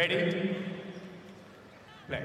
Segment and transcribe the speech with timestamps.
[0.00, 0.32] Ready?
[2.08, 2.20] Play.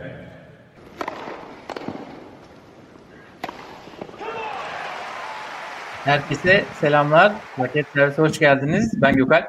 [6.04, 7.34] Herkese selamlar.
[7.60, 9.02] Raket Servise hoş geldiniz.
[9.02, 9.46] Ben Gökal.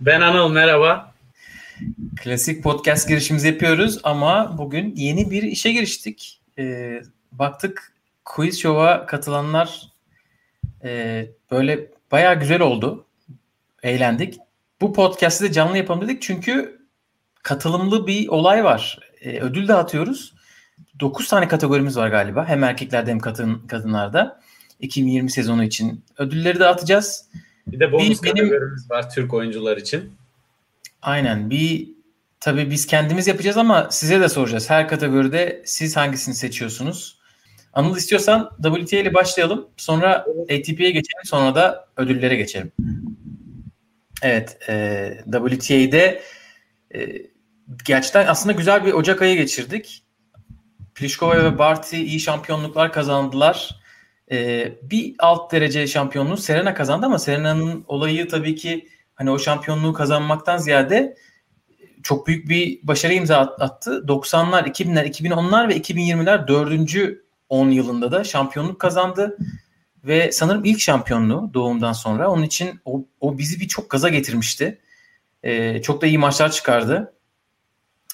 [0.00, 1.14] Ben Anıl, merhaba.
[2.16, 6.40] Klasik podcast girişimizi yapıyoruz ama bugün yeni bir işe giriştik.
[6.58, 7.02] Ee,
[7.32, 7.92] baktık
[8.24, 9.82] quiz show'a katılanlar
[10.84, 13.06] e, böyle bayağı güzel oldu.
[13.82, 14.38] Eğlendik.
[14.80, 16.81] Bu podcast'i de canlı yapalım dedik çünkü
[17.42, 18.98] katılımlı bir olay var.
[19.20, 20.34] Ee, ödül dağıtıyoruz.
[21.00, 22.48] 9 tane kategorimiz var galiba.
[22.48, 24.40] Hem erkeklerde hem kadın, kadınlarda.
[24.80, 27.28] 2020 sezonu için ödülleri dağıtacağız.
[27.66, 30.12] Bir de bonus Bir benim- kategorimiz var Türk oyuncular için.
[31.02, 31.88] Aynen bir
[32.40, 34.70] tabii biz kendimiz yapacağız ama size de soracağız.
[34.70, 37.18] Her kategoride siz hangisini seçiyorsunuz?
[37.72, 39.68] Anıl istiyorsan WTA ile başlayalım.
[39.76, 41.24] Sonra ATP'ye geçelim.
[41.24, 42.72] Sonra da ödüllere geçelim.
[44.22, 44.58] Evet.
[44.68, 46.22] E, WTA'de
[46.94, 47.08] e,
[47.84, 50.04] gerçekten aslında güzel bir Ocak ayı geçirdik.
[50.94, 53.82] Pliskova ve Barty iyi şampiyonluklar kazandılar.
[54.30, 59.92] E, bir alt derece şampiyonluğu Serena kazandı ama Serena'nın olayı tabii ki hani o şampiyonluğu
[59.92, 61.16] kazanmaktan ziyade
[62.02, 64.04] çok büyük bir başarı imza at- attı.
[64.08, 69.36] 90'lar, 2000'ler, 2010'lar ve 2020'ler dördüncü 10 yılında da şampiyonluk kazandı.
[70.04, 72.30] Ve sanırım ilk şampiyonluğu doğumdan sonra.
[72.30, 74.78] Onun için o, o bizi bir çok gaza getirmişti.
[75.42, 77.11] Ee, çok da iyi maçlar çıkardı.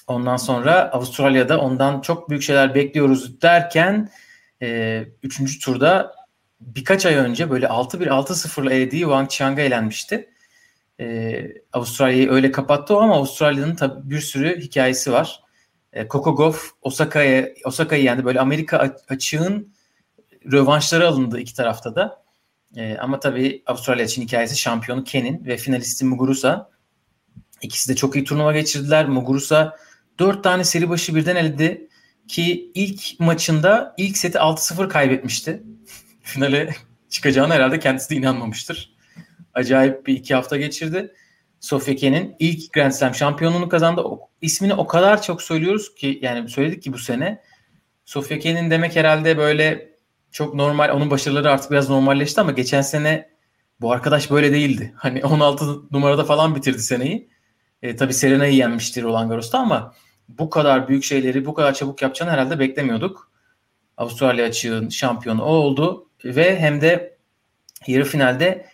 [0.09, 4.09] Ondan sonra Avustralya'da ondan çok büyük şeyler bekliyoruz derken
[5.23, 5.59] 3.
[5.59, 6.15] turda
[6.61, 10.29] birkaç ay önce böyle 6-1 6-0'la elediği Wang Qiang'a elenmişti.
[10.99, 15.43] Ee, Avustralya'yı öyle kapattı o ama Avustralya'nın tabii bir sürü hikayesi var.
[15.93, 18.25] Ee, Coco Gauff Osaka'yı yendi.
[18.25, 19.73] Böyle Amerika açığın
[20.51, 22.23] rövanşları alındı iki tarafta da.
[22.75, 26.69] Ee, ama tabii Avustralya için hikayesi şampiyonu Ken'in ve finalisti Muguruza.
[27.61, 29.07] İkisi de çok iyi turnuva geçirdiler.
[29.07, 29.75] Muguruza
[30.19, 31.87] dört tane seri başı birden eledi
[32.27, 35.63] ki ilk maçında ilk seti 6-0 kaybetmişti.
[36.23, 36.75] Finale
[37.09, 38.95] çıkacağına herhalde kendisi de inanmamıştır.
[39.53, 41.13] Acayip bir iki hafta geçirdi.
[41.59, 44.01] Sofia Kenin ilk Grand Slam şampiyonluğunu kazandı.
[44.01, 47.41] O, ismini o kadar çok söylüyoruz ki yani söyledik ki bu sene.
[48.05, 49.89] Sofia Kenin demek herhalde böyle
[50.31, 50.89] çok normal.
[50.89, 53.29] Onun başarıları artık biraz normalleşti ama geçen sene
[53.81, 54.93] bu arkadaş böyle değildi.
[54.97, 57.29] Hani 16 numarada falan bitirdi seneyi.
[57.81, 59.93] E, tabii Serena'yı yenmiştir Roland Garros'ta ama
[60.37, 63.31] bu kadar büyük şeyleri bu kadar çabuk yapacağını herhalde beklemiyorduk.
[63.97, 67.17] Avustralya açığın şampiyonu o oldu ve hem de
[67.87, 68.65] yarı finalde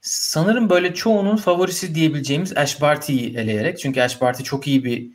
[0.00, 3.78] sanırım böyle çoğunun favorisi diyebileceğimiz Ash Barty'yi eleyerek.
[3.78, 5.10] Çünkü Ash Barty çok iyi bir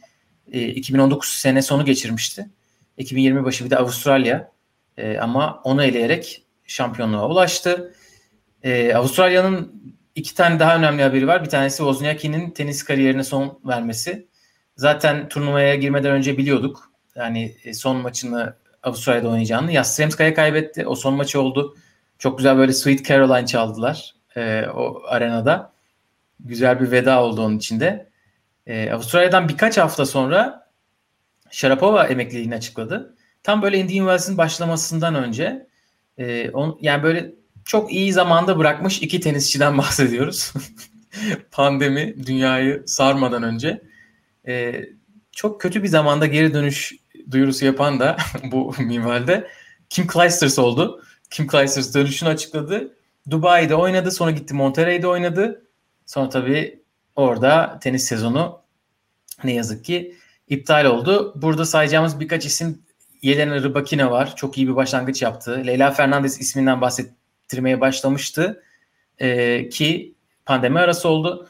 [0.51, 2.49] e, 2019 sene sonu geçirmişti.
[2.97, 4.55] 2020 başı bir de Avustralya
[4.97, 7.95] E, ama onu eleyerek şampiyonluğa ulaştı.
[8.63, 9.83] E, Avustralya'nın
[10.15, 11.43] iki tane daha önemli haberi var.
[11.43, 14.27] Bir tanesi Wozniacki'nin tenis kariyerine son vermesi.
[14.77, 16.91] Zaten turnuvaya girmeden önce biliyorduk.
[17.15, 18.53] Yani e, son maçını
[18.83, 19.71] Avustralya'da oynayacağını.
[19.71, 20.87] Yastremska'ya kaybetti.
[20.87, 21.77] O son maçı oldu.
[22.19, 25.71] Çok güzel böyle Sweet Caroline çaldılar e, o arenada.
[26.39, 28.09] Güzel bir veda oldu onun içinde.
[28.67, 30.69] E, Avustralya'dan birkaç hafta sonra
[31.51, 33.15] Sharapova emekliliğini açıkladı.
[33.43, 35.67] Tam böyle Indian Wells'in başlamasından önce
[36.17, 37.31] e, on, yani böyle
[37.65, 40.53] çok iyi zamanda bırakmış iki tenisçiden bahsediyoruz.
[41.51, 43.81] Pandemi dünyayı sarmadan önce.
[44.47, 44.85] E,
[45.31, 46.93] çok kötü bir zamanda geri dönüş
[47.31, 48.17] duyurusu yapan da
[48.51, 49.47] bu minvalde
[49.89, 51.03] Kim Clijsters oldu.
[51.29, 52.95] Kim Clijsters dönüşünü açıkladı.
[53.29, 54.11] Dubai'de oynadı.
[54.11, 55.65] Sonra gitti Monterrey'de oynadı.
[56.05, 56.79] Sonra tabii
[57.15, 58.61] orada tenis sezonu
[59.43, 60.15] ne yazık ki
[60.47, 61.33] iptal oldu.
[61.41, 62.81] Burada sayacağımız birkaç isim
[63.21, 64.35] Yelena Rybakina var.
[64.35, 65.63] Çok iyi bir başlangıç yaptı.
[65.67, 68.63] Leyla Fernandez isminden bahsettirmeye başlamıştı.
[69.19, 71.49] Ee, ki pandemi arası oldu.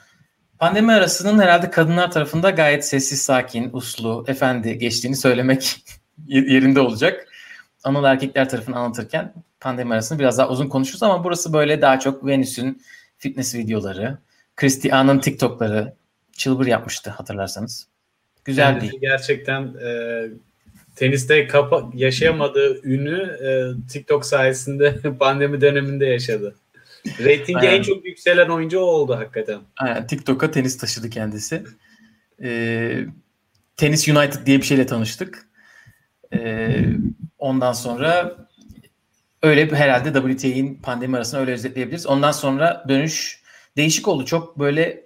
[0.59, 5.75] Pandemi arasının herhalde kadınlar tarafında gayet sessiz, sakin, uslu, efendi geçtiğini söylemek
[6.27, 7.27] yerinde olacak.
[7.83, 12.25] Anıl erkekler tarafını anlatırken pandemi arasını biraz daha uzun konuşuruz ama burası böyle daha çok
[12.25, 12.81] Venüs'ün
[13.17, 14.17] fitness videoları,
[14.55, 15.93] Christian'ın TikTok'ları
[16.31, 17.87] çılbır yapmıştı hatırlarsanız.
[18.45, 18.99] Güzel Kendisi.
[18.99, 20.21] Gerçekten e,
[20.95, 23.49] teniste kapa- yaşayamadığı ünü e,
[23.89, 26.55] TikTok sayesinde pandemi döneminde yaşadı.
[27.19, 29.59] Ratingi en çok yükselen oyuncu o oldu hakikaten.
[29.77, 31.63] Aynen, TikTok'a tenis taşıdı kendisi.
[32.43, 33.05] Ee,
[33.77, 35.49] Tenis United diye bir şeyle tanıştık.
[36.33, 36.85] Ee,
[37.37, 38.35] ondan sonra
[39.43, 42.07] öyle herhalde WTA'nin pandemi arasını öyle özetleyebiliriz.
[42.07, 43.43] Ondan sonra dönüş
[43.77, 44.25] değişik oldu.
[44.25, 45.03] Çok böyle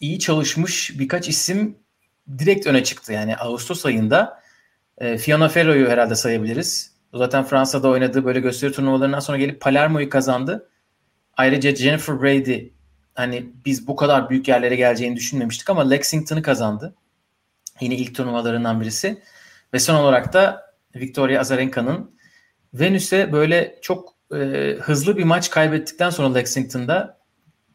[0.00, 1.78] iyi çalışmış birkaç isim
[2.38, 3.12] direkt öne çıktı.
[3.12, 4.42] Yani Ağustos ayında
[4.98, 6.96] e, Fiona Ferro'yu herhalde sayabiliriz.
[7.12, 10.70] O zaten Fransa'da oynadığı böyle gösteri turnuvalarından sonra gelip Palermo'yu kazandı.
[11.36, 12.68] Ayrıca Jennifer Brady
[13.14, 16.94] hani biz bu kadar büyük yerlere geleceğini düşünmemiştik ama Lexington'ı kazandı.
[17.80, 19.22] Yine ilk turnuvalarından birisi.
[19.74, 22.16] Ve son olarak da Victoria Azarenka'nın
[22.74, 24.36] Venüs'e böyle çok e,
[24.80, 27.18] hızlı bir maç kaybettikten sonra Lexington'da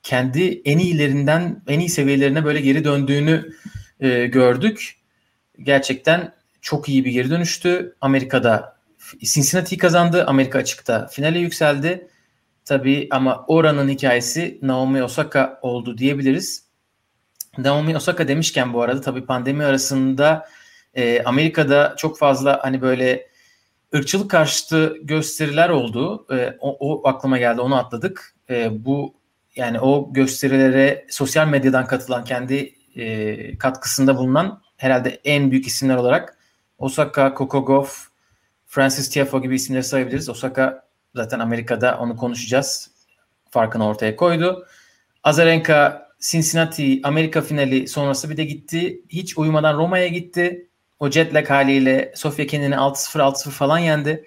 [0.04, 3.52] kendi en iyilerinden en iyi seviyelerine böyle geri döndüğünü
[4.00, 4.96] e, gördük.
[5.60, 7.96] Gerçekten çok iyi bir geri dönüştü.
[8.02, 8.78] Amerika'da
[9.24, 10.26] Cincinnati'yi kazandı.
[10.28, 12.08] Amerika açıkta finale yükseldi.
[12.66, 16.66] Tabii ama oranın hikayesi Naomi Osaka oldu diyebiliriz.
[17.58, 20.48] Naomi Osaka demişken bu arada tabii pandemi arasında
[20.94, 23.28] e, Amerika'da çok fazla hani böyle
[23.96, 26.26] ırkçılık karşıtı gösteriler oldu.
[26.32, 28.36] E, o, o aklıma geldi onu atladık.
[28.50, 29.16] E, bu
[29.56, 36.38] yani o gösterilere sosyal medyadan katılan kendi e, katkısında bulunan herhalde en büyük isimler olarak
[36.78, 38.08] Osaka, Gauff,
[38.66, 40.30] Francis Tiafoe gibi isimleri sayabiliriz.
[40.30, 42.92] Osaka zaten Amerika'da onu konuşacağız.
[43.50, 44.66] Farkını ortaya koydu.
[45.24, 49.02] Azarenka Cincinnati Amerika finali sonrası bir de gitti.
[49.10, 50.68] Hiç uyumadan Roma'ya gitti.
[51.00, 54.26] O jet lag haliyle Sofia Kenin'i 6-0 6-0 falan yendi.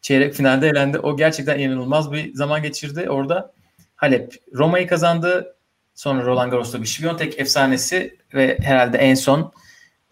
[0.00, 0.98] Çeyrek finalde elendi.
[0.98, 3.52] O gerçekten inanılmaz bir zaman geçirdi orada.
[3.96, 5.56] Halep Roma'yı kazandı.
[5.94, 9.52] Sonra Roland Garros'ta bir Şiviyontek efsanesi ve herhalde en son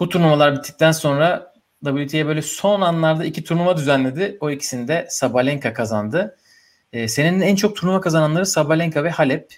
[0.01, 1.54] bu turnuvalar bittikten sonra
[1.85, 4.37] WTA böyle son anlarda iki turnuva düzenledi.
[4.41, 6.37] O ikisini de Sabalenka kazandı.
[6.93, 9.55] Ee, senenin en çok turnuva kazananları Sabalenka ve Halep.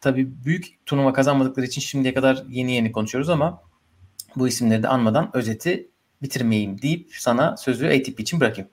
[0.00, 3.62] Tabii büyük turnuva kazanmadıkları için şimdiye kadar yeni yeni konuşuyoruz ama
[4.36, 5.88] bu isimleri de anmadan özeti
[6.22, 8.70] bitirmeyeyim deyip sana sözü ATP için bırakayım.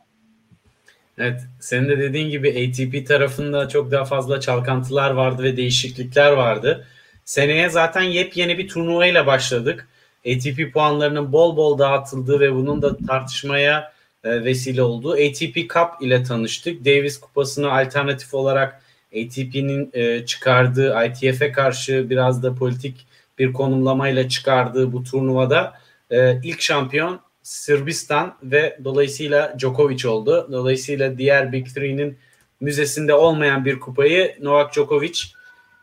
[1.18, 6.88] Evet, senin de dediğin gibi ATP tarafında çok daha fazla çalkantılar vardı ve değişiklikler vardı.
[7.25, 9.88] Seneye zaten yepyeni bir turnuva ile başladık.
[10.28, 16.24] ATP puanlarının bol bol dağıtıldığı ve bunun da tartışmaya e, vesile olduğu ATP Cup ile
[16.24, 16.86] tanıştık.
[16.86, 23.06] Davis Kupası'nı alternatif olarak ATP'nin e, çıkardığı ITF'e karşı biraz da politik
[23.40, 25.74] bir konumlamayla çıkardığı bu turnuvada
[26.10, 30.50] e, ilk şampiyon Sırbistan ve dolayısıyla Djokovic oldu.
[30.52, 32.18] Dolayısıyla diğer Big Three'nin
[32.62, 35.20] müzesinde olmayan bir kupayı Novak Djokovic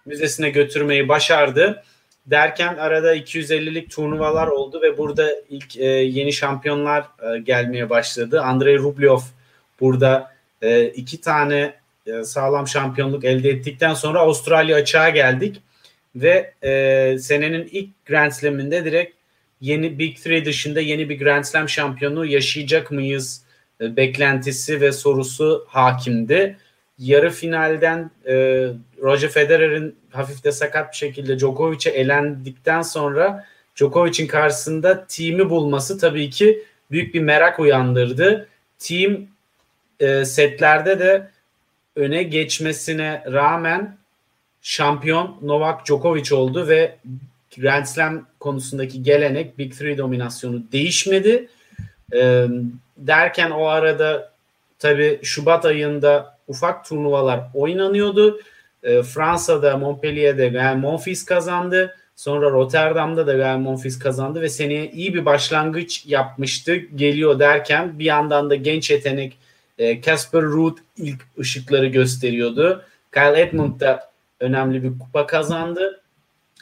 [0.07, 1.83] müzesine götürmeyi başardı.
[2.31, 8.41] Derken arada 250'lik turnuvalar oldu ve burada ilk e, yeni şampiyonlar e, gelmeye başladı.
[8.41, 9.19] Andrei Rublev
[9.81, 10.33] burada
[10.63, 11.75] e, iki tane
[12.07, 15.63] e, sağlam şampiyonluk elde ettikten sonra Avustralya açığa geldik
[16.17, 19.15] ve e, senenin ilk Grand Slam'inde direkt
[19.61, 23.43] yeni Big Three dışında yeni bir Grand Slam şampiyonu yaşayacak mıyız
[23.81, 26.57] e, beklentisi ve sorusu hakimdi.
[26.99, 28.35] Yarı finalden e,
[29.03, 33.45] Roger Federer'in hafif de sakat bir şekilde Djokovic'e elendikten sonra
[33.77, 38.49] Djokovic'in karşısında team'i bulması tabii ki büyük bir merak uyandırdı.
[38.79, 39.27] Team
[40.01, 41.31] e, setlerde de
[41.97, 43.97] öne geçmesine rağmen
[44.63, 46.97] şampiyon Novak Djokovic oldu ve
[47.57, 51.49] Grand Slam konusundaki gelenek Big Three dominasyonu değişmedi.
[52.15, 52.47] E,
[52.97, 54.33] derken o arada
[54.79, 58.41] tabi Şubat ayında ufak turnuvalar oynanıyordu.
[58.83, 61.97] E, Fransa'da Montpellier'de Gael Monfils kazandı.
[62.17, 66.75] Sonra Rotterdam'da da Gael Monfils kazandı ve seneye iyi bir başlangıç yapmıştı.
[66.75, 69.39] Geliyor derken bir yandan da genç yetenek
[70.03, 72.85] Casper Ruud ilk ışıkları gösteriyordu.
[73.13, 74.11] Kyle Edmund da
[74.41, 76.01] önemli bir kupa kazandı.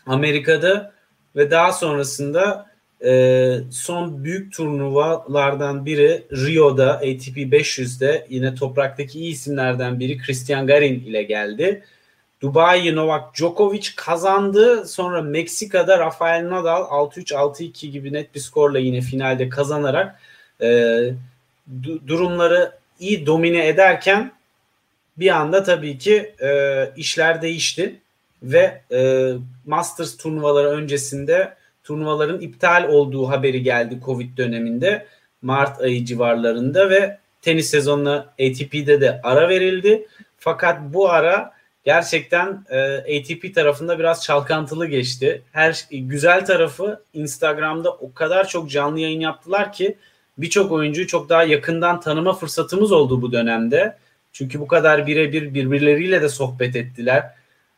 [0.06, 0.92] Amerika'da
[1.36, 2.66] ve daha sonrasında
[3.04, 11.00] e, son büyük turnuvalardan biri Rio'da ATP 500'de yine topraktaki iyi isimlerden biri Christian Garin
[11.00, 11.82] ile geldi.
[12.40, 14.86] Dubai Novak Djokovic kazandı.
[14.86, 20.20] Sonra Meksika'da Rafael Nadal 6-3 6-2 gibi net bir skorla yine finalde kazanarak
[20.60, 20.66] e,
[21.82, 24.32] du- durumları iyi domine ederken
[25.18, 26.50] bir anda tabii ki e,
[26.96, 28.00] işler değişti
[28.42, 29.32] ve e,
[29.66, 31.54] Masters turnuvaları öncesinde
[31.86, 35.06] turnuvaların iptal olduğu haberi geldi Covid döneminde
[35.42, 40.06] Mart ayı civarlarında ve tenis sezonuna ATP'de de ara verildi.
[40.38, 41.52] Fakat bu ara
[41.84, 45.42] gerçekten e, ATP tarafında biraz çalkantılı geçti.
[45.52, 49.96] Her güzel tarafı Instagram'da o kadar çok canlı yayın yaptılar ki
[50.38, 53.96] birçok oyuncuyu çok daha yakından tanıma fırsatımız oldu bu dönemde.
[54.32, 57.30] Çünkü bu kadar birebir birbirleriyle de sohbet ettiler.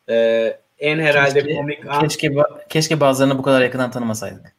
[0.08, 2.00] Ee, en herhalde keşke, komik an.
[2.00, 2.32] Keşke,
[2.68, 4.56] keşke bazılarını bu kadar yakından tanımasaydık.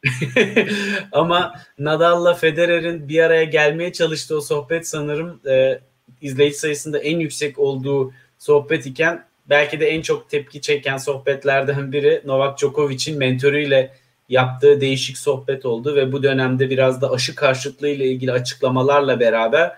[1.12, 5.80] Ama Nadal'la Federer'in bir araya gelmeye çalıştığı o sohbet sanırım e,
[6.20, 12.22] izleyici sayısında en yüksek olduğu sohbet iken belki de en çok tepki çeken sohbetlerden biri
[12.24, 13.92] Novak Djokovic'in mentörüyle
[14.28, 19.72] yaptığı değişik sohbet oldu ve bu dönemde biraz da aşı karşıtlığı ile ilgili açıklamalarla beraber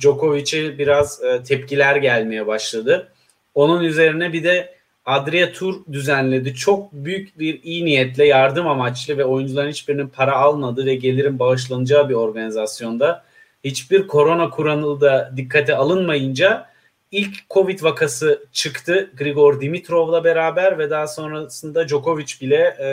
[0.00, 3.12] Djokovic'e biraz e, tepkiler gelmeye başladı.
[3.54, 4.75] Onun üzerine bir de
[5.06, 6.54] Adria Tur düzenledi.
[6.54, 12.08] Çok büyük bir iyi niyetle yardım amaçlı ve oyuncuların hiçbirinin para almadığı ve gelirin bağışlanacağı
[12.08, 13.24] bir organizasyonda
[13.64, 16.66] hiçbir korona kuralı da dikkate alınmayınca
[17.10, 22.88] ilk Covid vakası çıktı Grigor Dimitrov'la beraber ve daha sonrasında Djokovic bile e,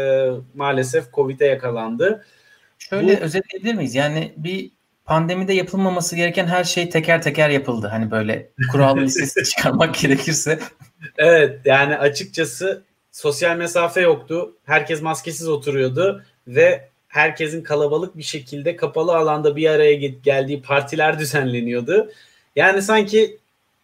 [0.56, 2.26] maalesef Covid'e yakalandı.
[2.80, 3.96] Şöyle Bu, özetleyebilir miyiz?
[3.96, 4.72] Yani bir
[5.06, 7.88] pandemide yapılmaması gereken her şey teker teker yapıldı.
[7.88, 10.60] Hani böyle kural listesi çıkarmak gerekirse.
[11.18, 14.56] Evet yani açıkçası sosyal mesafe yoktu.
[14.66, 19.94] Herkes maskesiz oturuyordu ve herkesin kalabalık bir şekilde kapalı alanda bir araya
[20.24, 22.12] geldiği partiler düzenleniyordu.
[22.56, 23.38] Yani sanki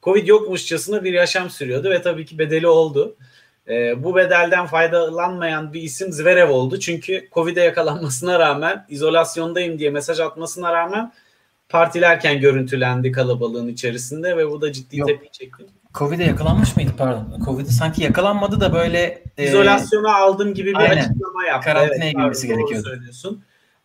[0.04, 3.16] Covid yokmuşçasına bir yaşam sürüyordu ve tabii ki bedeli oldu.
[3.68, 6.80] E, bu bedelden faydalanmayan bir isim Zverev oldu.
[6.80, 11.14] Çünkü Covid'e yakalanmasına rağmen izolasyondayım diye mesaj atmasına rağmen
[11.70, 15.10] partilerken görüntülendi kalabalığın içerisinde ve bu da ciddi Yok.
[15.10, 15.64] tepki çekti.
[16.00, 17.42] Covid'e yakalanmış mıydı pardon?
[17.46, 20.98] Covid'e sanki yakalanmadı da böyle e, izolasyona aldım gibi bir aynen.
[20.98, 21.66] açıklama yaptı.
[21.66, 22.88] Karantinaya evet, girmesi gerekiyordu.
[22.88, 23.44] Söylüyorsun.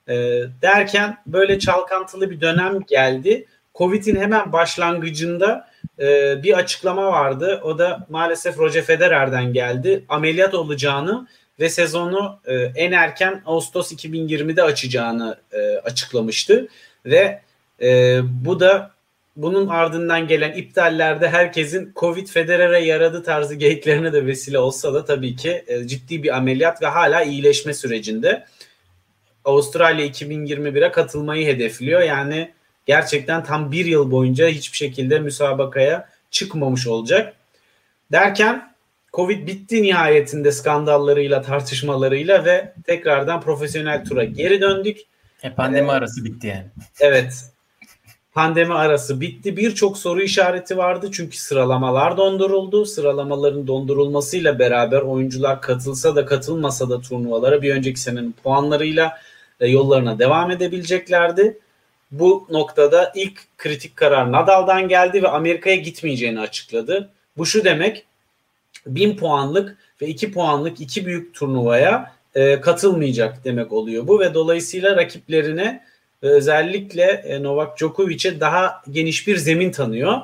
[0.08, 0.14] E,
[0.62, 3.46] derken böyle çalkantılı bir dönem geldi.
[3.74, 5.68] Covid'in hemen başlangıcında
[5.98, 7.60] e, bir açıklama vardı.
[7.64, 10.04] O da maalesef Roger Federer'den geldi.
[10.08, 11.26] Ameliyat olacağını
[11.60, 16.68] ve sezonu e, en erken Ağustos 2020'de açacağını e, açıklamıştı.
[17.06, 17.40] Ve
[17.82, 18.93] e, bu da
[19.36, 25.36] bunun ardından gelen iptallerde herkesin Covid Federer'e yaradı tarzı geyiklerine de vesile olsa da tabii
[25.36, 28.46] ki e, ciddi bir ameliyat ve hala iyileşme sürecinde.
[29.44, 32.00] Avustralya 2021'e katılmayı hedefliyor.
[32.00, 32.52] Yani
[32.86, 37.34] gerçekten tam bir yıl boyunca hiçbir şekilde müsabakaya çıkmamış olacak.
[38.12, 38.74] Derken
[39.12, 44.98] Covid bitti nihayetinde skandallarıyla, tartışmalarıyla ve tekrardan profesyonel tura geri döndük.
[45.42, 46.66] E, pandemi ee, arası bitti yani.
[47.00, 47.53] Evet.
[48.34, 49.56] Pandemi arası bitti.
[49.56, 52.86] Birçok soru işareti vardı çünkü sıralamalar donduruldu.
[52.86, 59.18] Sıralamaların dondurulmasıyla beraber oyuncular katılsa da katılmasa da turnuvalara bir önceki senenin puanlarıyla
[59.60, 61.58] e, yollarına devam edebileceklerdi
[62.10, 67.10] bu noktada ilk kritik karar Nadal'dan geldi ve Amerika'ya gitmeyeceğini açıkladı.
[67.36, 68.06] Bu şu demek
[68.86, 74.96] 1000 puanlık ve 2 puanlık iki büyük turnuvaya e, katılmayacak demek oluyor bu ve dolayısıyla
[74.96, 75.84] rakiplerine
[76.28, 80.18] özellikle e, Novak Djokovic'e daha geniş bir zemin tanıyor.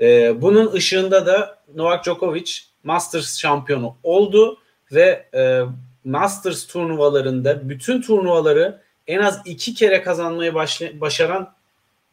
[0.00, 2.52] E, bunun ışığında da Novak Djokovic
[2.84, 4.58] Masters şampiyonu oldu
[4.92, 5.62] ve e,
[6.04, 10.54] Masters turnuvalarında bütün turnuvaları en az iki kere kazanmayı
[11.00, 11.52] başaran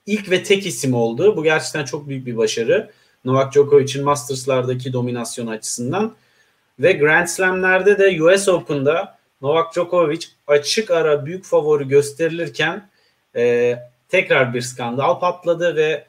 [0.06, 1.38] ilk ve tek isim oldu.
[1.38, 2.90] Bu gerçekten çok büyük bir başarı.
[3.26, 6.14] Novak Djokovic'in Masters'lardaki dominasyon açısından.
[6.80, 12.89] Ve Grand Slam'lerde de US Open'da Novak Djokovic açık ara büyük favori gösterilirken
[13.40, 13.80] e,
[14.10, 16.06] tekrar bir skandal patladı ve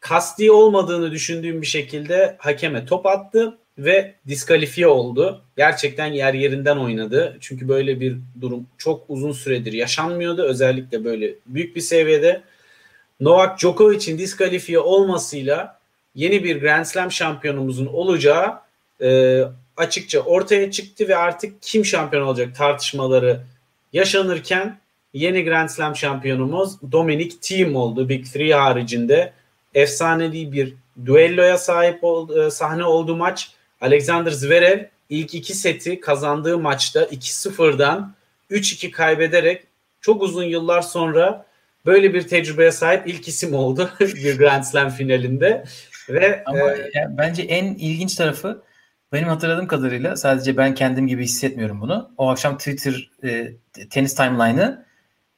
[0.00, 5.42] kasti olmadığını düşündüğüm bir şekilde hakeme top attı ve diskalifiye oldu.
[5.56, 7.36] Gerçekten yer yerinden oynadı.
[7.40, 10.42] Çünkü böyle bir durum çok uzun süredir yaşanmıyordu.
[10.42, 12.42] Özellikle böyle büyük bir seviyede.
[13.20, 15.80] Novak Djokovic'in diskalifiye olmasıyla
[16.14, 18.60] yeni bir Grand Slam şampiyonumuzun olacağı
[19.02, 19.40] e,
[19.76, 23.40] açıkça ortaya çıktı ve artık kim şampiyon olacak tartışmaları
[23.92, 24.79] yaşanırken
[25.12, 28.08] yeni Grand Slam şampiyonumuz Dominic Thiem oldu.
[28.08, 29.32] Big Three haricinde
[29.74, 30.74] efsanevi bir
[31.06, 33.50] düelloya sahip ol, e, sahne oldu maç
[33.80, 38.14] Alexander Zverev ilk iki seti kazandığı maçta 2-0'dan
[38.50, 39.62] 3-2 kaybederek
[40.00, 41.46] çok uzun yıllar sonra
[41.86, 45.64] böyle bir tecrübeye sahip ilk isim oldu bir Grand Slam finalinde.
[46.08, 48.62] Ve Ama e, yani bence en ilginç tarafı
[49.12, 52.10] benim hatırladığım kadarıyla sadece ben kendim gibi hissetmiyorum bunu.
[52.16, 53.52] O akşam Twitter e,
[53.90, 54.84] tenis timeline'ı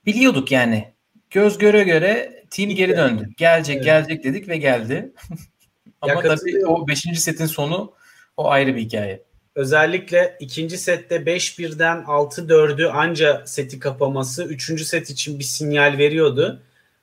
[0.06, 0.92] biliyorduk yani.
[1.30, 3.28] Göz göre göre team geri döndü.
[3.36, 3.84] Gelecek evet.
[3.84, 5.12] gelecek dedik ve geldi.
[6.00, 7.00] Ama tabii o 5.
[7.16, 7.92] setin sonu
[8.36, 9.22] o ayrı bir hikaye.
[9.54, 14.82] Özellikle ikinci sette 5-1'den 6-4'ü anca seti kapaması 3.
[14.82, 16.62] set için bir sinyal veriyordu.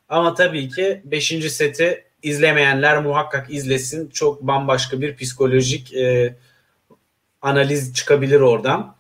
[0.10, 1.52] Ama tabii ki 5.
[1.52, 4.10] seti izlemeyenler muhakkak izlesin.
[4.10, 6.36] Çok bambaşka bir psikolojik e,
[7.42, 8.96] analiz çıkabilir oradan.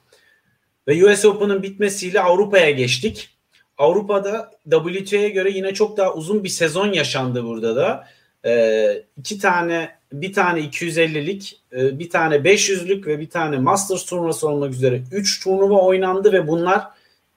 [0.87, 3.38] Ve US Open'ın bitmesiyle Avrupa'ya geçtik.
[3.79, 8.07] Avrupa'da WTA'ya göre yine çok daha uzun bir sezon yaşandı burada da.
[8.45, 14.48] E, iki tane bir tane 250'lik, e, bir tane 500'lük ve bir tane Masters turnuvası
[14.48, 16.88] olmak üzere 3 turnuva oynandı ve bunlar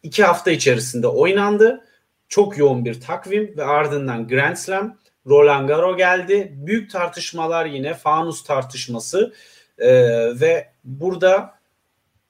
[0.02, 1.84] 2 hafta içerisinde oynandı.
[2.28, 4.96] Çok yoğun bir takvim ve ardından Grand Slam,
[5.26, 6.52] Roland Garo geldi.
[6.56, 9.32] Büyük tartışmalar yine fanus tartışması
[9.78, 11.54] ee, ve burada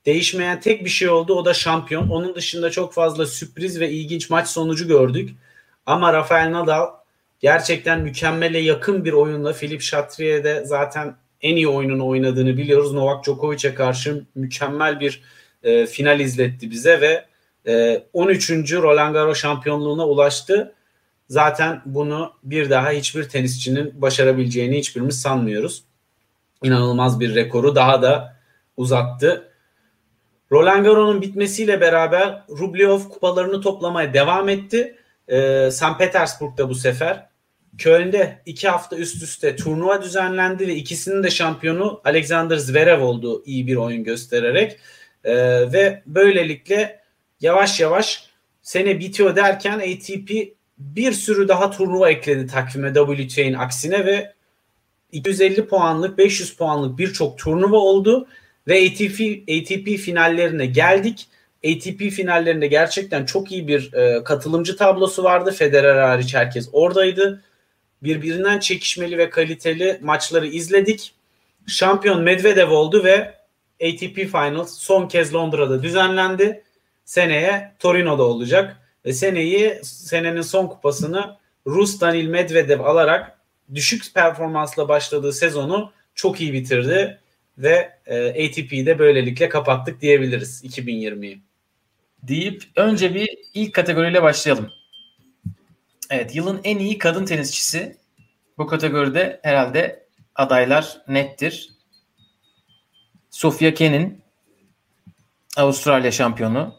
[0.06, 2.08] değişmeyen tek bir şey oldu o da şampiyon.
[2.08, 5.30] Onun dışında çok fazla sürpriz ve ilginç maç sonucu gördük.
[5.86, 6.86] Ama Rafael Nadal
[7.40, 12.92] gerçekten mükemmele yakın bir oyunla Philip Chatrier'de zaten en iyi oyununu oynadığını biliyoruz.
[12.92, 15.22] Novak Djokovic'e karşı mükemmel bir
[15.62, 17.24] e, final izletti bize ve
[17.66, 18.50] e, 13.
[18.72, 20.74] Roland Garros şampiyonluğuna ulaştı.
[21.28, 25.84] Zaten bunu bir daha hiçbir tenisçinin başarabileceğini hiçbirimiz sanmıyoruz.
[26.62, 28.36] İnanılmaz bir rekoru daha da
[28.76, 29.51] uzattı.
[30.52, 34.96] Roland Garros'un bitmesiyle beraber Rublev kupalarını toplamaya devam etti.
[35.28, 35.98] Ee, St.
[35.98, 37.26] Petersburg'da bu sefer.
[37.78, 43.66] Köln'de iki hafta üst üste turnuva düzenlendi ve ikisinin de şampiyonu Alexander Zverev oldu iyi
[43.66, 44.78] bir oyun göstererek.
[45.24, 45.34] Ee,
[45.72, 47.00] ve böylelikle
[47.40, 48.26] yavaş yavaş
[48.62, 50.30] sene bitiyor derken ATP
[50.78, 54.32] bir sürü daha turnuva ekledi takvime WTA'nin aksine ve
[55.12, 58.28] 250 puanlık 500 puanlık birçok turnuva oldu
[58.68, 61.26] ve ATP, ATP finallerine geldik.
[61.66, 65.52] ATP finallerinde gerçekten çok iyi bir e, katılımcı tablosu vardı.
[65.52, 67.42] Federer hariç herkes oradaydı.
[68.02, 71.14] Birbirinden çekişmeli ve kaliteli maçları izledik.
[71.66, 73.34] Şampiyon Medvedev oldu ve
[73.82, 76.62] ATP Finals son kez Londra'da düzenlendi.
[77.04, 78.76] Seneye Torino'da olacak.
[79.04, 83.38] Ve seneyi senenin son kupasını Rus Danil Medvedev alarak
[83.74, 87.21] düşük performansla başladığı sezonu çok iyi bitirdi
[87.58, 91.42] ve e, ATP'yi de böylelikle kapattık diyebiliriz 2020'yi.
[92.22, 94.70] Deyip önce bir ilk kategoriyle başlayalım.
[96.10, 97.96] Evet yılın en iyi kadın tenisçisi
[98.58, 101.70] bu kategoride herhalde adaylar nettir.
[103.30, 104.22] Sofia Kenin
[105.56, 106.74] Avustralya şampiyonu,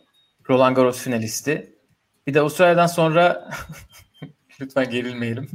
[0.49, 1.73] Roland Garros finalisti.
[2.27, 3.49] Bir de Avustralya'dan sonra
[4.61, 5.49] lütfen gerilmeyelim.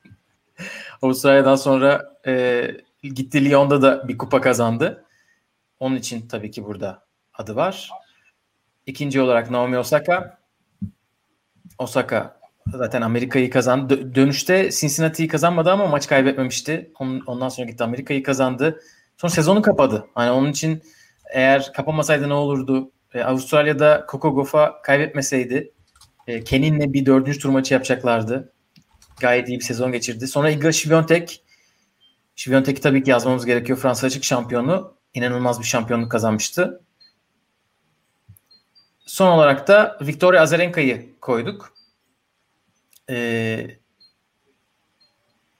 [1.02, 2.66] Avustralya'dan sonra e,
[3.08, 5.04] gitti Lyon'da da bir kupa kazandı.
[5.80, 7.90] Onun için tabii ki burada adı var.
[8.86, 10.38] İkinci olarak Naomi Osaka.
[11.78, 14.14] Osaka zaten Amerika'yı kazandı.
[14.14, 16.92] Dönüşte Cincinnati'yi kazanmadı ama maç kaybetmemişti.
[17.26, 18.80] Ondan sonra gitti Amerika'yı kazandı.
[19.16, 20.06] Sonra sezonu kapadı.
[20.14, 20.82] Hani onun için
[21.32, 22.92] eğer kapamasaydı ne olurdu?
[23.14, 25.72] Ee, Avustralya'da Coco Gauff'a kaybetmeseydi
[26.26, 28.52] e, Kenin'le bir dördüncü tur maçı yapacaklardı.
[29.20, 30.26] Gayet iyi bir sezon geçirdi.
[30.26, 31.43] Sonra Iga Świątek
[32.36, 33.78] Świątek'i tabii ki yazmamız gerekiyor.
[33.78, 34.94] Fransa açık şampiyonu.
[35.14, 36.80] inanılmaz bir şampiyonluk kazanmıştı.
[39.06, 41.74] Son olarak da Victoria Azarenka'yı koyduk.
[43.10, 43.78] Ee,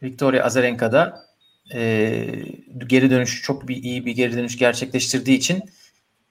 [0.03, 1.27] Victoria Azarenka da
[1.75, 2.27] e,
[2.87, 5.63] geri dönüş çok bir iyi bir geri dönüş gerçekleştirdiği için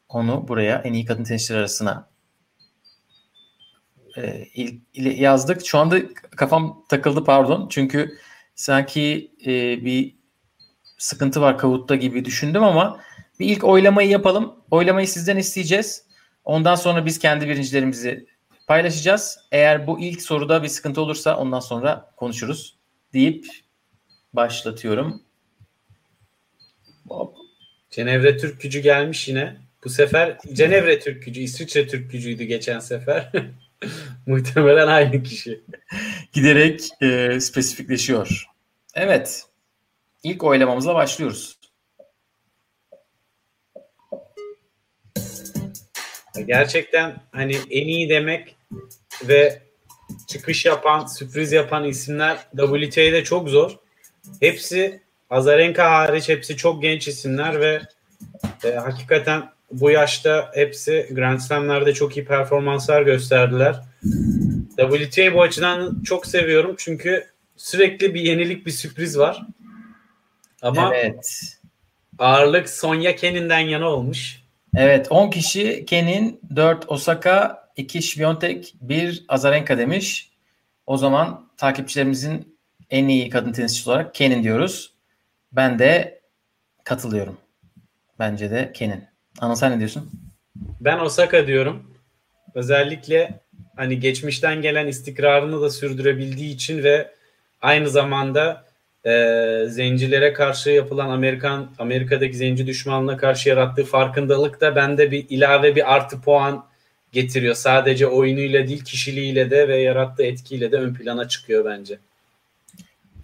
[0.10, 2.10] onu buraya en iyi kadın tenisçiler arasına
[4.18, 4.48] e,
[4.96, 5.66] yazdık.
[5.66, 7.68] Şu anda kafam takıldı pardon.
[7.70, 8.18] Çünkü
[8.56, 10.16] sanki e, bir
[10.98, 13.00] sıkıntı var Kavut'ta gibi düşündüm ama
[13.40, 14.56] bir ilk oylamayı yapalım.
[14.72, 16.06] Oylamayı sizden isteyeceğiz.
[16.46, 18.28] Ondan sonra biz kendi birincilerimizi
[18.68, 19.40] paylaşacağız.
[19.52, 22.78] Eğer bu ilk soruda bir sıkıntı olursa ondan sonra konuşuruz
[23.14, 23.48] deyip
[24.34, 25.22] başlatıyorum.
[27.08, 27.36] Hop.
[27.90, 29.58] Cenevre Türk gücü gelmiş yine.
[29.84, 33.32] Bu sefer Cenevre Türk gücü, İsviçre Türk gücüydü geçen sefer.
[34.28, 35.62] Muhtemelen aynı kişi.
[36.34, 38.46] Giderek e, spesifikleşiyor.
[38.96, 39.46] Evet.
[40.24, 41.60] İlk oylamamızla başlıyoruz.
[46.48, 48.56] Gerçekten hani en iyi demek
[49.24, 49.62] ve
[50.28, 53.78] çıkış yapan, sürpriz yapan isimler WTA'de çok zor.
[54.40, 57.82] Hepsi Azarenka hariç hepsi çok genç isimler ve
[58.64, 63.82] e, hakikaten bu yaşta hepsi Grand Slam'lerde çok iyi performanslar gösterdiler.
[64.78, 67.26] WTA bu açıdan çok seviyorum çünkü
[67.58, 69.46] sürekli bir yenilik bir sürpriz var.
[70.64, 71.58] Ama evet.
[72.20, 74.44] ağırlık Sonya Kenin'den yana olmuş.
[74.76, 80.30] Evet 10 kişi Kenin, 4 Osaka, 2 Świątek, 1 Azarenka demiş.
[80.88, 82.58] O zaman takipçilerimizin
[82.90, 84.94] en iyi kadın tenisçisi olarak Kenin diyoruz.
[85.52, 86.22] Ben de
[86.84, 87.38] katılıyorum.
[88.20, 89.04] Bence de Kenin.
[89.40, 90.12] Ana sen ne diyorsun?
[90.56, 91.94] Ben Osaka diyorum.
[92.56, 93.40] Özellikle
[93.76, 97.12] hani geçmişten gelen istikrarını da sürdürebildiği için ve
[97.62, 98.66] aynı zamanda
[99.06, 105.76] e, zencilere karşı yapılan Amerikan Amerika'daki zenci düşmanlığına karşı yarattığı farkındalık da bende bir ilave
[105.76, 106.66] bir artı puan
[107.12, 107.56] getiriyor.
[107.56, 112.00] Sadece oyunuyla değil kişiliğiyle de ve yarattığı etkiyle de ön plana çıkıyor bence.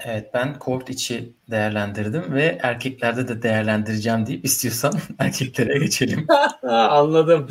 [0.05, 6.27] Evet ben kort içi değerlendirdim ve erkeklerde de değerlendireceğim deyip istiyorsan erkeklere geçelim.
[6.63, 7.47] Anladım.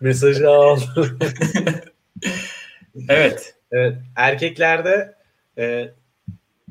[0.00, 1.18] Mesajı aldım.
[3.08, 3.54] evet.
[3.72, 3.98] Evet.
[4.16, 5.14] Erkeklerde
[5.58, 5.88] e,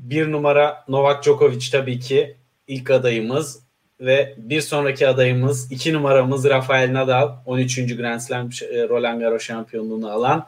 [0.09, 2.35] bir numara Novak Djokovic tabii ki
[2.67, 3.59] ilk adayımız
[3.99, 7.97] ve bir sonraki adayımız iki numaramız Rafael Nadal 13.
[7.97, 10.47] Grand Slam e, Roland Garros şampiyonluğunu alan.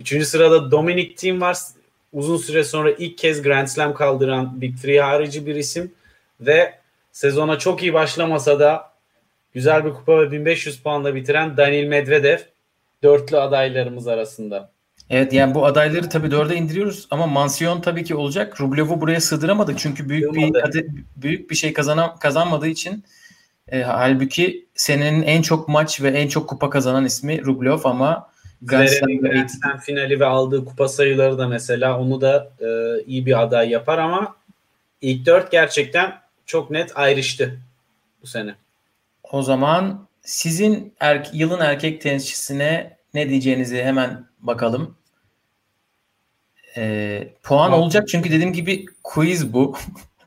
[0.00, 1.56] Üçüncü sırada Dominic Thiem var.
[2.12, 5.92] Uzun süre sonra ilk kez Grand Slam kaldıran Big Three harici bir isim
[6.40, 6.74] ve
[7.12, 8.90] sezona çok iyi başlamasa da
[9.54, 12.38] güzel bir kupa ve 1500 puanla bitiren Daniil Medvedev
[13.02, 14.70] dörtlü adaylarımız arasında.
[15.10, 18.60] Evet yani bu adayları tabii dörde indiriyoruz ama mansiyon tabii ki olacak.
[18.60, 20.52] Rublev'u buraya sığdıramadık çünkü büyük bir
[21.16, 23.04] büyük bir şey kazanam kazanmadığı için
[23.68, 28.30] e, halbuki senenin en çok maç ve en çok kupa kazanan ismi Rublev ama
[28.62, 32.66] Grand Slam finali ve aldığı kupa sayıları da mesela onu da e,
[33.06, 34.36] iyi bir aday yapar ama
[35.00, 37.60] ilk dört gerçekten çok net ayrıştı
[38.22, 38.54] bu sene.
[39.32, 44.96] O zaman sizin er, yılın erkek tenisçisine ne diyeceğinizi hemen bakalım.
[46.76, 47.78] E, puan Bak.
[47.78, 49.76] olacak çünkü dediğim gibi quiz bu.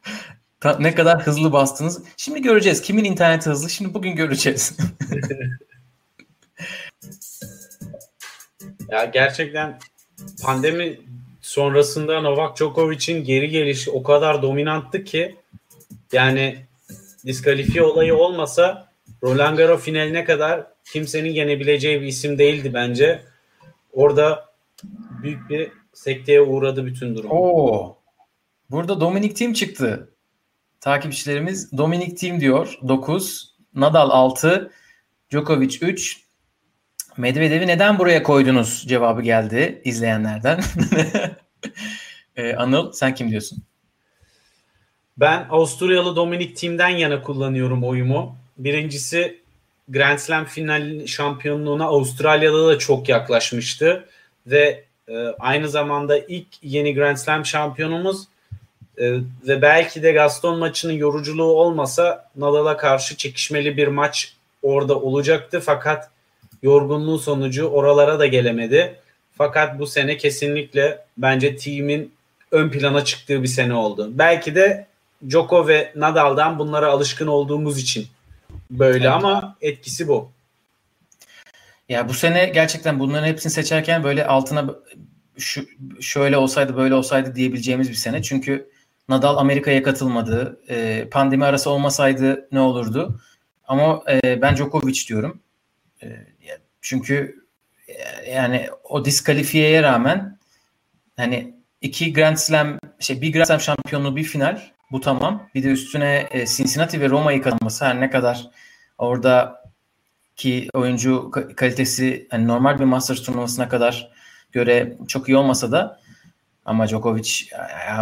[0.79, 2.03] ne kadar hızlı bastınız.
[2.17, 2.81] Şimdi göreceğiz.
[2.81, 3.69] Kimin interneti hızlı?
[3.69, 4.77] Şimdi bugün göreceğiz.
[8.89, 9.79] ya gerçekten
[10.43, 10.99] pandemi
[11.41, 15.35] sonrasında Novak Djokovic'in geri gelişi o kadar dominanttı ki
[16.11, 16.65] yani
[17.25, 18.89] diskalifiye olayı olmasa
[19.23, 23.21] Roland Garros finaline kadar kimsenin yenebileceği bir isim değildi bence.
[23.93, 24.49] Orada
[25.23, 27.31] büyük bir sekteye uğradı bütün durum.
[27.31, 27.97] Oo.
[28.71, 30.09] Burada Dominic Thiem çıktı.
[30.79, 32.79] Takipçilerimiz Dominic Thiem diyor.
[32.87, 34.71] 9, Nadal 6,
[35.31, 36.23] Djokovic 3.
[37.17, 40.63] Medvedev'i neden buraya koydunuz cevabı geldi izleyenlerden.
[42.35, 43.63] ee, Anıl sen kim diyorsun?
[45.17, 48.35] Ben Avusturyalı Dominic Thiem'den yana kullanıyorum oyumu.
[48.57, 49.41] Birincisi
[49.89, 54.09] Grand Slam final şampiyonluğuna Avustralya'da da çok yaklaşmıştı
[54.47, 58.27] ve e, aynı zamanda ilk yeni Grand Slam şampiyonumuz
[58.97, 59.11] e,
[59.47, 66.09] ve belki de Gaston maçının yoruculuğu olmasa Nadal'a karşı çekişmeli bir maç orada olacaktı fakat
[66.63, 68.95] yorgunluğu sonucu oralara da gelemedi.
[69.37, 72.13] Fakat bu sene kesinlikle bence team'in
[72.51, 74.09] ön plana çıktığı bir sene oldu.
[74.13, 74.87] Belki de
[75.27, 78.07] Joko ve Nadal'dan bunlara alışkın olduğumuz için
[78.71, 79.15] böyle evet.
[79.15, 80.31] ama etkisi bu.
[81.89, 84.75] Ya bu sene gerçekten bunların hepsini seçerken böyle altına
[85.37, 85.65] şu
[86.01, 88.21] şöyle olsaydı böyle olsaydı diyebileceğimiz bir sene.
[88.21, 88.69] Çünkü
[89.09, 90.59] Nadal Amerika'ya katılmadı.
[90.69, 93.19] E, pandemi arası olmasaydı ne olurdu?
[93.67, 95.41] Ama e, ben Djokovic diyorum.
[96.03, 96.07] E,
[96.81, 97.45] çünkü
[97.87, 100.37] e, yani o diskalifiyeye rağmen
[101.17, 105.49] hani iki Grand Slam şey bir Grand Slam şampiyonluğu bir final bu tamam.
[105.55, 108.47] Bir de üstüne e, Cincinnati ve Roma'yı kazanması her ne kadar
[108.97, 109.62] orada
[110.35, 114.11] ki oyuncu kalitesi hani normal bir Masters turnuvasına kadar
[114.51, 115.99] göre çok iyi olmasa da
[116.65, 117.45] ama Djokovic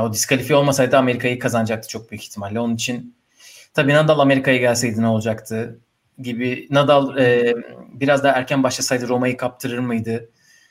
[0.02, 2.60] o diskalifiye olmasaydı Amerika'yı kazanacaktı çok büyük ihtimalle.
[2.60, 3.16] Onun için
[3.74, 5.80] tabii Nadal Amerika'ya gelseydi ne olacaktı
[6.20, 6.68] gibi.
[6.72, 7.56] Nadal e,
[7.94, 10.30] biraz daha erken başlasaydı Roma'yı kaptırır mıydı?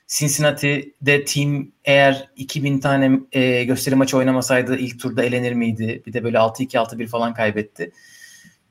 [0.09, 6.03] Cincinnati'de team eğer 2000 tane e, gösteri maçı oynamasaydı ilk turda elenir miydi?
[6.07, 7.93] Bir de böyle 6-2 6-1 falan kaybetti.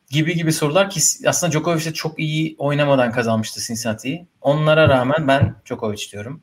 [0.09, 4.25] Gibi gibi sorular ki aslında Djokovic de çok iyi oynamadan kazanmıştı Cincinnati'yi.
[4.41, 6.41] Onlara rağmen ben Djokovic diyorum.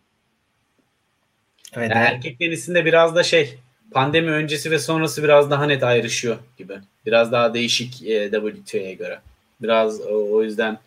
[1.76, 1.90] Evet.
[1.90, 3.58] Yani erkek tenisinde biraz da şey
[3.90, 6.78] pandemi öncesi ve sonrası biraz daha net ayrışıyor gibi.
[7.06, 9.20] Biraz daha değişik e, WTA'ya göre.
[9.62, 10.78] Biraz o, o yüzden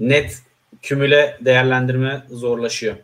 [0.00, 0.42] net
[0.82, 2.96] kümüle değerlendirme zorlaşıyor.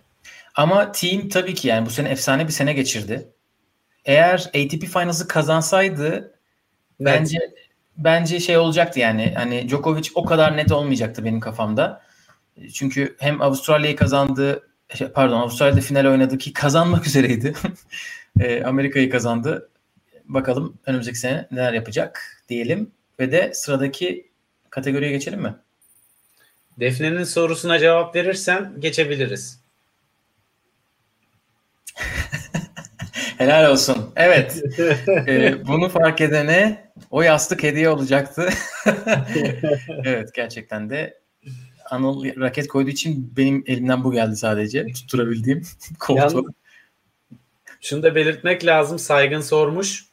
[0.55, 3.29] Ama team tabii ki yani bu sene efsane bir sene geçirdi.
[4.05, 6.33] Eğer ATP Finals'ı kazansaydı evet.
[7.01, 7.39] bence
[7.97, 9.33] bence şey olacaktı yani.
[9.37, 12.03] Hani Djokovic o kadar net olmayacaktı benim kafamda.
[12.73, 17.55] Çünkü hem Avustralya'yı kazandı, şey, pardon Avustralya'da final oynadı ki kazanmak üzereydi.
[18.41, 19.69] e, Amerika'yı kazandı.
[20.25, 24.31] Bakalım önümüzdeki sene neler yapacak diyelim ve de sıradaki
[24.71, 25.55] kategoriye geçelim mi?
[26.81, 29.61] Defne'nin sorusuna cevap verirsen geçebiliriz.
[33.39, 34.13] Helal olsun.
[34.17, 34.63] Evet.
[35.09, 38.49] ee, bunu fark edene o yastık hediye olacaktı.
[40.05, 41.23] evet gerçekten de
[41.91, 44.87] Anıl raket koyduğu için benim elimden bu geldi sadece.
[44.87, 45.63] Tutturabildiğim
[45.99, 46.47] koltuğu.
[47.81, 48.99] şunu da belirtmek lazım.
[48.99, 50.05] Saygın sormuş.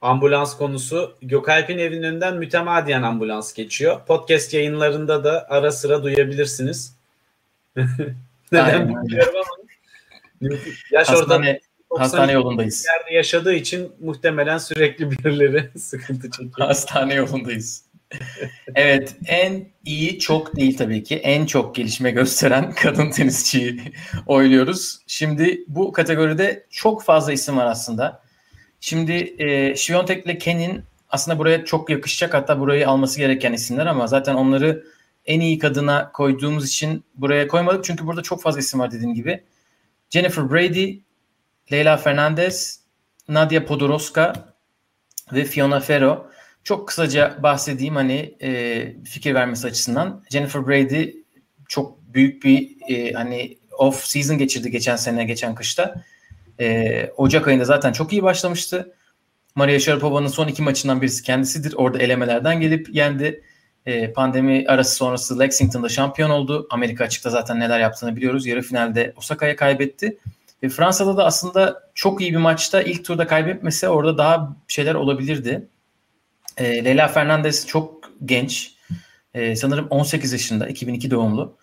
[0.00, 1.16] Ambulans konusu.
[1.22, 4.06] Gökalp'in evinin önünden mütemadiyen ambulans geçiyor.
[4.06, 6.96] Podcast yayınlarında da ara sıra duyabilirsiniz.
[8.52, 9.66] Neden bilmiyorum ama.
[10.92, 11.58] Yaş hastane, orada
[11.90, 12.86] hastane yolundayız.
[12.98, 16.68] Yerde yaşadığı için muhtemelen sürekli birileri sıkıntı çekiyor.
[16.68, 17.86] Hastane yolundayız
[18.74, 23.80] evet en iyi çok değil tabii ki en çok gelişme gösteren kadın tenisçiyi
[24.26, 24.98] oyluyoruz.
[25.06, 28.22] Şimdi bu kategoride çok fazla isim var aslında.
[28.80, 34.06] Şimdi e, Şiyontek ile Ken'in aslında buraya çok yakışacak hatta burayı alması gereken isimler ama
[34.06, 34.84] zaten onları
[35.26, 37.84] en iyi kadına koyduğumuz için buraya koymadık.
[37.84, 39.42] Çünkü burada çok fazla isim var dediğim gibi.
[40.10, 40.98] Jennifer Brady,
[41.72, 42.80] Leyla Fernandez,
[43.28, 44.32] Nadia Podoroska
[45.32, 46.30] ve Fiona Ferro.
[46.64, 50.24] çok kısaca bahsedeyim hani e, fikir vermesi açısından.
[50.30, 51.12] Jennifer Brady
[51.68, 56.04] çok büyük bir e, hani off season geçirdi geçen sene geçen kışta.
[56.60, 58.94] E, Ocak ayında zaten çok iyi başlamıştı.
[59.54, 61.74] Maria Sharapova'nın son iki maçından birisi kendisidir.
[61.76, 63.42] Orada elemelerden gelip yendi.
[63.86, 66.66] E, pandemi arası sonrası Lexington'da şampiyon oldu.
[66.70, 68.46] Amerika açıkta zaten neler yaptığını biliyoruz.
[68.46, 70.18] Yarı finalde Osaka'ya kaybetti.
[70.62, 75.68] Ve Fransa'da da aslında çok iyi bir maçta ilk turda kaybetmese orada daha şeyler olabilirdi.
[76.56, 78.74] E, Leyla Fernandez çok genç.
[79.34, 80.68] E, sanırım 18 yaşında.
[80.68, 81.56] 2002 doğumlu.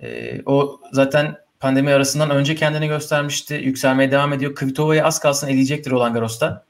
[0.00, 3.54] E, o zaten pandemi arasından önce kendini göstermişti.
[3.54, 4.54] Yükselmeye devam ediyor.
[4.54, 6.64] Kvitova'yı az kalsın eleyecektir Roland Garros'ta.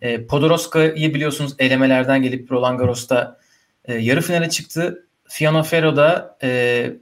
[0.00, 3.38] E, Podoroska'yı biliyorsunuz elemelerden gelip Roland Garros'ta
[3.84, 5.06] e, yarı finale çıktı.
[5.28, 6.92] Fiona Ferro da e,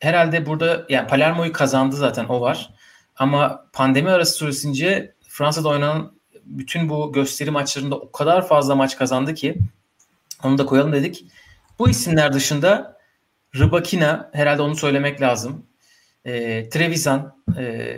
[0.00, 2.70] herhalde burada yani Palermo'yu kazandı zaten o var.
[3.16, 6.12] Ama pandemi arası süresince Fransa'da oynanan
[6.44, 9.58] bütün bu gösteri maçlarında o kadar fazla maç kazandı ki
[10.42, 11.24] onu da koyalım dedik.
[11.78, 12.98] Bu isimler dışında
[13.54, 15.66] Rybakina herhalde onu söylemek lazım.
[16.24, 17.96] E, Trevisan e,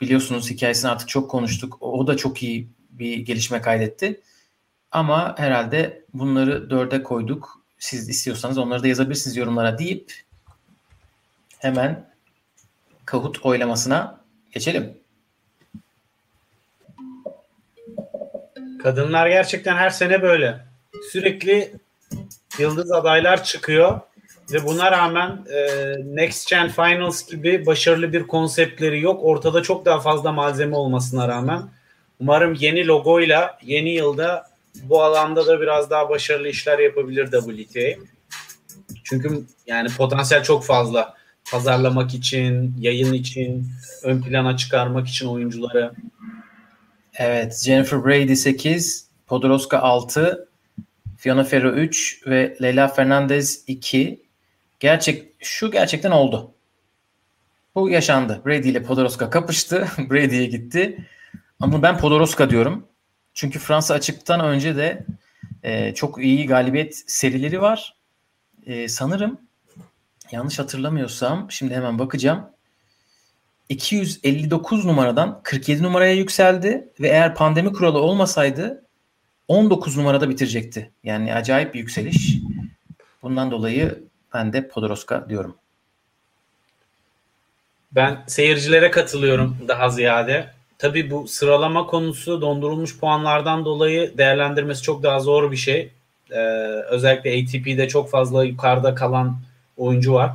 [0.00, 1.76] biliyorsunuz hikayesini artık çok konuştuk.
[1.80, 4.20] O da çok iyi bir gelişme kaydetti.
[4.90, 7.62] Ama herhalde bunları dörde koyduk.
[7.78, 10.12] Siz istiyorsanız onları da yazabilirsiniz yorumlara deyip
[11.58, 12.12] hemen
[13.04, 14.21] Kahoot oylamasına
[14.52, 14.94] geçelim.
[18.82, 20.60] Kadınlar gerçekten her sene böyle.
[21.12, 21.72] Sürekli
[22.58, 24.00] yıldız adaylar çıkıyor
[24.52, 29.24] ve buna rağmen e, Next Gen Finals gibi başarılı bir konseptleri yok.
[29.24, 31.62] Ortada çok daha fazla malzeme olmasına rağmen
[32.20, 34.46] umarım yeni logoyla yeni yılda
[34.82, 38.02] bu alanda da biraz daha başarılı işler yapabilir WTA.
[39.04, 41.14] Çünkü yani potansiyel çok fazla.
[41.52, 43.68] Pazarlamak için, yayın için,
[44.02, 45.92] ön plana çıkarmak için oyuncuları.
[47.14, 50.48] Evet, Jennifer Brady 8, Podoroska 6,
[51.16, 54.22] Fiona Ferro 3 ve Leyla Fernandez 2.
[54.80, 56.50] Gerçek şu gerçekten oldu.
[57.74, 58.42] Bu yaşandı.
[58.46, 59.88] Brady ile Podoroska kapıştı.
[60.10, 61.06] Brady'ye gitti.
[61.60, 62.86] Ama ben Podoroska diyorum.
[63.34, 65.06] Çünkü Fransa açıktan önce de
[65.62, 67.96] e, çok iyi galibiyet serileri var.
[68.66, 69.38] E, sanırım
[70.32, 72.46] yanlış hatırlamıyorsam şimdi hemen bakacağım.
[73.68, 78.82] 259 numaradan 47 numaraya yükseldi ve eğer pandemi kuralı olmasaydı
[79.48, 80.90] 19 numarada bitirecekti.
[81.04, 82.36] Yani acayip bir yükseliş.
[83.22, 84.02] Bundan dolayı
[84.34, 85.56] ben de Podoroska diyorum.
[87.92, 90.50] Ben seyircilere katılıyorum daha ziyade.
[90.78, 95.92] Tabii bu sıralama konusu dondurulmuş puanlardan dolayı değerlendirmesi çok daha zor bir şey.
[96.30, 96.38] Ee,
[96.90, 99.36] özellikle ATP'de çok fazla yukarıda kalan
[99.76, 100.32] oyuncu var.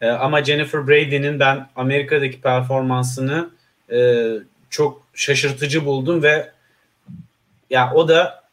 [0.00, 3.50] Ee, ama Jennifer Brady'nin ben Amerika'daki performansını
[3.92, 4.28] e,
[4.70, 6.50] çok şaşırtıcı buldum ve
[7.70, 8.44] ya o da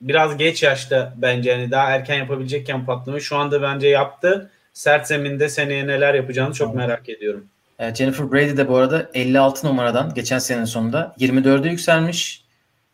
[0.00, 4.50] biraz geç yaşta bence hani daha erken yapabilecekken patlamayı şu anda bence yaptı.
[4.72, 7.46] Sert zeminde seneye neler yapacağını çok merak ediyorum.
[7.78, 12.44] E, Jennifer Brady de bu arada 56 numaradan geçen senenin sonunda 24'e yükselmiş.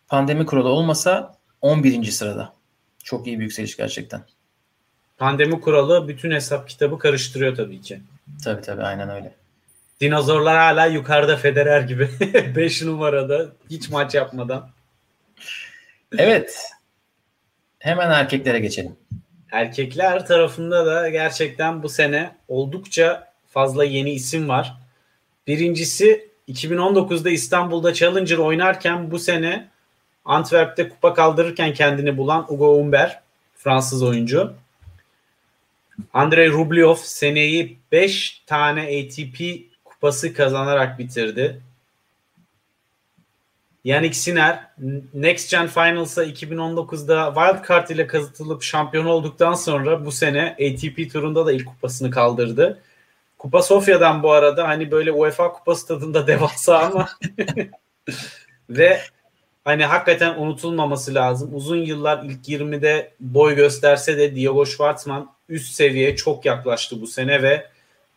[0.08, 2.04] Pandemi kuralı olmasa 11.
[2.04, 2.52] sırada.
[3.04, 4.20] Çok iyi bir yükseliş gerçekten.
[5.16, 8.00] Pandemi kuralı bütün hesap kitabı karıştırıyor tabii ki.
[8.44, 9.34] Tabii tabii aynen öyle.
[10.00, 12.08] Dinozorlar hala yukarıda Federer gibi.
[12.56, 14.68] 5 numarada hiç maç yapmadan.
[16.18, 16.70] Evet.
[17.78, 18.96] Hemen erkeklere geçelim.
[19.52, 24.76] Erkekler tarafında da gerçekten bu sene oldukça fazla yeni isim var.
[25.46, 29.68] Birincisi 2019'da İstanbul'da Challenger oynarken bu sene
[30.24, 33.20] Antwerp'te kupa kaldırırken kendini bulan Ugo Umber,
[33.56, 34.54] Fransız oyuncu.
[36.12, 39.40] Andrei Rublev seneyi 5 tane ATP
[39.84, 41.60] kupası kazanarak bitirdi.
[43.84, 44.70] Yannick Sinner
[45.14, 51.52] Next Gen Finals'a 2019'da Wildcard ile kazıtılıp şampiyon olduktan sonra bu sene ATP turunda da
[51.52, 52.82] ilk kupasını kaldırdı.
[53.38, 57.08] Kupa Sofya'dan bu arada hani böyle UEFA kupası tadında devasa ama
[58.70, 59.00] ve
[59.66, 61.50] hani hakikaten unutulmaması lazım.
[61.54, 67.42] Uzun yıllar ilk 20'de boy gösterse de Diego Schwartzman üst seviyeye çok yaklaştı bu sene
[67.42, 67.66] ve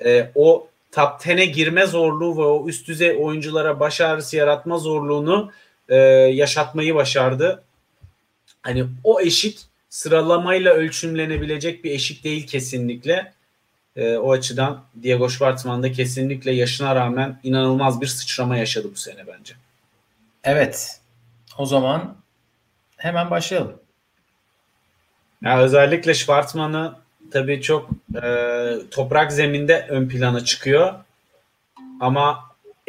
[0.06, 5.52] e, o top 10'e girme zorluğu ve o üst düzey oyunculara baş ağrısı yaratma zorluğunu
[5.90, 7.64] e, yaşatmayı başardı.
[8.62, 9.60] Hani o eşik
[9.90, 13.34] sıralamayla ölçümlenebilecek bir eşik değil kesinlikle.
[13.96, 19.28] E, o açıdan Diego Schwartzman da kesinlikle yaşına rağmen inanılmaz bir sıçrama yaşadı bu sene
[19.28, 19.54] bence.
[20.44, 20.99] Evet.
[21.60, 22.16] O zaman
[22.98, 23.76] hemen başlayalım.
[25.42, 26.96] Ya özellikle Schwartzman'ı
[27.32, 27.90] tabii çok
[28.24, 28.32] e,
[28.92, 30.94] toprak zeminde ön plana çıkıyor.
[32.00, 32.40] Ama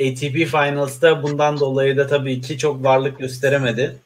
[0.00, 3.98] ATP Finals'da bundan dolayı da tabii ki çok varlık gösteremedi.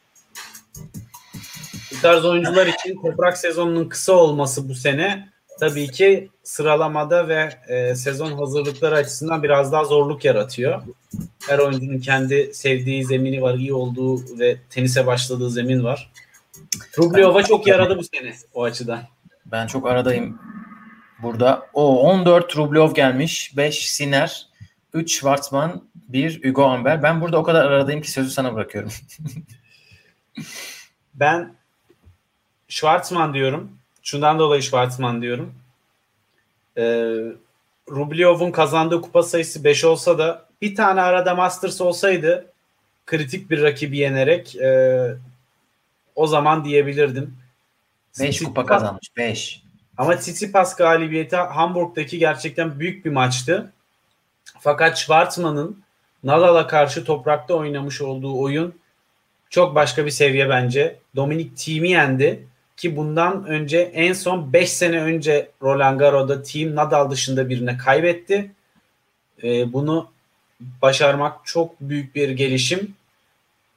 [2.01, 8.31] tarz oyuncular için toprak sezonunun kısa olması bu sene tabii ki sıralamada ve e, sezon
[8.31, 10.81] hazırlıkları açısından biraz daha zorluk yaratıyor.
[11.47, 16.11] Her oyuncunun kendi sevdiği zemini var, iyi olduğu ve tenise başladığı zemin var.
[16.97, 19.01] Rublyova çok yaradı bu sene o açıdan.
[19.45, 20.39] Ben çok aradayım
[21.21, 21.67] burada.
[21.73, 24.47] O 14 Rublev gelmiş, 5 Siner,
[24.93, 27.03] 3 Schwartzman, 1 Hugo Amber.
[27.03, 28.91] Ben burada o kadar aradayım ki sözü sana bırakıyorum.
[31.13, 31.55] ben
[32.67, 33.79] Schwartzman diyorum.
[34.05, 35.55] Şundan dolayı Schwartzman diyorum.
[36.77, 36.83] Ee,
[37.89, 42.45] Rublev'un kazandığı kupa sayısı 5 olsa da bir tane arada Masters olsaydı
[43.05, 45.09] kritik bir rakibi yenerek e,
[46.15, 47.37] o zaman diyebilirdim.
[48.19, 49.17] 5 kupa kazanmış.
[49.17, 49.63] 5.
[49.97, 53.71] Ama Tsitsipas galibiyeti Hamburg'daki gerçekten büyük bir maçtı.
[54.59, 55.83] Fakat Schwartzman'ın
[56.23, 58.75] Nadal'a karşı toprakta oynamış olduğu oyun
[59.49, 60.99] çok başka bir seviye bence.
[61.15, 67.11] Dominic Thiem'i yendi ki bundan önce en son 5 sene önce Roland Garros'da Thiem Nadal
[67.11, 68.51] dışında birine kaybetti.
[69.43, 70.11] Ee, bunu
[70.81, 72.95] başarmak çok büyük bir gelişim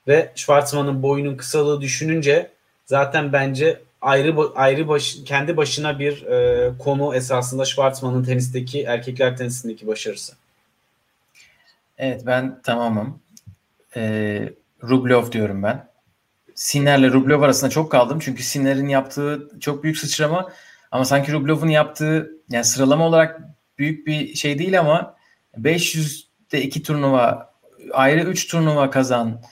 [0.09, 2.51] ve Schwartzman'ın boyunun kısalığı düşününce
[2.87, 9.87] zaten bence ayrı ayrı baş, kendi başına bir e, konu esasında Schwartzman'ın tenisteki erkekler tenisindeki
[9.87, 10.35] başarısı.
[11.99, 13.21] Evet ben tamamım.
[13.97, 15.88] Ee, Rublev diyorum ben.
[16.59, 18.19] Sinner'le Rublev arasında çok kaldım.
[18.21, 20.53] Çünkü Sinner'in yaptığı çok büyük sıçrama
[20.91, 23.41] ama sanki Rublev'in yaptığı yani sıralama olarak
[23.79, 25.17] büyük bir şey değil ama
[25.59, 27.55] 500'de iki turnuva
[27.93, 29.43] ayrı 3 turnuva kazan.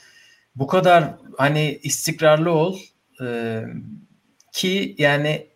[0.55, 2.77] Bu kadar hani istikrarlı ol.
[3.21, 3.63] Ee,
[4.53, 5.47] ki yani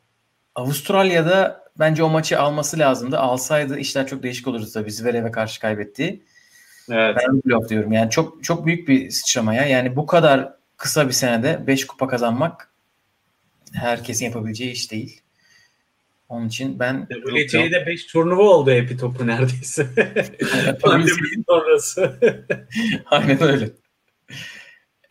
[0.56, 3.20] Avustralya'da bence o maçı alması lazımdı.
[3.20, 4.92] Alsaydı işler çok değişik olurdu tabii.
[4.92, 6.24] Zverev'e karşı kaybetti.
[6.90, 7.18] Evet.
[7.20, 7.92] Ben Rublev diyorum.
[7.92, 9.66] Yani çok çok büyük bir sıçramaya.
[9.66, 12.74] Yani bu kadar kısa bir senede 5 kupa kazanmak
[13.74, 15.22] herkesin yapabileceği iş değil.
[16.30, 19.88] Onun için ben WTA'de 5 turnuva oldu Epi topu neredeyse.
[20.82, 22.20] Pandemi sonrası.
[23.06, 23.70] Aynen öyle.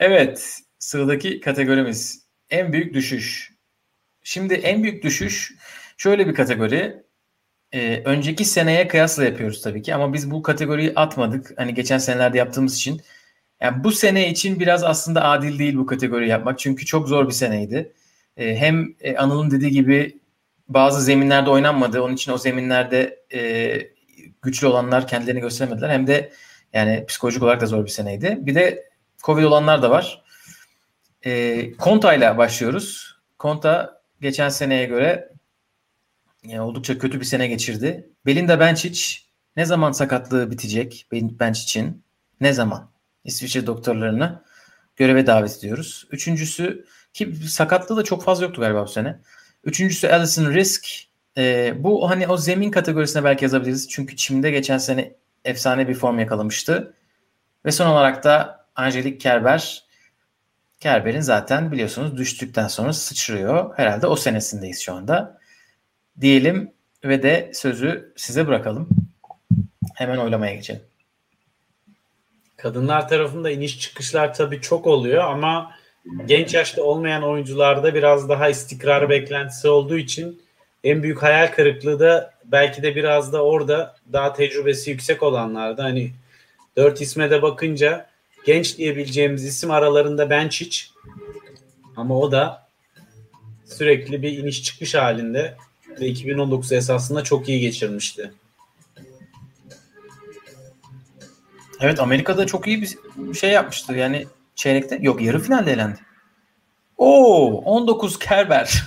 [0.01, 0.59] Evet.
[0.79, 3.53] Sıradaki kategorimiz en büyük düşüş.
[4.23, 5.55] Şimdi en büyük düşüş
[5.97, 7.03] şöyle bir kategori.
[7.73, 11.53] Ee, önceki seneye kıyasla yapıyoruz tabii ki ama biz bu kategoriyi atmadık.
[11.57, 13.03] Hani geçen senelerde yaptığımız için.
[13.61, 16.59] Yani bu sene için biraz aslında adil değil bu kategori yapmak.
[16.59, 17.93] Çünkü çok zor bir seneydi.
[18.37, 20.21] Ee, hem e, Anıl'ın dediği gibi
[20.69, 22.03] bazı zeminlerde oynanmadı.
[22.03, 23.41] Onun için o zeminlerde e,
[24.43, 25.91] güçlü olanlar kendilerini gösteremediler.
[25.91, 26.33] Hem de
[26.73, 28.39] yani psikolojik olarak da zor bir seneydi.
[28.41, 28.91] Bir de
[29.23, 30.23] Covid olanlar da var.
[31.23, 33.17] E, Konta ile başlıyoruz.
[33.39, 35.33] Konta geçen seneye göre
[36.45, 38.11] yani oldukça kötü bir sene geçirdi.
[38.27, 39.01] Belinda Bencic
[39.57, 42.05] ne zaman sakatlığı bitecek Bencic'in?
[42.41, 42.90] Ne zaman?
[43.25, 44.43] İsviçre doktorlarını
[44.97, 46.07] göreve davet ediyoruz.
[46.11, 49.19] Üçüncüsü ki sakatlığı da çok fazla yoktu galiba bu sene.
[49.65, 50.89] Üçüncüsü Alison Risk.
[51.37, 53.89] E, bu hani o zemin kategorisine belki yazabiliriz.
[53.89, 56.95] Çünkü Çim'de geçen sene efsane bir form yakalamıştı.
[57.65, 59.85] Ve son olarak da Angelique Kerber
[60.81, 63.75] Kerber'in zaten biliyorsunuz düştükten sonra sıçrıyor.
[63.77, 65.39] Herhalde o senesindeyiz şu anda.
[66.21, 66.73] Diyelim
[67.05, 68.89] ve de sözü size bırakalım.
[69.95, 70.90] Hemen oylamaya geçelim.
[72.63, 75.73] Kadınlar tarafında iniş çıkışlar tabii çok oluyor ama
[76.27, 80.43] genç yaşta olmayan oyuncularda biraz daha istikrar beklentisi olduğu için
[80.85, 86.11] en büyük hayal kırıklığı da belki de biraz da orada daha tecrübesi yüksek olanlarda hani
[86.77, 88.07] dört isme de bakınca
[88.47, 90.87] genç diyebileceğimiz isim aralarında Benčić
[91.97, 92.67] ama o da
[93.65, 95.57] sürekli bir iniş çıkış halinde
[96.01, 98.31] ve 2019 esasında çok iyi geçirmişti.
[101.81, 102.99] Evet Amerika'da çok iyi bir
[103.35, 103.95] şey yapmıştı.
[103.95, 105.99] Yani çeyrekte yok yarı finalde elendi.
[106.97, 108.83] Oo 19 Kerber.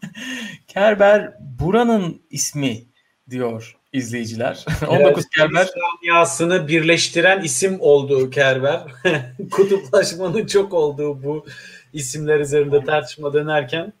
[0.66, 2.84] Kerber buranın ismi
[3.30, 4.66] diyor izleyiciler.
[4.88, 5.68] 19 Kerber.
[6.02, 8.80] Dünyasını birleştiren isim oldu Kerber.
[9.50, 11.46] Kutuplaşmanın çok olduğu bu
[11.92, 13.92] isimler üzerinde tartışma dönerken.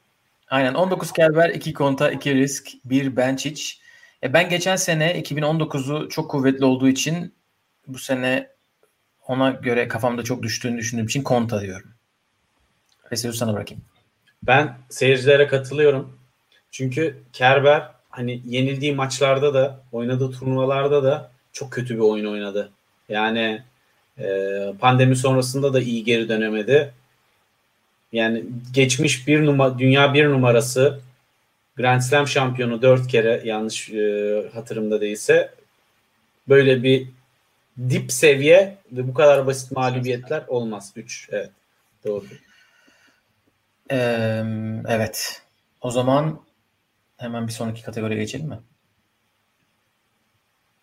[0.50, 3.78] Aynen 19 Kerber, 2 Konta, 2 Risk, 1 Benčić.
[4.22, 7.34] E ben geçen sene 2019'u çok kuvvetli olduğu için
[7.88, 8.48] bu sene
[9.26, 11.90] ona göre kafamda çok düştüğünü düşündüğüm için Konta diyorum.
[13.12, 13.84] Ve sözü sana bırakayım.
[14.42, 16.18] Ben seyircilere katılıyorum.
[16.70, 22.72] Çünkü Kerber hani yenildiği maçlarda da oynadığı turnuvalarda da çok kötü bir oyun oynadı.
[23.08, 23.62] Yani
[24.18, 24.28] e,
[24.80, 26.92] pandemi sonrasında da iyi geri dönemedi.
[28.12, 31.00] Yani geçmiş bir numara dünya bir numarası
[31.76, 35.54] Grand Slam şampiyonu dört kere yanlış e, hatırımda değilse
[36.48, 37.06] böyle bir
[37.90, 40.92] dip seviye ve bu kadar basit mağlubiyetler olmaz.
[40.96, 41.50] Üç evet
[42.04, 42.24] doğru.
[43.90, 44.44] Ee,
[44.88, 45.42] evet.
[45.80, 46.40] O zaman
[47.16, 48.58] hemen bir sonraki kategoriye geçelim mi?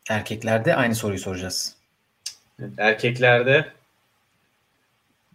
[0.10, 1.76] Erkeklerde aynı soruyu soracağız.
[2.78, 3.72] Erkeklerde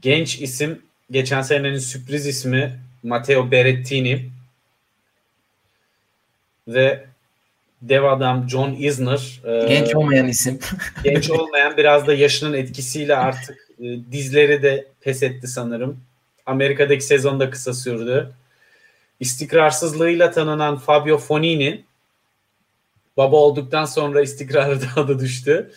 [0.01, 4.31] genç isim geçen senenin sürpriz ismi Matteo Berrettini
[6.69, 7.10] ve
[7.83, 9.41] dev adam John Isner.
[9.45, 10.59] E, genç olmayan isim.
[11.05, 16.01] genç olmayan biraz da yaşının etkisiyle artık e, dizleri de pes etti sanırım.
[16.47, 18.33] Amerika'daki sezon da kısa sürdü.
[19.21, 21.85] İstikrarsızlığıyla tanınan Fabio Fonini
[23.17, 25.71] baba olduktan sonra istikrarı daha da düştü.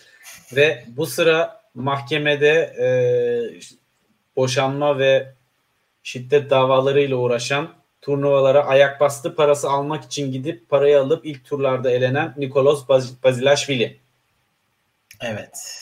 [0.56, 2.88] Ve bu sıra mahkemede e,
[4.36, 5.34] boşanma ve
[6.04, 7.70] şiddet davalarıyla uğraşan
[8.04, 12.88] turnuvalara ayak bastı parası almak için gidip parayı alıp ilk turlarda elenen Nikolos
[13.24, 14.00] Bazilashvili.
[15.22, 15.80] Evet.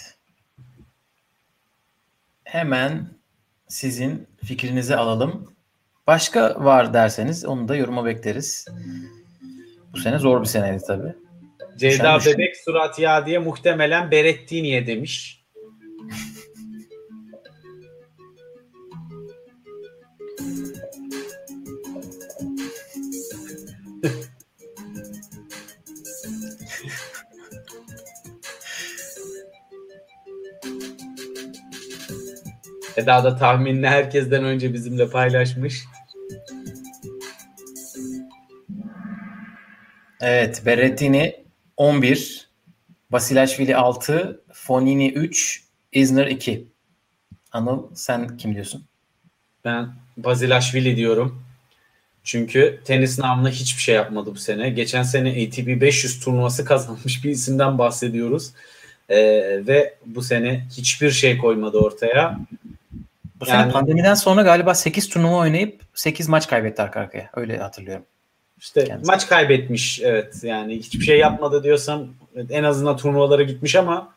[2.44, 3.08] Hemen
[3.68, 5.54] sizin fikrinizi alalım.
[6.08, 8.68] Başka var derseniz onu da yoruma bekleriz.
[9.94, 11.14] Bu sene zor bir seneydi tabii.
[11.78, 15.44] Ceyda Bebek surat ya diye muhtemelen Berettini'ye demiş.
[33.02, 35.84] Eda da tahminini herkesten önce bizimle paylaşmış.
[40.22, 41.44] Evet, Berrettini
[41.78, 42.50] 11,
[43.12, 46.68] Basilashvili 6, Fonini 3, Isner 2.
[47.52, 48.86] Anıl sen kim diyorsun?
[49.66, 51.44] Ben Basilashvili diyorum.
[52.24, 54.70] Çünkü tenis namına hiçbir şey yapmadı bu sene.
[54.70, 58.52] Geçen sene ATP 500 turnuvası kazanmış bir isimden bahsediyoruz.
[59.10, 59.18] Ee,
[59.68, 62.40] ve bu sene hiçbir şey koymadı ortaya.
[63.42, 67.30] Bu yani, sene pandemiden sonra galiba 8 turnuva oynayıp 8 maç kaybetti arka arkaya.
[67.36, 68.06] Öyle hatırlıyorum.
[68.60, 69.08] İşte Kendisi.
[69.08, 72.08] maç kaybetmiş evet yani hiçbir şey yapmadı diyorsam
[72.50, 74.14] en azından turnuvalara gitmiş ama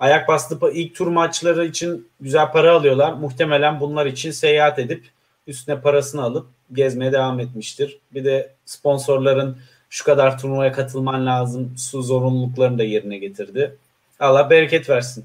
[0.00, 3.12] ayak bastı ilk tur maçları için güzel para alıyorlar.
[3.12, 5.04] Muhtemelen bunlar için seyahat edip
[5.46, 7.98] üstüne parasını alıp gezmeye devam etmiştir.
[8.14, 9.58] Bir de sponsorların
[9.90, 13.76] şu kadar turnuvaya katılman lazım su zorunluluklarını da yerine getirdi.
[14.20, 15.24] Allah bereket versin.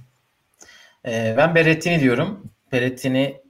[1.06, 2.40] Ee, ben Berrettini diyorum.
[2.72, 3.42] Berrettini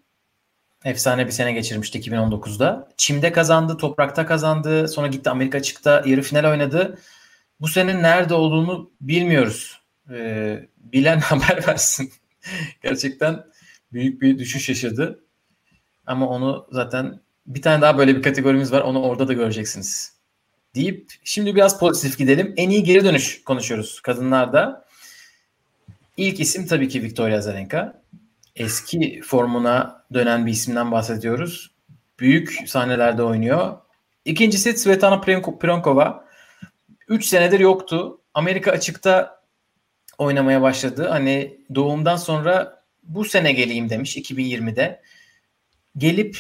[0.86, 2.90] efsane bir sene geçirmişti 2019'da.
[2.98, 4.88] Çim'de kazandı, toprakta kazandı.
[4.88, 7.00] Sonra gitti Amerika açıkta yarı final oynadı.
[7.62, 9.82] Bu sene nerede olduğunu bilmiyoruz.
[10.12, 12.12] Ee, bilen haber versin.
[12.84, 13.44] Gerçekten
[13.94, 15.24] büyük bir düşüş yaşadı.
[16.06, 18.82] Ama onu zaten bir tane daha böyle bir kategorimiz var.
[18.82, 20.16] Onu orada da göreceksiniz.
[20.76, 22.54] Deyip şimdi biraz pozitif gidelim.
[22.58, 24.86] En iyi geri dönüş konuşuyoruz kadınlarda.
[26.18, 28.02] İlk isim tabii ki Victoria Azarenka
[28.56, 31.72] eski formuna dönen bir isimden bahsediyoruz.
[32.20, 33.78] Büyük sahnelerde oynuyor.
[34.26, 35.22] İkincisi Svetlana
[35.60, 36.26] Pironkova.
[37.08, 38.22] 3 senedir yoktu.
[38.34, 39.42] Amerika açıkta
[40.18, 41.08] oynamaya başladı.
[41.10, 45.02] Hani doğumdan sonra bu sene geleyim demiş 2020'de.
[45.98, 46.38] Gelip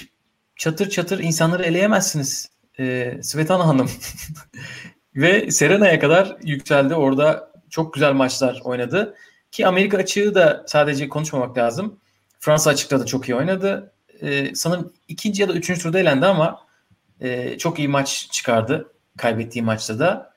[0.55, 2.49] çatır çatır insanları eleyemezsiniz.
[2.79, 3.89] Ee, Svetlana Hanım.
[5.15, 6.95] Ve Serena'ya kadar yükseldi.
[6.95, 9.15] Orada çok güzel maçlar oynadı.
[9.51, 11.99] Ki Amerika açığı da sadece konuşmamak lazım.
[12.45, 13.93] Fransa açıkta da çok iyi oynadı.
[14.21, 16.65] Ee, sanırım ikinci ya da üçüncü turda elendi ama
[17.21, 20.33] e, çok iyi maç çıkardı kaybettiği maçta da.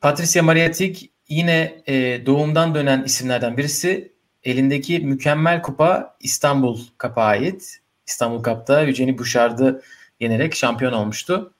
[0.00, 0.96] Patricia Mariatig
[1.28, 4.12] yine e, doğumdan dönen isimlerden birisi.
[4.44, 7.80] Elindeki mükemmel kupa İstanbul Cup'a ait.
[8.06, 9.82] İstanbul Cup'ta Eugenie Bouchard'ı
[10.20, 11.54] yenerek şampiyon olmuştu.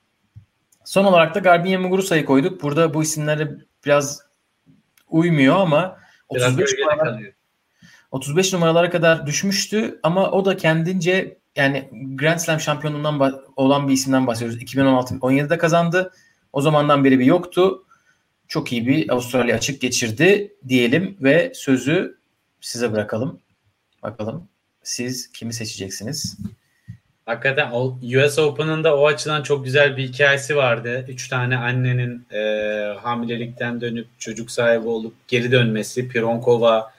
[0.85, 2.63] Son olarak da Garbiñe Muguruza'yı koyduk.
[2.63, 3.51] Burada bu isimlere
[3.85, 4.23] biraz
[5.09, 5.99] uymuyor ama
[6.35, 7.23] biraz 35 numaralar,
[8.11, 14.27] 35 numaralara kadar düşmüştü ama o da kendince yani Grand Slam şampiyonluğundan olan bir isimden
[14.27, 14.63] bahsediyoruz.
[14.63, 16.13] 2016-17'de kazandı.
[16.53, 17.85] O zamandan beri bir yoktu.
[18.49, 22.19] Çok iyi bir Avustralya açık geçirdi diyelim ve sözü
[22.61, 23.41] size bırakalım.
[24.03, 24.49] Bakalım
[24.83, 26.39] siz kimi seçeceksiniz?
[27.27, 27.73] Hakikaten
[28.17, 31.05] US Open'ın da o açıdan çok güzel bir hikayesi vardı.
[31.09, 32.41] Üç tane annenin e,
[33.01, 36.09] hamilelikten dönüp çocuk sahibi olup geri dönmesi.
[36.09, 36.93] Pironkova,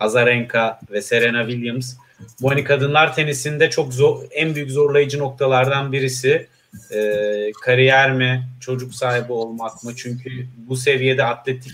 [0.00, 1.94] Azarenka ve Serena Williams.
[2.40, 6.46] Bu hani kadınlar tenisinde çok zor, en büyük zorlayıcı noktalardan birisi.
[6.94, 9.92] Ee, kariyer mi, çocuk sahibi olmak mı?
[9.96, 11.72] Çünkü bu seviyede atletik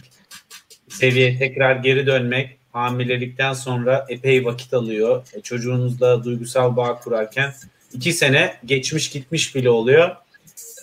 [0.88, 5.26] seviye tekrar geri dönmek hamilelikten sonra epey vakit alıyor.
[5.34, 7.52] E, çocuğunuzla duygusal bağ kurarken
[7.92, 10.16] iki sene geçmiş gitmiş bile oluyor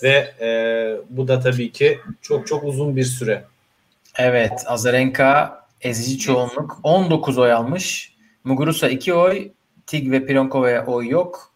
[0.04, 0.48] ve e,
[1.10, 3.44] bu da tabii ki çok çok uzun bir süre.
[4.18, 8.14] Evet, Azarenka ezici çoğunluk 19 oy almış.
[8.44, 9.52] Muguruza 2 oy,
[9.88, 11.54] Tig ve Pironkova'ya oy yok.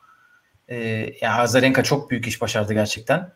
[0.68, 0.78] E,
[1.22, 3.34] ya Azarenka çok büyük iş başardı gerçekten.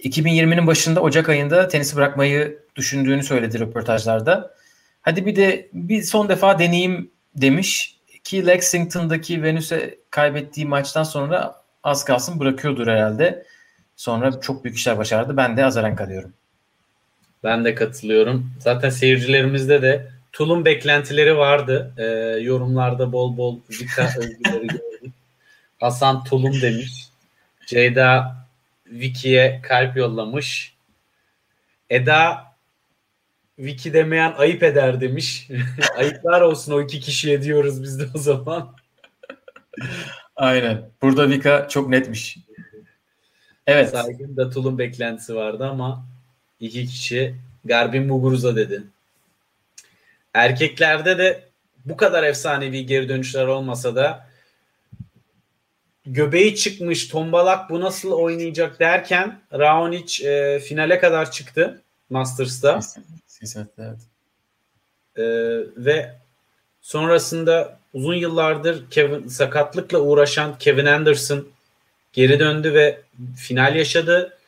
[0.00, 4.54] 2020'nin başında Ocak ayında tenisi bırakmayı düşündüğünü söyledi röportajlarda.
[5.02, 12.04] Hadi bir de bir son defa deneyeyim demiş ki Lexington'daki Venüs'e kaybettiği maçtan sonra az
[12.04, 13.46] kalsın bırakıyordur herhalde.
[13.96, 15.36] Sonra çok büyük işler başardı.
[15.36, 16.32] Ben de Azarenka diyorum.
[17.44, 18.50] Ben de katılıyorum.
[18.60, 21.94] Zaten seyircilerimizde de Tulum beklentileri vardı.
[21.96, 22.04] Ee,
[22.40, 25.12] yorumlarda bol bol Vika övgüleri gördüm.
[25.80, 27.08] Hasan Tulum demiş.
[27.66, 28.36] Ceyda
[28.86, 30.74] Vicky'ye kalp yollamış.
[31.90, 32.44] Eda
[33.58, 35.48] Vicky demeyen ayıp eder demiş.
[35.96, 38.74] Ayıplar olsun o iki kişiye diyoruz biz de o zaman.
[40.36, 40.90] Aynen.
[41.02, 42.38] Burada Vika çok netmiş.
[43.66, 43.90] Evet.
[43.90, 46.06] Saygın da Tulum beklentisi vardı ama
[46.60, 47.34] iki kişi
[47.64, 48.82] Garbin Muguruza dedi.
[50.36, 51.44] Erkeklerde de
[51.84, 54.26] bu kadar efsanevi geri dönüşler olmasa da
[56.06, 62.80] göbeği çıkmış tombalak bu nasıl oynayacak derken Raonic e, finale kadar çıktı Masters'ta.
[63.40, 64.00] Kesinlikle evet.
[65.16, 65.24] E,
[65.84, 66.14] ve
[66.80, 71.48] sonrasında uzun yıllardır Kevin, sakatlıkla uğraşan Kevin Anderson
[72.12, 73.00] geri döndü ve
[73.36, 74.38] final yaşadı.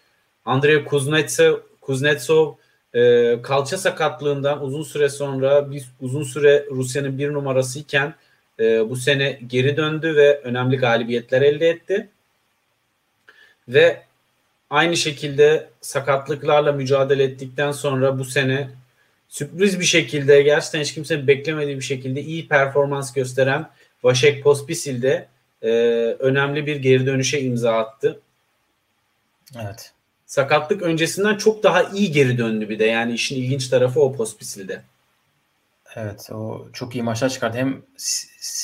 [0.45, 2.55] Andrei Kuznetsov, Kuznetsov
[2.95, 8.14] e, kalça sakatlığından uzun süre sonra bir uzun süre Rusya'nın bir numarası iken
[8.61, 12.09] e, bu sene geri döndü ve önemli galibiyetler elde etti.
[13.68, 14.03] Ve
[14.70, 18.70] aynı şekilde sakatlıklarla mücadele ettikten sonra bu sene
[19.28, 23.70] sürpriz bir şekilde gerçekten hiç kimsenin beklemediği bir şekilde iyi performans gösteren
[24.03, 25.28] Vaşek Pospisil de
[25.62, 25.68] e,
[26.18, 28.20] önemli bir geri dönüşe imza attı.
[29.57, 29.93] Evet.
[30.29, 32.85] Sakatlık öncesinden çok daha iyi geri döndü bir de.
[32.85, 34.83] Yani işin ilginç tarafı o Pospisil'de.
[35.97, 37.57] Evet o çok iyi maçlar çıkardı.
[37.59, 37.83] Hem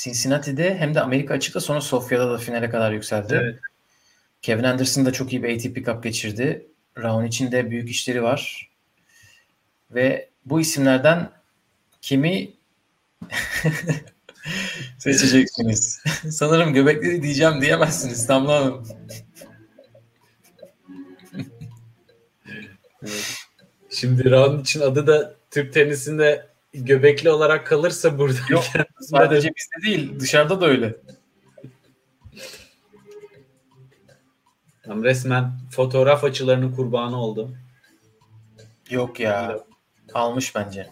[0.03, 3.39] Cincinnati'de hem de Amerika açıkta sonra Sofya'da da finale kadar yükseldi.
[3.41, 3.59] Evet.
[4.41, 6.65] Kevin Anderson da çok iyi bir ATP Cup geçirdi.
[6.97, 8.69] Raon için de büyük işleri var.
[9.91, 11.29] Ve bu isimlerden
[12.01, 12.49] kimi
[14.97, 16.03] seçeceksiniz?
[16.31, 18.87] Sanırım göbekleri diyeceğim diyemezsiniz Damla Hanım.
[23.89, 28.37] Şimdi Raon için adı da Türk tenisinde göbekli olarak kalırsa burada.
[28.49, 28.63] Yok
[29.01, 30.95] sadece bizde değil dışarıda da öyle.
[34.83, 37.57] Tam resmen fotoğraf açılarının kurbanı oldu.
[38.89, 39.59] Yok ya.
[40.13, 40.89] Almış bence.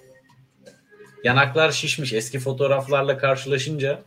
[1.24, 4.02] Yanaklar şişmiş eski fotoğraflarla karşılaşınca.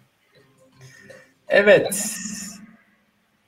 [1.48, 2.16] Evet.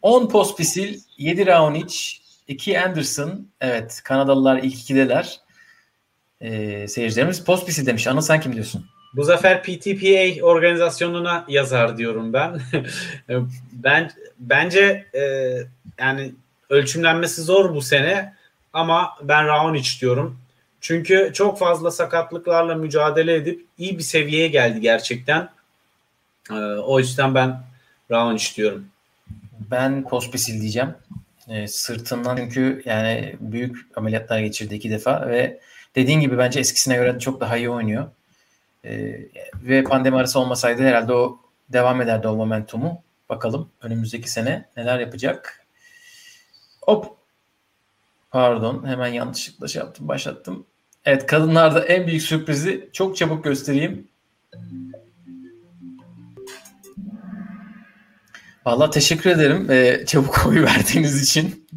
[0.02, 3.46] 10 Pospisil, 7 Raonic, 2 Anderson.
[3.60, 5.40] Evet Kanadalılar ilk ikideler
[6.40, 8.06] e, seyircilerimiz Postbisi demiş.
[8.06, 8.86] Anıl sen kim diyorsun?
[9.16, 12.60] Bu zafer PTPA organizasyonuna yazar diyorum ben.
[13.72, 15.22] ben bence e,
[15.98, 16.32] yani
[16.70, 18.34] ölçümlenmesi zor bu sene
[18.72, 20.38] ama ben Raonic diyorum.
[20.80, 25.48] Çünkü çok fazla sakatlıklarla mücadele edip iyi bir seviyeye geldi gerçekten.
[26.50, 27.62] E, o yüzden ben
[28.10, 28.86] Raonic diyorum.
[29.70, 30.94] Ben Pospisil diyeceğim.
[31.48, 35.60] E, sırtından çünkü yani büyük ameliyatlar geçirdi iki defa ve
[35.94, 38.06] dediğin gibi bence eskisine göre çok daha iyi oynuyor.
[38.84, 39.20] E,
[39.54, 43.02] ve pandemi arası olmasaydı herhalde o devam ederdi o momentumu.
[43.28, 45.66] Bakalım önümüzdeki sene neler yapacak.
[46.82, 47.18] Hop.
[48.30, 50.66] Pardon hemen yanlışlıkla şey yaptım başlattım.
[51.04, 54.08] Evet kadınlarda en büyük sürprizi çok çabuk göstereyim.
[58.68, 61.68] Valla teşekkür ederim e, çabuk oy verdiğiniz için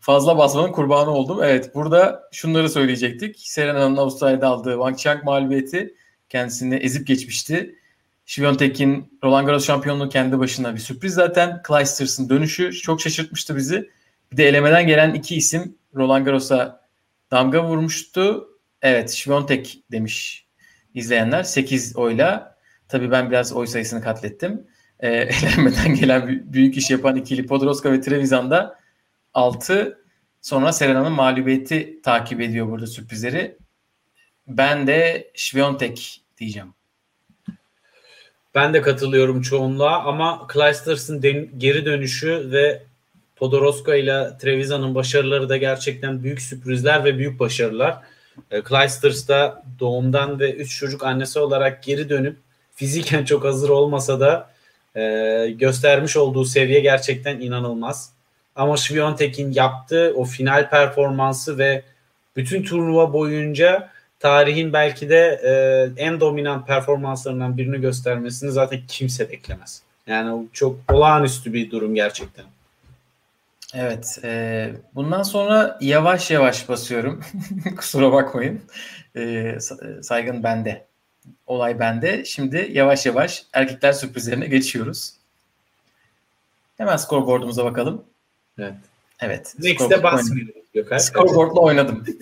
[0.00, 1.42] fazla basmanın kurbanı oldum.
[1.42, 3.36] Evet burada şunları söyleyecektik.
[3.38, 5.94] Serena'nın Avustralya'da aldığı Wang Chiang mağlubiyeti
[6.28, 7.74] kendisini ezip geçmişti.
[8.26, 11.62] Şiviyontek'in Roland Garros şampiyonluğu kendi başına bir sürpriz zaten.
[11.68, 13.90] Clijsters'ın dönüşü çok şaşırtmıştı bizi.
[14.32, 16.86] Bir de elemeden gelen iki isim Roland Garros'a
[17.30, 18.48] damga vurmuştu.
[18.82, 20.46] Evet Şiviyontek demiş
[20.94, 22.58] izleyenler 8 oyla.
[22.88, 24.69] Tabii ben biraz oy sayısını katlettim.
[25.02, 28.78] E, elenmeden gelen büyük iş yapan ikili Podoroska ve Trevisan da
[29.34, 29.98] 6
[30.42, 33.56] sonra Serena'nın mağlubiyeti takip ediyor burada sürprizleri.
[34.46, 36.74] Ben de Şviyontek diyeceğim.
[38.54, 41.20] Ben de katılıyorum çoğunluğa ama Clijsters'ın
[41.58, 42.82] geri dönüşü ve
[43.36, 47.98] Podoroska ile Trevisan'ın başarıları da gerçekten büyük sürprizler ve büyük başarılar.
[48.50, 52.36] E, Clijsters da doğumdan ve 3 çocuk annesi olarak geri dönüp
[52.74, 54.50] fiziken çok hazır olmasa da
[54.96, 55.02] e,
[55.50, 58.12] göstermiş olduğu seviye gerçekten inanılmaz.
[58.56, 61.82] Ama Sviontek'in yaptığı o final performansı ve
[62.36, 65.52] bütün turnuva boyunca tarihin belki de e,
[66.02, 69.82] en dominant performanslarından birini göstermesini zaten kimse beklemez.
[70.06, 72.44] Yani çok olağanüstü bir durum gerçekten.
[73.74, 74.18] Evet.
[74.24, 77.20] E, bundan sonra yavaş yavaş basıyorum.
[77.76, 78.60] Kusura bakmayın.
[79.16, 79.54] E,
[80.02, 80.89] saygın bende.
[81.46, 82.24] Olay bende.
[82.24, 85.12] Şimdi yavaş yavaş erkekler sürprizlerine geçiyoruz.
[86.78, 88.04] Hemen scoreboard'umuza bakalım.
[88.58, 88.74] Evet.
[89.20, 89.54] Evet.
[89.58, 90.98] Next'e basmıyoruz Gökhan.
[90.98, 92.04] Scoreboard'la oynadım.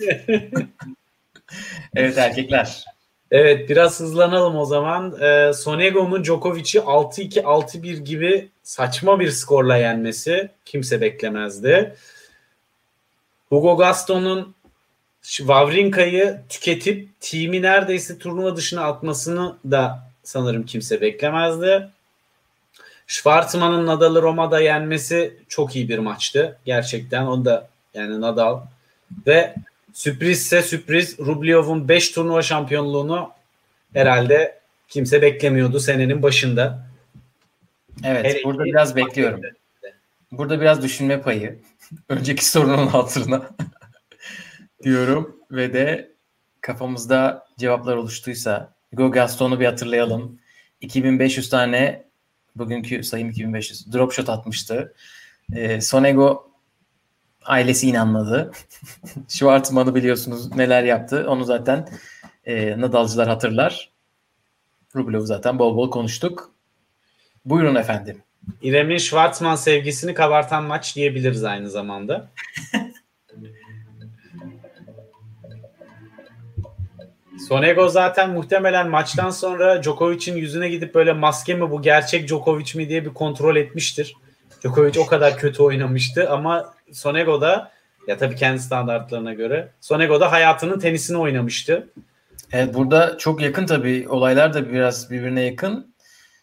[1.95, 2.85] evet erkekler.
[3.31, 5.21] Evet biraz hızlanalım o zaman.
[5.21, 11.95] Ee, Sonego'nun Djokovic'i 6-2 6-1 gibi saçma bir skorla yenmesi kimse beklemezdi.
[13.49, 14.55] Hugo Gaston'un
[15.37, 21.89] Wawrinka'yı tüketip team'i neredeyse turnuva dışına atmasını da sanırım kimse beklemezdi.
[23.07, 26.57] Schwartzman'ın Nadal'ı Roma'da yenmesi çok iyi bir maçtı.
[26.65, 28.61] Gerçekten onu da yani Nadal
[29.27, 29.55] ve
[29.93, 33.31] sürprizse sürpriz Rublev'in 5 turnuva şampiyonluğunu
[33.93, 36.87] herhalde kimse beklemiyordu senenin başında.
[38.03, 39.41] Evet, Hele burada biraz bekliyorum.
[40.31, 41.59] Burada biraz düşünme payı.
[42.09, 43.49] Önceki sorunun hatırına
[44.83, 46.11] diyorum ve de
[46.61, 50.39] kafamızda cevaplar oluştuysa Go Gaston'u bir hatırlayalım.
[50.81, 52.05] 2500 tane
[52.55, 54.93] bugünkü sayım 2500 drop shot atmıştı.
[55.55, 56.51] E, Sonego
[57.45, 58.51] ailesi inanmadı.
[59.27, 61.25] Schwartzman'ı biliyorsunuz neler yaptı.
[61.27, 61.89] Onu zaten
[62.45, 63.91] e, Nadalcılar hatırlar.
[64.95, 66.51] Rublev'u zaten bol bol konuştuk.
[67.45, 68.23] Buyurun efendim.
[68.61, 72.29] İrem'in Schwartzman sevgisini kabartan maç diyebiliriz aynı zamanda.
[77.47, 82.89] Sonego zaten muhtemelen maçtan sonra Djokovic'in yüzüne gidip böyle maske mi bu gerçek Djokovic mi
[82.89, 84.15] diye bir kontrol etmiştir.
[84.61, 87.71] Djokovic o kadar kötü oynamıştı ama Sonego da
[88.07, 91.89] ya tabii kendi standartlarına göre Sonego da hayatının tenisini oynamıştı.
[92.51, 95.95] Evet burada çok yakın tabii olaylar da biraz birbirine yakın.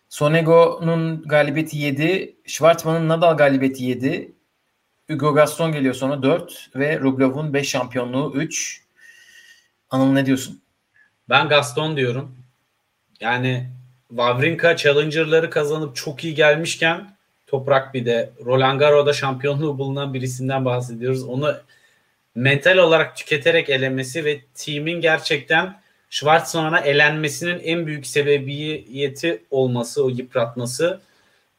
[0.09, 4.33] Sonego'nun galibiyeti 7, Schwartzman'ın Nadal galibiyeti 7,
[5.11, 8.83] Hugo Gaston geliyor sonra 4 ve Rublev'un 5 şampiyonluğu 3.
[9.91, 10.63] Anıl ne diyorsun?
[11.29, 12.37] Ben Gaston diyorum.
[13.21, 13.67] Yani
[14.09, 17.17] Wawrinka Challenger'ları kazanıp çok iyi gelmişken
[17.47, 21.25] Toprak bir de Roland Garros'da şampiyonluğu bulunan birisinden bahsediyoruz.
[21.25, 21.57] Onu
[22.35, 31.01] mental olarak tüketerek elemesi ve team'in gerçekten Schwarzman'a elenmesinin en büyük sebebiyeti olması, o yıpratması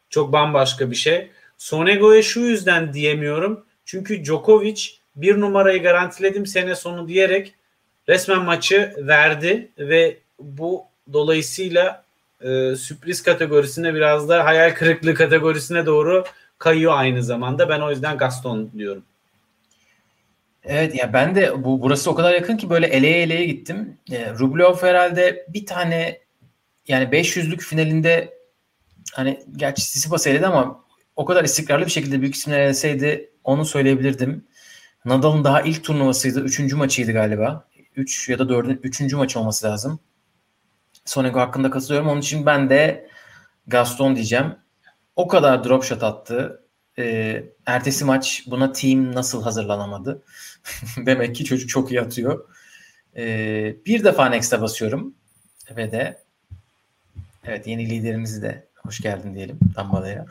[0.09, 1.29] çok bambaşka bir şey.
[1.57, 3.65] Sonego'ya şu yüzden diyemiyorum.
[3.85, 7.53] Çünkü Djokovic bir numarayı garantiledim sene sonu diyerek
[8.09, 10.83] resmen maçı verdi ve bu
[11.13, 12.03] dolayısıyla
[12.41, 16.23] e, sürpriz kategorisine biraz da hayal kırıklığı kategorisine doğru
[16.59, 17.69] kayıyor aynı zamanda.
[17.69, 19.03] Ben o yüzden Gaston diyorum.
[20.63, 23.97] Evet ya ben de bu burası o kadar yakın ki böyle eleye eleye gittim.
[24.11, 26.19] E, Rublev herhalde bir tane
[26.87, 28.37] yani 500'lük finalinde
[29.13, 30.83] hani gerçi Tsitsipas eledi ama
[31.15, 34.45] o kadar istikrarlı bir şekilde büyük isimler eleseydi onu söyleyebilirdim.
[35.05, 36.41] Nadal'ın daha ilk turnuvasıydı.
[36.41, 37.66] Üçüncü maçıydı galiba.
[37.97, 39.99] Üç ya da dördün, üçüncü maç olması lazım.
[41.05, 42.09] Sonego hakkında katılıyorum.
[42.09, 43.09] Onun için ben de
[43.67, 44.55] Gaston diyeceğim.
[45.15, 46.63] O kadar drop shot attı.
[46.99, 50.23] Ee, ertesi maç buna team nasıl hazırlanamadı?
[51.05, 52.49] Demek ki çocuk çok iyi atıyor.
[53.15, 55.15] Ee, bir defa Next'e basıyorum.
[55.75, 56.23] Ve de
[57.45, 60.25] evet yeni liderimizi de hoş geldin diyelim Dambala'ya.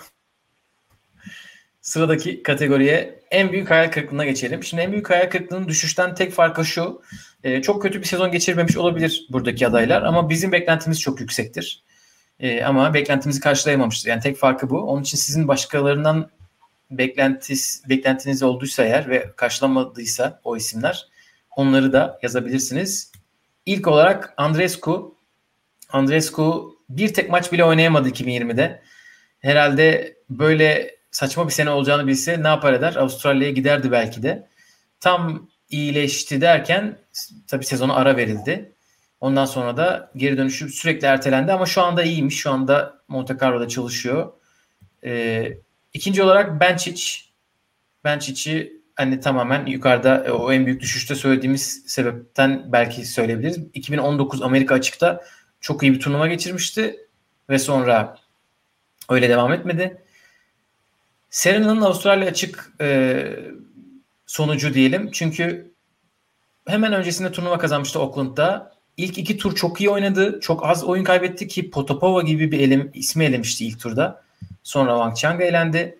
[1.87, 4.64] Sıradaki kategoriye en büyük hayal kırıklığına geçelim.
[4.64, 7.03] Şimdi en büyük hayal kırıklığının düşüşten tek farkı şu.
[7.45, 11.82] E, çok kötü bir sezon geçirmemiş olabilir buradaki adaylar ama bizim beklentimiz çok yüksektir.
[12.41, 14.11] E, ama beklentimizi karşılayamamıştır.
[14.11, 14.78] Yani tek farkı bu.
[14.80, 16.30] Onun için sizin başkalarından
[16.91, 21.09] beklentis, beklentiniz olduysa eğer ve karşılamadıysa o isimler
[21.57, 23.12] onları da yazabilirsiniz.
[23.66, 25.14] İlk olarak Andrescu.
[25.89, 28.82] Andrescu bir tek maç bile oynayamadı 2020'de.
[29.41, 32.95] Herhalde böyle saçma bir sene olacağını bilse ne yapar eder?
[32.95, 34.49] Avustralya'ya giderdi belki de.
[35.01, 36.99] Tam iyileşti derken
[37.47, 38.73] tabii sezonu ara verildi.
[39.21, 42.37] Ondan sonra da geri dönüşü sürekli ertelendi ama şu anda iyiymiş.
[42.37, 44.33] Şu anda Monte Carlo'da çalışıyor.
[45.05, 45.59] Ee,
[45.95, 47.25] ikinci olarak Benčić.
[48.05, 53.59] Benčić'i hani tamamen yukarıda e, o en büyük düşüşte söylediğimiz sebepten belki söyleyebiliriz.
[53.75, 55.25] 2019 Amerika açıkta
[55.61, 56.97] çok iyi bir turnuva geçirmişti
[57.51, 58.17] ve sonra
[59.11, 60.06] öyle devam etmedi.
[61.37, 63.26] Serena'nın Avustralya açık e,
[64.26, 65.11] sonucu diyelim.
[65.12, 65.74] Çünkü
[66.66, 68.72] hemen öncesinde turnuva kazanmıştı Auckland'da.
[68.97, 70.41] İlk iki tur çok iyi oynadı.
[70.41, 74.22] Çok az oyun kaybetti ki Potapova gibi bir elim, ismi elemişti ilk turda.
[74.62, 75.99] Sonra Wang Chang elendi.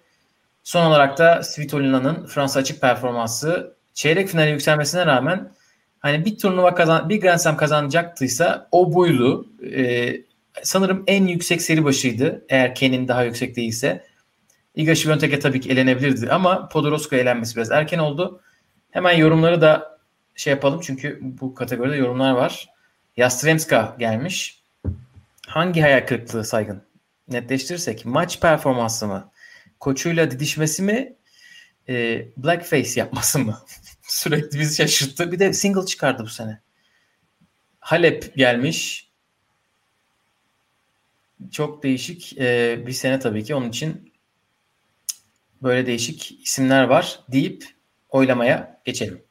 [0.65, 5.53] Son olarak da Svitolina'nın Fransa açık performansı çeyrek finale yükselmesine rağmen
[5.99, 9.47] hani bir turnuva kazan bir Grand Slam kazanacaktıysa o buydu.
[9.73, 10.17] Ee,
[10.63, 12.45] sanırım en yüksek seri başıydı.
[12.49, 14.06] Eğer Ken'in daha yüksek değilse.
[14.77, 18.41] Iga Świątek'e tabii ki elenebilirdi ama Podoroska elenmesi biraz erken oldu.
[18.91, 19.99] Hemen yorumları da
[20.35, 22.69] şey yapalım çünkü bu kategoride yorumlar var.
[23.17, 24.63] Yastremska gelmiş.
[25.47, 26.83] Hangi hayal kırıklığı saygın?
[27.29, 29.31] Netleştirirsek maç performansı mı?
[29.81, 31.17] Koçuyla didişmesi mi?
[31.89, 33.59] E, blackface yapması mı?
[34.03, 35.33] Sürekli bizi şaşırttı.
[35.33, 36.61] Bir de single çıkardı bu sene.
[37.81, 39.11] Halep gelmiş.
[41.51, 43.55] Çok değişik e, bir sene tabii ki.
[43.55, 44.16] Onun için
[45.63, 47.65] böyle değişik isimler var deyip
[48.11, 49.23] oylamaya geçelim.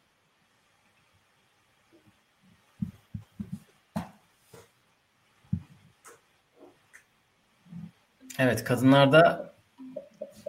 [8.40, 9.54] Evet kadınlarda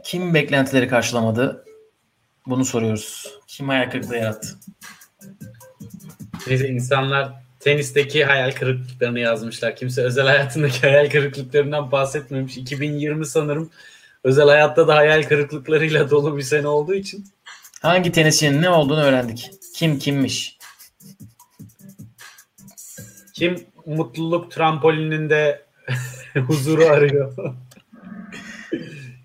[0.05, 1.65] kim beklentileri karşılamadı?
[2.47, 3.39] Bunu soruyoruz.
[3.47, 4.49] Kim hayal kırıklığı yarattı?
[6.47, 9.77] Neyse insanlar tenisteki hayal kırıklıklarını yazmışlar.
[9.77, 12.57] Kimse özel hayatındaki hayal kırıklıklarından bahsetmemiş.
[12.57, 13.71] 2020 sanırım
[14.27, 17.25] özel hayatta da hayal kırıklıklarıyla dolu bir sene olduğu için.
[17.83, 19.51] Hangi tenisçinin ne olduğunu öğrendik.
[19.75, 20.59] Kim kimmiş?
[23.35, 25.67] Kim mutluluk trampolininde
[26.47, 27.55] huzuru arıyor?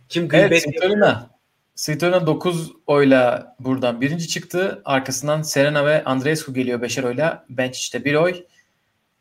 [0.10, 1.30] Kim gıybet evet, Svitolina.
[1.76, 4.82] Svitolina 9 oyla buradan birinci çıktı.
[4.86, 7.46] Arkasından Serena ve Andreescu geliyor 5'er oyla.
[7.50, 8.44] Bench işte bir oy.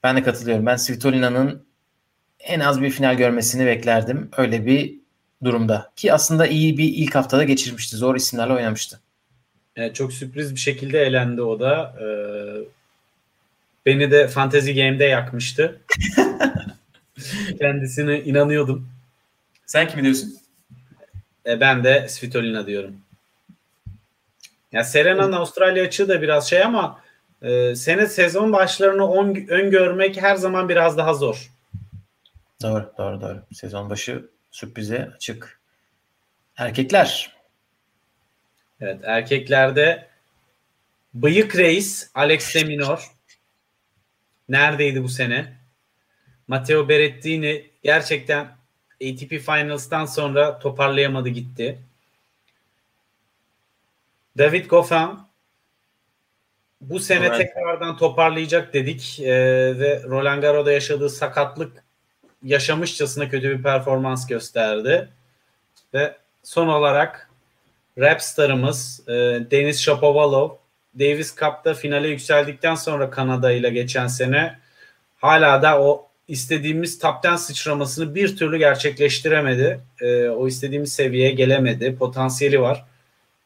[0.03, 0.66] Ben de katılıyorum.
[0.66, 1.66] Ben Svitolina'nın
[2.41, 4.31] en az bir final görmesini beklerdim.
[4.37, 4.99] Öyle bir
[5.45, 5.93] durumda.
[5.97, 7.97] Ki aslında iyi bir ilk haftada geçirmişti.
[7.97, 9.01] Zor isimlerle oynamıştı.
[9.76, 11.97] Evet, çok sürpriz bir şekilde elendi o da.
[12.01, 12.07] Ee,
[13.86, 15.80] beni de Fantasy Game'de yakmıştı.
[17.59, 18.88] Kendisine inanıyordum.
[19.66, 20.34] Sen kimi diyorsun?
[21.47, 22.97] E, ben de Svitolina diyorum.
[24.72, 27.01] Ya Serena'nın Avustralya açığı da biraz şey ama
[27.43, 31.51] e, sene sezon başlarını on, öngörmek her zaman biraz daha zor.
[32.62, 33.43] Doğru, doğru, doğru.
[33.53, 35.61] Sezon başı sürprize açık.
[36.57, 37.36] Erkekler.
[38.80, 40.09] Evet, erkeklerde
[41.14, 43.11] Bıyık Reis, Alex de Minor.
[44.48, 45.53] Neredeydi bu sene?
[46.48, 48.44] Matteo Berrettini gerçekten
[49.03, 51.78] ATP Finals'tan sonra toparlayamadı gitti.
[54.38, 55.09] David Goffin
[56.80, 57.36] bu sene evet.
[57.36, 59.28] tekrardan toparlayacak dedik ee,
[59.78, 61.84] ve Roland Garros'da yaşadığı sakatlık
[62.45, 65.09] yaşamışçasına kötü bir performans gösterdi.
[65.95, 67.30] Ve son olarak
[67.99, 69.12] Rapstar'ımız e,
[69.51, 70.51] Deniz Shapovalov
[70.99, 74.59] Davis Cup'ta finale yükseldikten sonra Kanada ile geçen sene
[75.16, 79.80] hala da o istediğimiz 10 sıçramasını bir türlü gerçekleştiremedi.
[80.01, 81.97] E, o istediğimiz seviyeye gelemedi.
[81.97, 82.84] Potansiyeli var.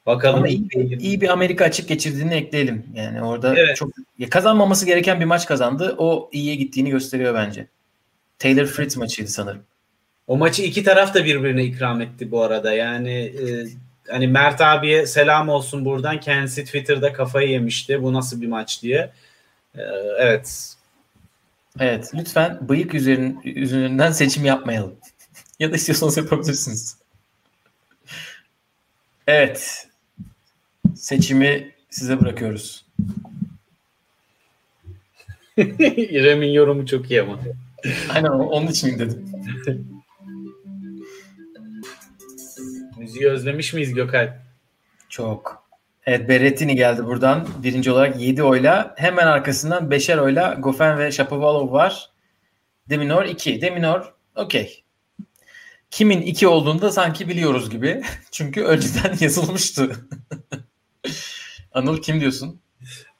[0.06, 0.38] Bakalım.
[0.38, 2.86] Ama iyi, bir, iyi bir Amerika açık geçirdiğini ekleyelim.
[2.94, 3.76] Yani orada evet.
[3.76, 3.90] çok
[4.30, 5.94] kazanmaması gereken bir maç kazandı.
[5.98, 7.66] O iyiye gittiğini gösteriyor bence.
[8.44, 9.62] Taylor Fritz maçıydı sanırım.
[10.26, 12.72] O maçı iki taraf da birbirine ikram etti bu arada.
[12.72, 13.66] Yani e,
[14.08, 16.20] hani Mert abiye selam olsun buradan.
[16.20, 18.02] Kendisi Twitter'da kafayı yemişti.
[18.02, 19.10] Bu nasıl bir maç diye.
[19.74, 19.82] E,
[20.18, 20.76] evet
[21.80, 24.94] Evet lütfen bıyık üzerin, üzerinden seçim yapmayalım.
[25.58, 26.96] ya da istiyorsanız yapabilirsiniz.
[29.26, 29.88] Evet.
[30.94, 32.84] Seçimi size bırakıyoruz.
[35.56, 37.38] İrem'in yorumu çok iyi ama.
[38.14, 39.30] Aynen onun için dedim.
[42.98, 44.28] Müziği özlemiş miyiz Gökhan?
[45.08, 45.64] Çok.
[46.06, 47.48] Evet Berrettini geldi buradan.
[47.62, 48.94] Birinci olarak 7 oyla.
[48.96, 52.10] Hemen arkasından 5'er oyla Goffin ve Shapovalov var.
[52.90, 53.60] Deminor 2.
[53.60, 54.84] Deminor okey.
[55.90, 58.02] Kimin 2 olduğunu da sanki biliyoruz gibi.
[58.30, 59.96] Çünkü önceden yazılmıştı.
[61.72, 62.60] Anıl kim diyorsun?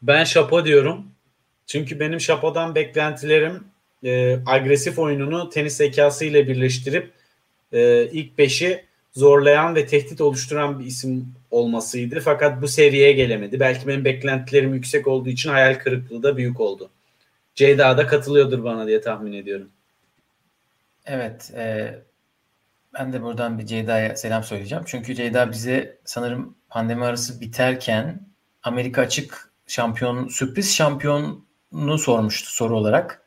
[0.03, 1.11] Ben Şapo diyorum.
[1.67, 3.65] Çünkü benim Şapo'dan beklentilerim
[4.05, 7.12] e, agresif oyununu tenis zekası ile birleştirip
[7.72, 12.20] e, ilk 5'i zorlayan ve tehdit oluşturan bir isim olmasıydı.
[12.20, 13.61] Fakat bu seviyeye gelemedi.
[13.61, 16.90] Belki benim beklentilerim yüksek olduğu için hayal kırıklığı da büyük oldu.
[17.55, 19.68] Ceyda da katılıyordur bana diye tahmin ediyorum.
[21.07, 21.50] Evet.
[21.55, 21.94] E,
[22.94, 24.84] ben de buradan bir Ceyda'ya selam söyleyeceğim.
[24.86, 28.20] Çünkü Ceyda bize sanırım pandemi arası biterken
[28.62, 33.24] Amerika açık şampiyon, sürpriz şampiyonu sormuştu soru olarak.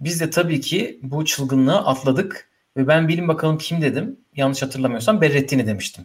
[0.00, 4.16] Biz de tabii ki bu çılgınlığı atladık ve ben bilin bakalım kim dedim.
[4.36, 6.04] Yanlış hatırlamıyorsam Berrettini demiştim.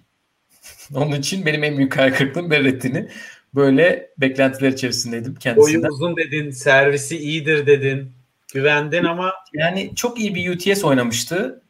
[0.95, 3.09] Onun için benim en büyük hayal kırıklığım Berrettini.
[3.55, 5.81] Böyle beklentiler içerisindeydim kendisinden.
[5.81, 8.11] Boyu uzun dedin, servisi iyidir dedin.
[8.53, 9.33] Güvendin ama...
[9.53, 11.61] Yani çok iyi bir UTS oynamıştı.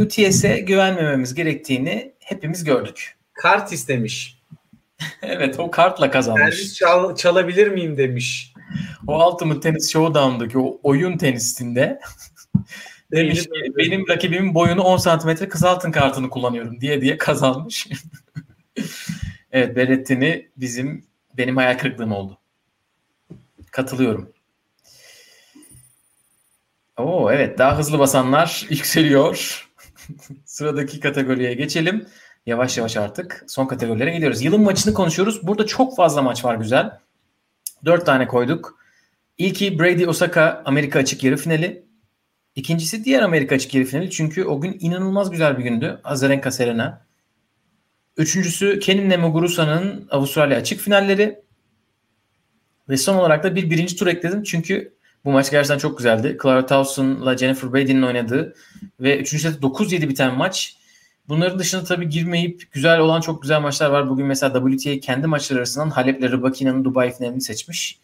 [0.00, 3.16] UTS'e güvenmememiz gerektiğini hepimiz gördük.
[3.32, 4.42] Kart istemiş.
[5.22, 6.54] evet o kartla kazanmış.
[6.54, 8.51] Servis çal, çalabilir miyim demiş.
[9.06, 12.00] O Ultimate Tennis Showdown'daki o oyun tenisinde
[13.12, 17.88] Demiş ki, benim rakibimin boyunu 10 santimetre kısaltın kartını kullanıyorum diye diye kazanmış.
[19.52, 22.38] evet Berettin'i bizim benim hayal kırıklığım oldu.
[23.70, 24.32] Katılıyorum.
[26.96, 29.68] Oo evet daha hızlı basanlar yükseliyor.
[30.44, 32.06] Sıradaki kategoriye geçelim.
[32.46, 34.42] Yavaş yavaş artık son kategorilere geliyoruz.
[34.42, 35.46] Yılın maçını konuşuyoruz.
[35.46, 36.98] Burada çok fazla maç var güzel.
[37.84, 38.81] Dört tane koyduk.
[39.38, 41.86] İlki Brady Osaka Amerika açık yarı finali.
[42.54, 44.10] İkincisi diğer Amerika açık yarı finali.
[44.10, 46.00] Çünkü o gün inanılmaz güzel bir gündü.
[46.04, 47.06] Azarenka Serena.
[48.16, 51.42] Üçüncüsü Kenin Muguruza'nın Avustralya açık finalleri.
[52.88, 54.42] Ve son olarak da bir birinci tur ekledim.
[54.42, 56.38] Çünkü bu maç gerçekten çok güzeldi.
[56.42, 58.54] Clara Towson'la Jennifer Brady'nin oynadığı
[59.00, 59.40] ve 3.
[59.40, 60.76] set 9-7 biten maç.
[61.28, 64.10] Bunların dışında tabii girmeyip güzel olan çok güzel maçlar var.
[64.10, 67.98] Bugün mesela WTA kendi maçları arasından Halep'le Rybakina'nın Dubai finalini seçmiş.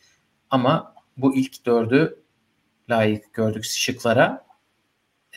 [0.51, 2.23] Ama bu ilk dördü
[2.91, 4.47] layık gördük şıklara.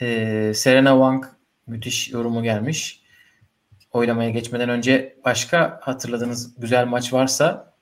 [0.01, 1.25] Ee, Serena Wang
[1.67, 3.01] müthiş yorumu gelmiş.
[3.91, 7.73] Oylamaya geçmeden önce başka hatırladığınız güzel maç varsa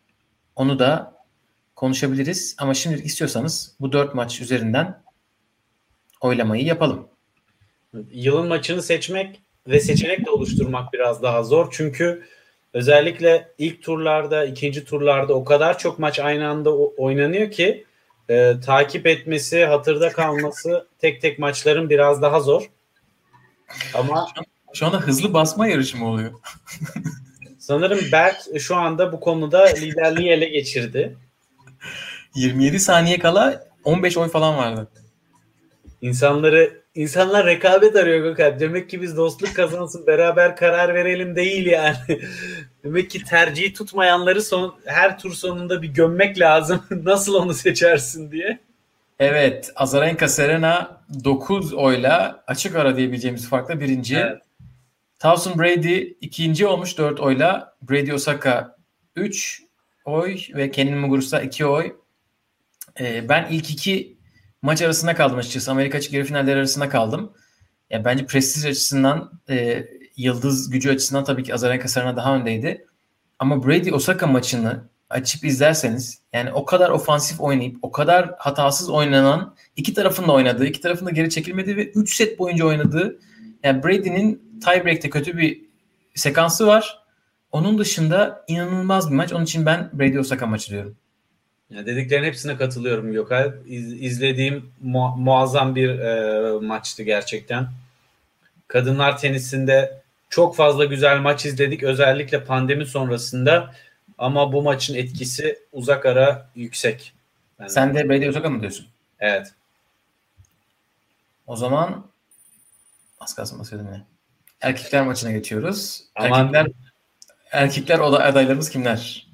[0.56, 1.20] onu da
[1.76, 2.56] konuşabiliriz.
[2.60, 5.04] Ama şimdi istiyorsanız bu dört maç üzerinden
[6.22, 7.08] oylamayı yapalım.
[8.12, 11.68] Yılın maçını seçmek ve seçenek de oluşturmak biraz daha zor.
[11.72, 12.24] Çünkü
[12.74, 17.86] özellikle ilk turlarda, ikinci turlarda o kadar çok maç aynı anda oynanıyor ki
[18.30, 22.70] e, takip etmesi, hatırda kalması tek tek maçların biraz daha zor.
[23.94, 24.28] Ama
[24.74, 26.32] şu anda hızlı basma yarışı mı oluyor?
[27.60, 31.18] sanırım Berk şu anda bu konuda liderliği ele geçirdi.
[32.36, 34.88] 27 saniye kala 15 oy falan vardı.
[36.02, 38.60] İnsanları insanlar rekabet arıyor Gökhan.
[38.60, 41.98] Demek ki biz dostluk kazansın beraber karar verelim değil yani.
[42.84, 46.84] Demek ki tercihi tutmayanları son her tur sonunda bir gömmek lazım.
[47.04, 48.60] Nasıl onu seçersin diye.
[49.20, 54.18] Evet, Azarenka Serena 9 oyla açık ara diyebileceğimiz farkla birinci.
[54.18, 54.42] Evet.
[55.20, 57.76] Towson Brady ikinci olmuş 4 oyla.
[57.82, 58.76] Brady Osaka
[59.16, 59.64] 3
[60.06, 61.96] oy ve Kenin Muguruza 2 oy.
[63.00, 64.19] Ee, ben ilk iki
[64.62, 65.72] maç arasında kaldım açıkçası.
[65.72, 67.34] Amerika açık yarı finaller arasında kaldım.
[67.90, 69.86] Ya bence prestij açısından, e,
[70.18, 72.86] yıldız gücü açısından tabii ki Azarenka Serena daha öndeydi.
[73.40, 79.56] Ama Brady Osaka maçını açıp izlerseniz yani o kadar ofansif oynayıp o kadar hatasız oynanan
[79.76, 83.20] iki tarafın da oynadığı, iki tarafın da geri çekilmediği ve 3 set boyunca oynadığı
[83.64, 85.62] yani Brady'nin tiebreak'te kötü bir
[86.16, 87.00] sekansı var.
[87.52, 89.34] Onun dışında inanılmaz bir maç.
[89.34, 90.96] Onun için ben Brady Osaka maçı diyorum.
[91.70, 93.52] Ya dediklerin hepsine katılıyorum Gökay.
[93.68, 97.68] İz, izlediğim mu- muazzam bir e, maçtı gerçekten.
[98.68, 103.76] Kadınlar tenisinde çok fazla güzel maç izledik özellikle pandemi sonrasında
[104.18, 107.14] ama bu maçın etkisi uzak ara yüksek.
[107.60, 108.88] Yani, Sen de Brady Osaka mı diyorsun?
[109.20, 109.54] Evet.
[111.48, 112.06] O zaman
[113.20, 114.02] az kalsın basıyordum ya.
[114.62, 116.04] Erkekler maçına geçiyoruz.
[116.16, 116.54] Aman.
[116.54, 116.68] Erkekler
[117.52, 119.28] erkekler adaylarımız kimler?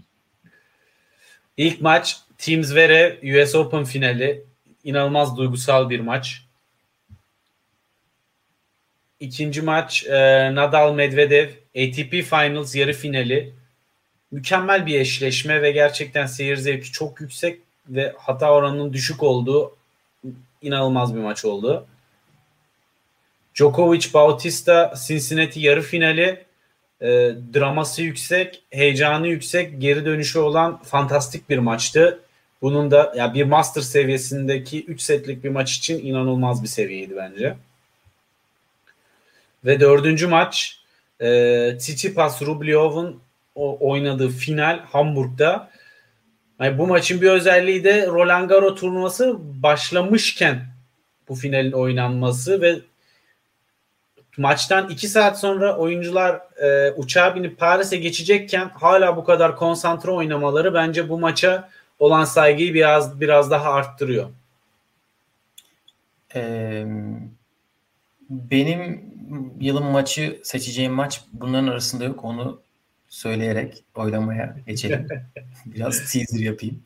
[1.58, 4.44] İlk maç Teams Vere US Open finali
[4.84, 6.42] inanılmaz duygusal bir maç.
[9.20, 13.54] İkinci maç e, Nadal Medvedev ATP Finals yarı finali.
[14.32, 19.76] Mükemmel bir eşleşme ve gerçekten seyir zevki çok yüksek ve hata oranının düşük olduğu
[20.62, 21.88] inanılmaz bir maç oldu.
[23.56, 26.46] Djokovic Bautista Cincinnati yarı finali
[27.02, 27.08] e,
[27.54, 32.20] draması yüksek, heyecanı yüksek, geri dönüşü olan fantastik bir maçtı.
[32.66, 37.55] Bunun da ya bir master seviyesindeki 3 setlik bir maç için inanılmaz bir seviyeydi bence.
[39.66, 40.80] Ve dördüncü maç
[41.20, 41.28] e,
[41.78, 43.22] Tsitsipas Rublyov'un
[43.55, 45.70] oynadığı final Hamburg'da.
[46.59, 50.66] Yani bu maçın bir özelliği de Roland Garros turnuvası başlamışken
[51.30, 52.76] bu finalin oynanması ve
[54.38, 60.74] maçtan 2 saat sonra oyuncular e, uçağa binip Paris'e geçecekken hala bu kadar konsantre oynamaları
[60.74, 61.70] bence bu maça
[62.00, 64.30] olan saygıyı biraz biraz daha arttırıyor.
[66.36, 66.86] Ee,
[68.30, 69.14] benim
[69.60, 72.24] yılın maçı seçeceğim maç bunların arasında yok.
[72.24, 72.62] Onu
[73.10, 75.08] söyleyerek oylamaya geçelim.
[75.66, 76.84] biraz teaser yapayım.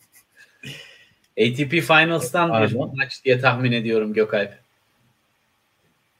[1.39, 2.91] ATP Finals'tan Pardon.
[2.93, 4.59] bir maç diye tahmin ediyorum Gökalp.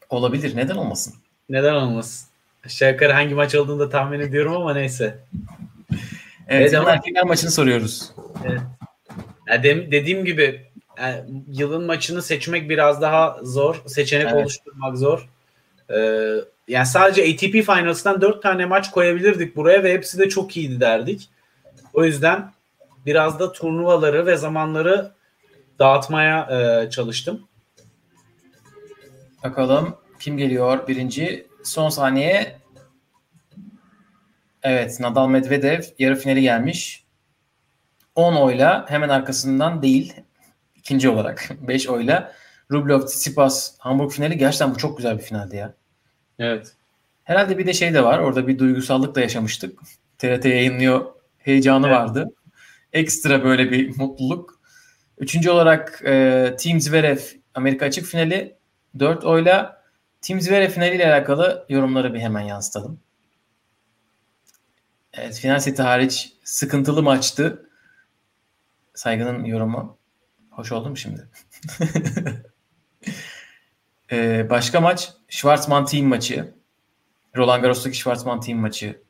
[0.10, 0.56] Olabilir.
[0.56, 1.14] Neden olmasın?
[1.50, 2.30] Neden olmasın?
[2.66, 5.20] Aşağı yukarı hangi maç olduğunu da tahmin ediyorum ama neyse.
[6.48, 6.92] Evet, evet ama...
[6.92, 8.12] erkekler maçını soruyoruz.
[8.46, 8.62] Evet.
[9.50, 10.66] Ya de, dediğim gibi
[11.00, 13.84] yani yılın maçını seçmek biraz daha zor.
[13.86, 14.43] Seçenek evet.
[14.43, 15.30] oluşturmak zor.
[15.89, 16.36] Ee,
[16.68, 21.30] yani sadece ATP Finals'tan 4 tane maç koyabilirdik buraya ve hepsi de çok iyiydi derdik.
[21.93, 22.52] O yüzden
[23.06, 25.12] biraz da turnuvaları ve zamanları
[25.80, 27.47] dağıtmaya e, çalıştım.
[29.43, 31.47] Bakalım kim geliyor birinci.
[31.64, 32.60] Son saniye.
[34.64, 37.04] Evet Nadal Medvedev yarı finali gelmiş.
[38.20, 40.14] 10 oyla hemen arkasından değil
[40.76, 42.34] ikinci olarak 5 oyla
[42.72, 45.74] Rublev Tsitsipas Hamburg finali gerçekten bu çok güzel bir finaldi ya.
[46.40, 46.74] Evet.
[47.24, 48.20] Herhalde bir de şey de var.
[48.20, 49.80] Orada bir duygusallık da yaşamıştık.
[50.18, 51.06] TRT yayınlıyor
[51.38, 51.98] heyecanı Evet.
[51.98, 52.30] vardı.
[52.94, 54.60] Ekstra böyle bir mutluluk.
[55.18, 57.18] Üçüncü olarak e, Team Zverev
[57.56, 58.56] Amerika açık finali
[59.00, 59.84] 4 oyla
[60.22, 63.00] Team Zverev finaliyle alakalı yorumları bir hemen yansıtalım.
[65.14, 67.69] Evet final seti hariç sıkıntılı maçtı.
[69.00, 69.97] Saygı'nın yorumu.
[70.50, 71.28] Hoş oldu mu şimdi?
[74.12, 76.54] Ee, başka maç Schwarzman Team maçı.
[77.38, 79.02] Roland Garros'taki Schwarzman Team maçı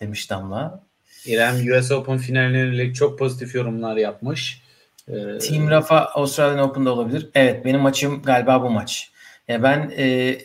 [0.00, 0.86] demiş Damla.
[1.24, 4.62] İrem US Open finaline yönelik çok pozitif yorumlar yapmış.
[5.08, 7.30] Ee, Team Rafa Australian Open'da olabilir.
[7.34, 9.12] Evet benim maçım galiba bu maç.
[9.48, 10.38] Yani ben e,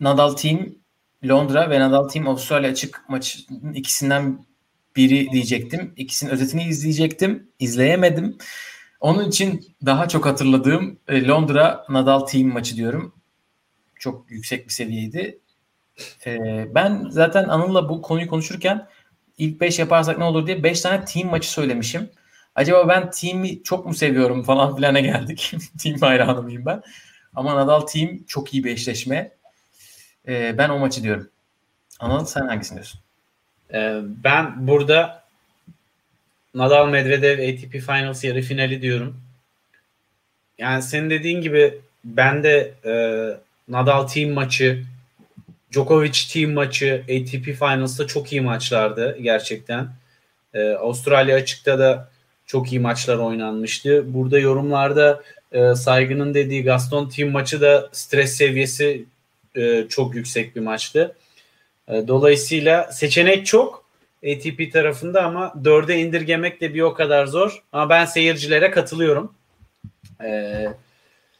[0.00, 0.74] Nadal Team
[1.28, 4.46] Londra ve Nadal Team Avustralya açık maçın ikisinden
[4.96, 5.92] biri diyecektim.
[5.96, 7.48] İkisinin özetini izleyecektim.
[7.58, 8.38] İzleyemedim.
[9.00, 13.14] Onun için daha çok hatırladığım e, Londra Nadal Team maçı diyorum.
[13.98, 15.38] Çok yüksek bir seviyeydi.
[16.26, 16.34] E,
[16.74, 18.88] ben zaten Anıl'la bu konuyu konuşurken
[19.38, 22.10] ilk 5 yaparsak ne olur diye 5 tane team maçı söylemişim.
[22.54, 25.54] Acaba ben team'i çok mu seviyorum falan filana geldik.
[25.82, 26.82] team hayranı mıyım ben?
[27.34, 29.32] Ama Nadal team çok iyi bir eşleşme.
[30.28, 31.30] E, ben o maçı diyorum.
[32.00, 33.00] Anıl sen hangisini diyorsun?
[33.72, 35.22] Ee, ben burada
[36.54, 39.20] Nadal Medvedev ATP Finals yarı finali diyorum.
[40.58, 42.94] Yani senin dediğin gibi ben de e,
[43.68, 44.84] Nadal team maçı,
[45.72, 49.88] Djokovic team maçı ATP Finals'ta çok iyi maçlardı gerçekten.
[50.54, 52.10] Ee, Avustralya açıkta da
[52.46, 54.14] çok iyi maçlar oynanmıştı.
[54.14, 59.04] Burada yorumlarda e, saygının dediği Gaston team maçı da stres seviyesi
[59.56, 61.16] e, çok yüksek bir maçtı.
[61.88, 63.84] E, Dolayısıyla seçenek çok
[64.32, 67.62] ATP tarafında ama dörde indirgemek de bir o kadar zor.
[67.72, 69.34] Ama ben seyircilere katılıyorum.
[70.24, 70.68] Ee,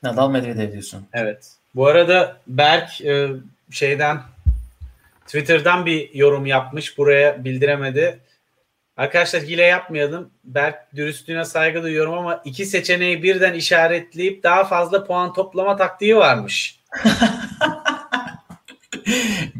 [0.02, 1.06] Nadal Medvedev diyorsun.
[1.12, 1.52] evet.
[1.74, 3.28] Bu arada Berk e,
[3.70, 4.20] şeyden
[5.26, 6.98] Twitter'dan bir yorum yapmış.
[6.98, 8.18] Buraya bildiremedi.
[8.96, 10.30] Arkadaşlar hile yapmayalım.
[10.44, 16.80] Berk dürüstlüğüne saygı duyuyorum ama iki seçeneği birden işaretleyip daha fazla puan toplama taktiği varmış.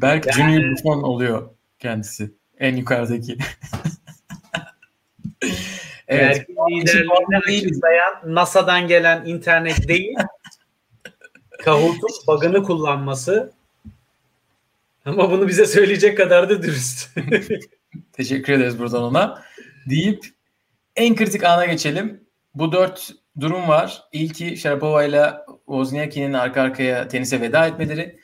[0.03, 2.31] Berk Yani- Junior Buffon oluyor kendisi.
[2.59, 3.37] En yukarıdaki.
[6.09, 6.47] evet.
[6.69, 6.97] Değiliz.
[7.67, 10.15] açıklayan NASA'dan gelen internet değil.
[11.65, 13.53] Kahoot'un bug'ını kullanması.
[15.05, 17.11] Ama bunu bize söyleyecek kadar da dürüst.
[18.13, 19.43] Teşekkür ederiz buradan ona.
[19.91, 20.27] Deyip
[20.97, 22.21] en kritik ana geçelim.
[22.55, 24.03] Bu dört durum var.
[24.13, 25.33] İlki Sharapova ile
[25.67, 28.22] Wozniacki'nin arka arkaya tenise veda etmeleri.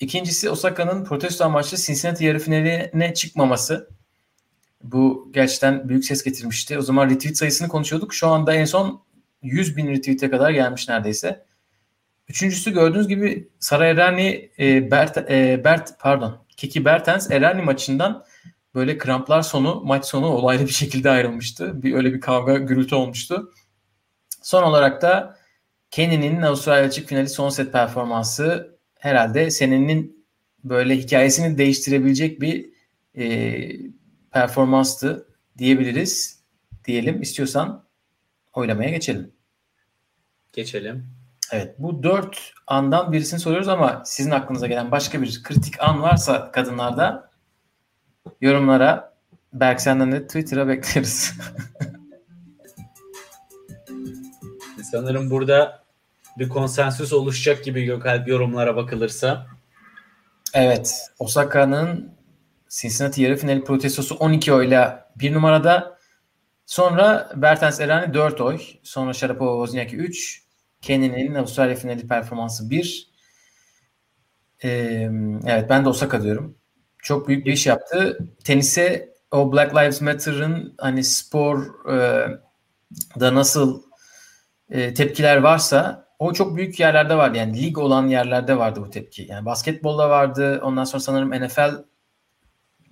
[0.00, 3.90] İkincisi Osaka'nın protesto amaçlı Cincinnati yarı finaline çıkmaması.
[4.82, 6.78] Bu gerçekten büyük ses getirmişti.
[6.78, 8.14] O zaman retweet sayısını konuşuyorduk.
[8.14, 9.02] Şu anda en son
[9.42, 11.44] 100 bin retweet'e kadar gelmiş neredeyse.
[12.28, 18.24] Üçüncüsü gördüğünüz gibi Sara Errani, e, Bert, e, Bert, pardon, Kiki Bertens Errani maçından
[18.74, 21.82] böyle kramplar sonu, maç sonu olaylı bir şekilde ayrılmıştı.
[21.82, 23.52] Bir öyle bir kavga, gürültü olmuştu.
[24.42, 25.36] Son olarak da
[25.90, 30.26] Kenny'nin Avustralya açık finali son set performansı herhalde senenin
[30.64, 32.70] böyle hikayesini değiştirebilecek bir
[33.16, 33.90] e,
[34.30, 35.28] performanstı
[35.58, 36.40] diyebiliriz.
[36.84, 37.84] Diyelim istiyorsan
[38.52, 39.32] oylamaya geçelim.
[40.52, 41.06] Geçelim.
[41.52, 46.52] Evet bu dört andan birisini soruyoruz ama sizin aklınıza gelen başka bir kritik an varsa
[46.52, 47.30] kadınlarda
[48.40, 49.10] yorumlara
[49.52, 51.34] Berk senden de Twitter'a bekleriz.
[54.90, 55.84] Sanırım burada
[56.38, 59.46] bir konsensüs oluşacak gibi Gökalp yorumlara bakılırsa.
[60.54, 62.14] evet Osaka'nın
[62.68, 65.98] Cincinnati yarı finali protestosu 12 oyla bir numarada.
[66.66, 68.60] Sonra Bertens Erani 4 oy.
[68.82, 70.42] Sonra Sharapova Wozniacki 3.
[70.80, 73.10] Kenny'nin Avustralya finali performansı 1.
[74.64, 75.10] Ee,
[75.46, 76.58] evet ben de Osaka diyorum.
[76.98, 78.18] Çok büyük bir iş yaptı.
[78.44, 82.28] Tenise o Black Lives Matter'ın hani spor e,
[83.20, 83.82] da nasıl
[84.70, 87.38] e, tepkiler varsa o çok büyük yerlerde vardı.
[87.38, 89.26] Yani lig olan yerlerde vardı bu tepki.
[89.28, 90.60] Yani basketbolda vardı.
[90.64, 91.84] Ondan sonra sanırım NFL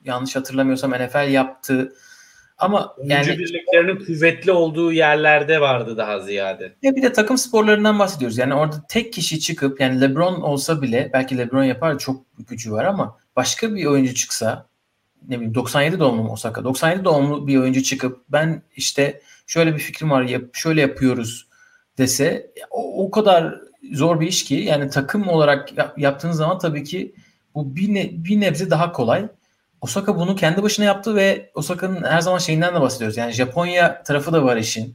[0.05, 1.93] yanlış hatırlamıyorsam NFL yaptı.
[2.59, 6.77] Ama Oyuncu yani birliklerinin kuvvetli olduğu yerlerde vardı daha ziyade.
[6.83, 8.39] ya bir de takım sporlarından bahsediyoruz.
[8.39, 12.85] Yani orada tek kişi çıkıp yani LeBron olsa bile belki LeBron yapar çok gücü var
[12.85, 14.67] ama başka bir oyuncu çıksa
[15.29, 16.65] ne bileyim 97 doğumlu Osaka?
[16.65, 21.48] 97 doğumlu bir oyuncu çıkıp ben işte şöyle bir fikrim var yap, şöyle yapıyoruz
[21.99, 23.55] dese o, o kadar
[23.93, 27.15] zor bir iş ki yani takım olarak yaptığınız zaman tabii ki
[27.55, 29.29] bu bir, ne, bir nebze daha kolay.
[29.81, 33.17] Osaka bunu kendi başına yaptı ve Osaka'nın her zaman şeyinden de bahsediyoruz.
[33.17, 34.95] Yani Japonya tarafı da var işin.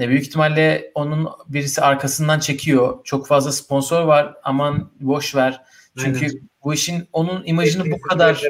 [0.00, 2.98] E, büyük ihtimalle onun birisi arkasından çekiyor.
[3.04, 4.34] Çok fazla sponsor var.
[4.44, 5.60] Aman boş ver.
[5.98, 6.40] Çünkü Aynen.
[6.64, 8.42] bu işin onun imajını bu kadar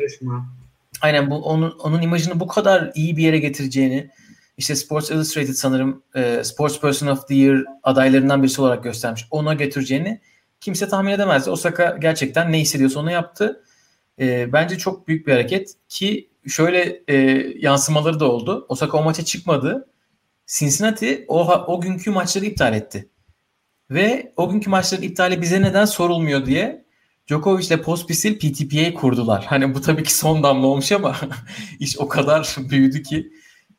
[1.00, 4.10] Aynen bu onun onun imajını bu kadar iyi bir yere getireceğini
[4.58, 9.26] işte Sports Illustrated sanırım e, Sports Person of the Year adaylarından birisi olarak göstermiş.
[9.30, 10.20] Ona getireceğini
[10.60, 11.50] kimse tahmin edemezdi.
[11.50, 13.64] Osaka gerçekten ne hissediyorsa onu yaptı.
[14.20, 17.16] E, bence çok büyük bir hareket ki şöyle e,
[17.58, 18.66] yansımaları da oldu.
[18.68, 19.88] Osaka o maça çıkmadı.
[20.46, 23.08] Cincinnati o, o günkü maçları iptal etti.
[23.90, 26.84] Ve o günkü maçların iptali bize neden sorulmuyor diye
[27.28, 29.44] Djokovic ile Pospisil PTPA kurdular.
[29.44, 31.16] Hani bu tabii ki son damla olmuş ama
[31.80, 33.32] iş o kadar büyüdü ki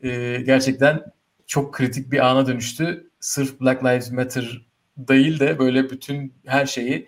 [0.04, 1.04] e, gerçekten
[1.48, 3.10] çok kritik bir ana dönüştü.
[3.20, 4.62] Sırf Black Lives Matter
[4.98, 7.08] değil de böyle bütün her şeyi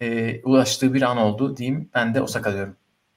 [0.00, 1.90] e, ulaştığı bir an oldu diyeyim.
[1.94, 2.76] Ben de Osaka diyorum.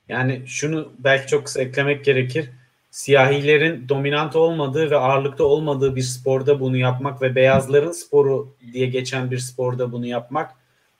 [0.09, 2.49] Yani şunu belki çok kısa eklemek gerekir.
[2.91, 9.31] Siyahilerin dominant olmadığı ve ağırlıkta olmadığı bir sporda bunu yapmak ve beyazların sporu diye geçen
[9.31, 10.51] bir sporda bunu yapmak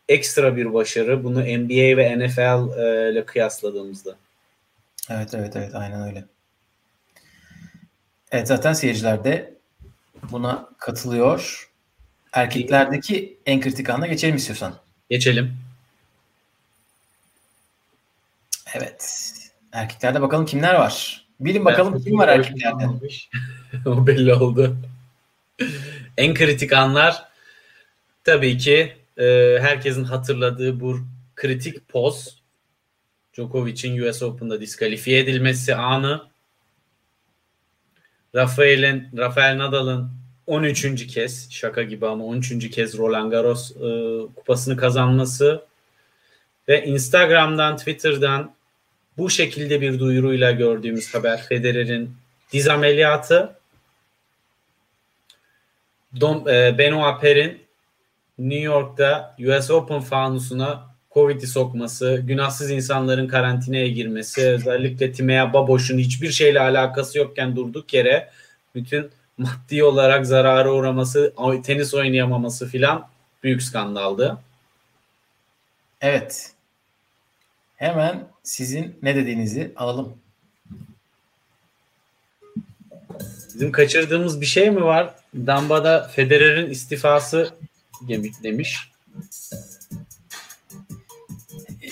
[0.09, 1.23] ekstra bir başarı.
[1.23, 4.15] Bunu NBA ve NFL e, ile kıyasladığımızda.
[5.09, 6.25] Evet evet evet aynen öyle.
[8.33, 9.53] Evet zaten seyirciler de
[10.31, 11.69] buna katılıyor.
[12.31, 14.75] Erkeklerdeki en kritik anda geçelim istiyorsan.
[15.09, 15.57] Geçelim.
[18.73, 19.29] Evet.
[19.71, 21.25] Erkeklerde bakalım kimler var?
[21.39, 22.85] Bilin bakalım kim var erkeklerde.
[23.85, 24.77] o belli oldu.
[26.17, 27.27] en kritik anlar
[28.23, 30.99] tabii ki e, herkesin hatırladığı bu
[31.35, 32.41] kritik poz
[33.33, 36.32] Djokovic'in US Open'da diskalifiye edilmesi anı
[38.35, 40.11] Rafael'in Rafael Nadal'ın
[40.47, 41.07] 13.
[41.07, 42.69] kez şaka gibi ama 13.
[42.71, 43.81] kez Roland Garros e,
[44.35, 45.65] kupasını kazanması
[46.67, 48.55] ve Instagram'dan Twitter'dan
[49.17, 52.15] bu şekilde bir duyuruyla gördüğümüz haber Federer'in
[52.53, 53.55] diz ameliyatı
[56.19, 57.63] Don, e, Benoit Pair'in
[58.37, 66.31] New York'ta US Open fanusuna Covid'i sokması, günahsız insanların karantinaya girmesi, özellikle Timea Baboş'un hiçbir
[66.31, 68.29] şeyle alakası yokken durduk yere
[68.75, 71.33] bütün maddi olarak zarara uğraması,
[71.63, 73.07] tenis oynayamaması filan
[73.43, 74.37] büyük skandaldı.
[76.01, 76.51] Evet.
[77.75, 80.17] Hemen sizin ne dediğinizi alalım.
[83.53, 85.15] Bizim kaçırdığımız bir şey mi var?
[85.35, 87.53] Damba'da Federer'in istifası
[88.43, 88.91] demiş.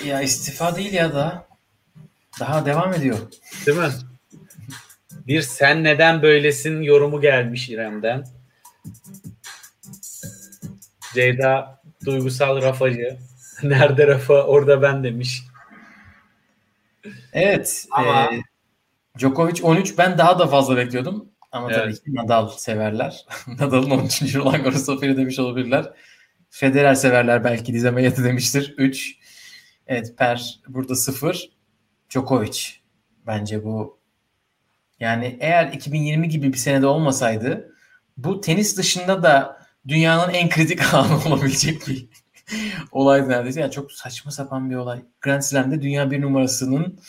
[0.06, 1.48] Ya istifa değil ya da
[2.40, 3.18] daha devam ediyor.
[3.66, 3.90] Değil mi?
[5.28, 8.26] Bir sen neden böylesin yorumu gelmiş İrem'den.
[11.14, 13.18] Ceyda duygusal rafacı.
[13.64, 15.44] Nerede rafa orada ben demiş.
[17.34, 17.86] Evet.
[17.92, 18.24] Ama...
[18.24, 18.42] E,
[19.20, 21.30] Djokovic 13 ben daha da fazla bekliyordum.
[21.52, 21.80] Ama evet.
[21.80, 23.26] tabii ki Nadal severler.
[23.48, 24.36] Nadal'ın 13.
[24.36, 25.94] Roland Garros zaferi demiş olabilirler.
[26.50, 28.76] Federer severler belki diz ameliyatı demiştir.
[28.78, 29.22] 3.
[29.88, 31.50] Evet Per burada 0.
[32.10, 32.60] Djokovic.
[33.28, 33.98] Bence bu
[35.00, 37.72] yani eğer 2020 gibi bir senede olmasaydı
[38.18, 42.06] bu tenis dışında da dünyanın en kritik anı olabilecek bir
[42.92, 43.62] olay neredeyse.
[43.62, 45.02] Yani çok saçma sapan bir olay.
[45.22, 47.00] Grand Slam'de dünya bir numarasının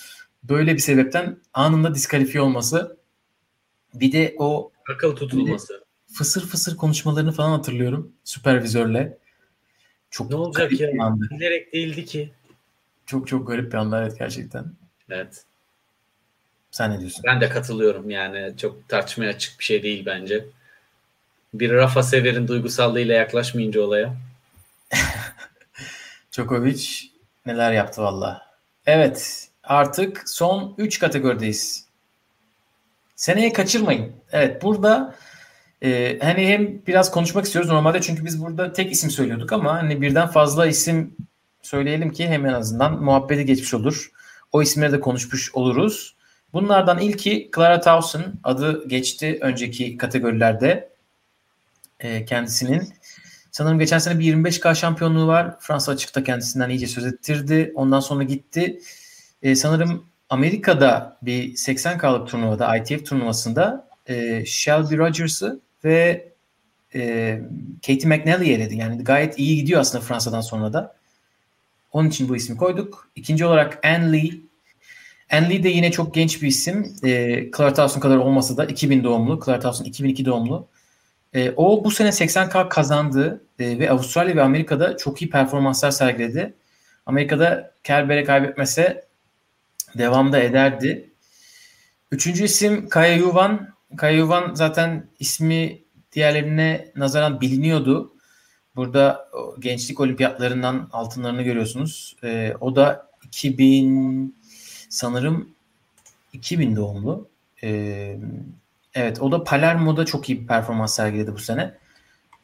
[0.42, 2.96] böyle bir sebepten anında diskalifiye olması.
[3.94, 5.84] Bir de o akıl tutulması.
[6.12, 9.18] Fısır fısır konuşmalarını falan hatırlıyorum süpervizörle.
[10.10, 10.90] Çok ne olacak ya?
[11.30, 12.32] Bilerek değildi ki.
[13.12, 14.64] Çok çok garip bir anda evet gerçekten.
[15.10, 15.44] Evet.
[16.70, 17.22] Sen ne diyorsun?
[17.26, 18.56] Ben de katılıyorum yani.
[18.56, 20.44] Çok tartışmaya açık bir şey değil bence.
[21.54, 24.14] Bir Rafa Sever'in duygusallığıyla yaklaşmayınca olaya.
[26.32, 26.88] Djokovic
[27.46, 28.46] neler yaptı valla.
[28.86, 31.86] Evet artık son 3 kategorideyiz.
[33.16, 34.12] Seneye kaçırmayın.
[34.32, 35.14] Evet burada
[35.82, 40.02] e, hani hem biraz konuşmak istiyoruz normalde çünkü biz burada tek isim söylüyorduk ama hani
[40.02, 41.16] birden fazla isim
[41.62, 44.10] söyleyelim ki hem en azından muhabbeti geçmiş olur.
[44.52, 46.16] O isimleri de konuşmuş oluruz.
[46.52, 50.92] Bunlardan ilki Clara Towson adı geçti önceki kategorilerde
[52.00, 52.88] e, kendisinin.
[53.50, 55.60] Sanırım geçen sene bir 25K şampiyonluğu var.
[55.60, 57.72] Fransa açıkta kendisinden iyice söz ettirdi.
[57.74, 58.80] Ondan sonra gitti.
[59.42, 66.32] E, sanırım Amerika'da bir 80K'lık turnuvada ITF turnuvasında e, Shelby Rogers'ı ve
[66.94, 67.40] e,
[67.86, 68.76] Katie McNally'i eledi.
[68.76, 71.01] Yani gayet iyi gidiyor aslında Fransa'dan sonra da.
[71.92, 73.10] Onun için bu ismi koyduk.
[73.16, 74.30] İkinci olarak Anne Lee
[75.32, 76.96] Anne de yine çok genç bir isim.
[77.02, 77.10] E,
[77.56, 79.40] Claire Towson kadar olmasa da 2000 doğumlu.
[79.44, 80.68] Claire Towson 2002 doğumlu.
[81.34, 86.54] E, o bu sene 80K kazandı e, ve Avustralya ve Amerika'da çok iyi performanslar sergiledi.
[87.06, 89.04] Amerika'da Kerber'e kaybetmese
[89.98, 91.10] devamda ederdi.
[92.10, 93.68] Üçüncü isim Kaya Yuvan.
[93.96, 95.82] Kaya Yuvan zaten ismi
[96.12, 98.11] diğerlerine nazaran biliniyordu.
[98.76, 99.28] Burada
[99.58, 102.16] gençlik olimpiyatlarından altınlarını görüyorsunuz.
[102.24, 104.36] E, o da 2000
[104.88, 105.48] sanırım
[106.32, 107.28] 2000 doğumlu.
[107.64, 108.16] E,
[108.94, 111.74] evet o da Palermo'da çok iyi bir performans sergiledi bu sene.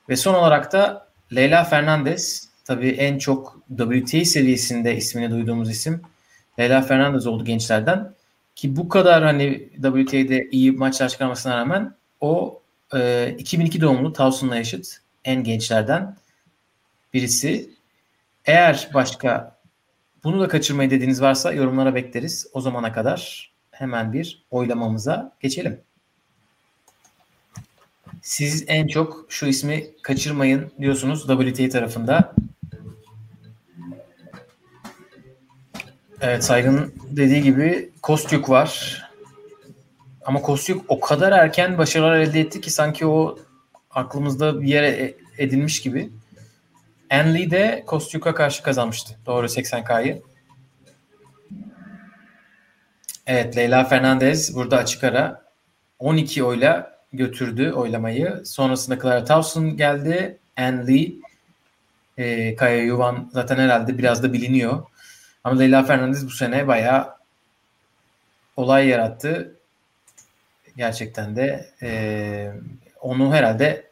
[0.09, 2.48] Ve son olarak da Leyla Fernandez.
[2.64, 6.02] Tabii en çok WTA seviyesinde ismini duyduğumuz isim.
[6.59, 8.14] Leyla Fernandez oldu gençlerden.
[8.55, 12.62] Ki bu kadar hani WTA'de iyi maçlar çıkarmasına rağmen o
[12.94, 16.16] e, 2002 doğumlu Towson'la yaşıt en gençlerden
[17.15, 17.70] birisi.
[18.45, 19.59] Eğer başka
[20.24, 22.47] bunu da kaçırmayı dediğiniz varsa yorumlara bekleriz.
[22.53, 25.81] O zamana kadar hemen bir oylamamıza geçelim.
[28.23, 32.35] Siz en çok şu ismi kaçırmayın diyorsunuz WTA tarafında.
[36.20, 39.03] Evet Saygın dediği gibi Kostyuk var.
[40.24, 43.39] Ama Kostyuk o kadar erken başarılar elde etti ki sanki o
[43.98, 46.10] aklımızda bir yere e, edilmiş gibi.
[47.10, 49.18] Enli de Kostyuk'a karşı kazanmıştı.
[49.26, 50.22] Doğru 80K'yı.
[53.26, 55.44] Evet Leyla Fernandez burada açık ara
[55.98, 58.42] 12 oyla götürdü oylamayı.
[58.44, 60.38] Sonrasında Clara Towson geldi.
[60.56, 61.16] Enli
[62.18, 64.82] e, Kaya Yuvan zaten herhalde biraz da biliniyor.
[65.44, 67.14] Ama Leyla Fernandez bu sene bayağı
[68.56, 69.56] olay yarattı.
[70.76, 72.52] Gerçekten de e,
[73.00, 73.88] onu herhalde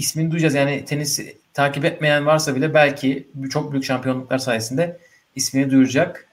[0.00, 0.54] ismini duyacağız.
[0.54, 1.20] Yani tenis
[1.54, 4.98] takip etmeyen varsa bile belki çok büyük şampiyonluklar sayesinde
[5.36, 6.26] ismini duyuracak.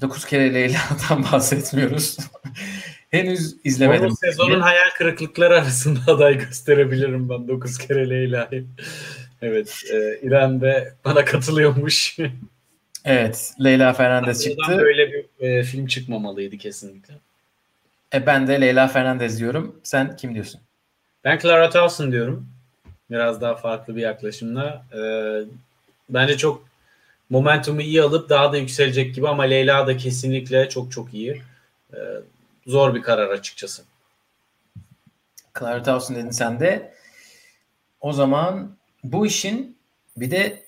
[0.00, 2.16] 9 kere Leyla'dan bahsetmiyoruz.
[3.10, 4.04] Henüz izlemedim.
[4.04, 8.66] Onun sezonun hayal kırıklıkları arasında aday gösterebilirim ben 9 kere Leyla'yı.
[9.42, 12.16] evet, e, İrem de bana katılıyormuş.
[13.04, 14.78] evet, Leyla Fernandez çıktı.
[14.78, 17.14] Böyle bir e, film çıkmamalıydı kesinlikle.
[18.14, 19.80] E, ben de Leyla Fernandez diyorum.
[19.82, 20.60] Sen kim diyorsun?
[21.24, 22.48] Ben Clara Towson diyorum.
[23.10, 24.84] Biraz daha farklı bir yaklaşımla.
[24.92, 25.00] E,
[26.08, 26.68] bence çok
[27.30, 31.42] momentumu iyi alıp daha da yükselecek gibi ama Leyla da kesinlikle çok çok iyi.
[31.92, 31.98] E,
[32.66, 33.82] zor bir karar açıkçası.
[35.58, 36.94] Clara Towson dedin sen de.
[38.00, 39.76] O zaman bu işin
[40.16, 40.62] bir de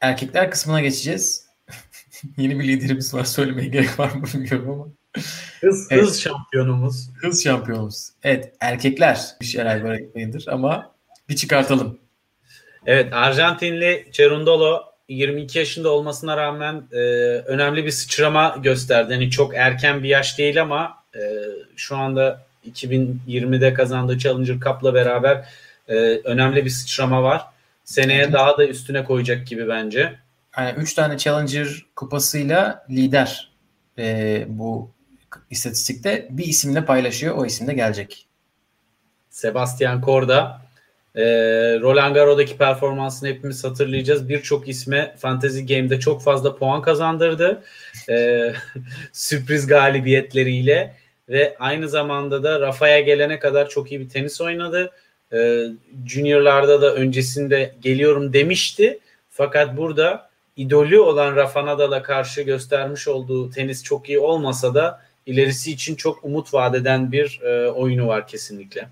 [0.00, 1.46] erkekler kısmına geçeceğiz.
[2.36, 3.24] Yeni bir liderimiz var.
[3.24, 5.01] Söylemeye gerek var mı bilmiyorum ama.
[5.60, 6.02] Hız, evet.
[6.02, 7.10] hız şampiyonumuz.
[7.20, 8.08] Hız şampiyonumuz.
[8.22, 10.92] Evet erkekler bir şey herhalde öğretmenidir ama
[11.28, 11.98] bir çıkartalım.
[12.86, 16.98] Evet Arjantinli Cerundolo 22 yaşında olmasına rağmen e,
[17.46, 19.12] önemli bir sıçrama gösterdi.
[19.12, 21.20] Yani çok erken bir yaş değil ama e,
[21.76, 25.44] şu anda 2020'de kazandığı Challenger Cup'la beraber
[25.88, 25.94] e,
[26.24, 27.42] önemli bir sıçrama var.
[27.84, 28.32] Seneye evet.
[28.32, 30.14] daha da üstüne koyacak gibi bence.
[30.58, 33.50] Yani 3 tane Challenger kupasıyla lider
[33.98, 34.90] e, bu
[35.50, 37.36] istatistikte bir isimle paylaşıyor.
[37.36, 38.26] O isimle gelecek.
[39.30, 40.62] Sebastian Korda
[41.14, 41.24] e,
[41.80, 44.28] Roland Garros'daki performansını hepimiz hatırlayacağız.
[44.28, 47.62] Birçok isme Fantasy Game'de çok fazla puan kazandırdı.
[48.08, 48.48] E,
[49.12, 50.94] sürpriz galibiyetleriyle
[51.28, 54.90] ve aynı zamanda da Rafa'ya gelene kadar çok iyi bir tenis oynadı.
[55.32, 55.66] E,
[56.06, 58.98] juniorlarda da öncesinde geliyorum demişti.
[59.30, 65.72] Fakat burada idolü olan Rafa Nadal'a karşı göstermiş olduğu tenis çok iyi olmasa da ilerisi
[65.72, 68.88] için çok umut vadeden bir e, oyunu var kesinlikle.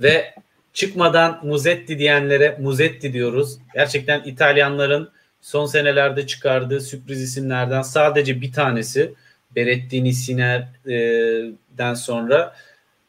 [0.00, 0.34] Ve
[0.72, 3.58] çıkmadan Muzetti diyenlere Muzetti diyoruz.
[3.74, 5.10] Gerçekten İtalyanların
[5.40, 9.12] son senelerde çıkardığı sürpriz isimlerden sadece bir tanesi
[9.56, 12.56] Berettini Siner'den sonra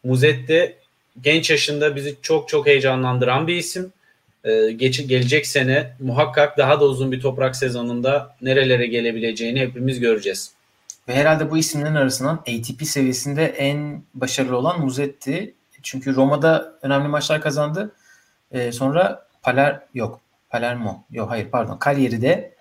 [0.03, 0.75] Muzetti
[1.21, 3.93] genç yaşında bizi çok çok heyecanlandıran bir isim.
[4.43, 10.56] Ee, geç, gelecek sene muhakkak daha da uzun bir toprak sezonunda nerelere gelebileceğini hepimiz göreceğiz.
[11.07, 15.55] Ve herhalde bu isimlerin arasından ATP seviyesinde en başarılı olan Muzetti.
[15.83, 17.95] Çünkü Roma'da önemli maçlar kazandı.
[18.51, 20.21] Ee, sonra Paler yok.
[20.49, 21.05] Palermo.
[21.11, 21.79] Yok hayır pardon.
[21.85, 22.55] Cagliari'de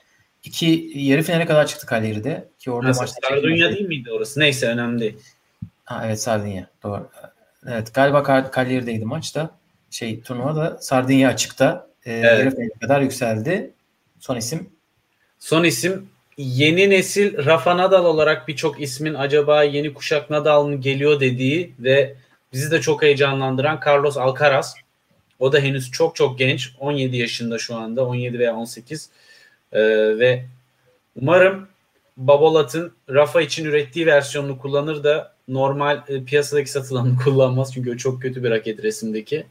[0.45, 2.49] iki yarı finale kadar çıktı Cagliari'de.
[2.59, 4.41] Ki orada Nasıl, maçta Sardunya değil miydi orası?
[4.41, 5.19] Neyse önemli değil.
[5.85, 6.67] Ha, evet Sardunya.
[6.83, 7.11] Doğru.
[7.67, 9.51] Evet galiba Cagliari'deydi maçta.
[9.91, 11.87] Şey turnuvada Sardunya açıkta.
[12.05, 12.39] E, evet.
[12.39, 13.71] Yarı finale kadar yükseldi.
[14.21, 14.71] Son isim?
[15.39, 21.21] Son isim yeni nesil Rafa Nadal olarak birçok ismin acaba yeni kuşak Nadal mı geliyor
[21.21, 22.17] dediği ve
[22.53, 24.75] bizi de çok heyecanlandıran Carlos Alcaraz.
[25.39, 26.73] O da henüz çok çok genç.
[26.79, 28.07] 17 yaşında şu anda.
[28.07, 29.11] 17 veya 18.
[29.73, 29.81] Ee,
[30.19, 30.45] ve
[31.17, 31.69] umarım
[32.17, 38.23] Babolat'ın Rafa için ürettiği versiyonunu kullanır da normal e, piyasadaki satılanı kullanmaz çünkü o çok
[38.23, 39.47] kötü bir raket resimdeki.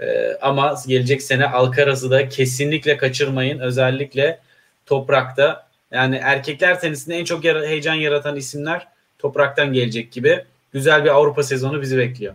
[0.00, 3.58] E, ama gelecek sene Alcaraz'ı da kesinlikle kaçırmayın.
[3.58, 4.40] Özellikle
[4.86, 8.88] toprakta yani erkekler tenisinde en çok yara- heyecan yaratan isimler
[9.18, 10.44] topraktan gelecek gibi.
[10.72, 12.34] Güzel bir Avrupa sezonu bizi bekliyor.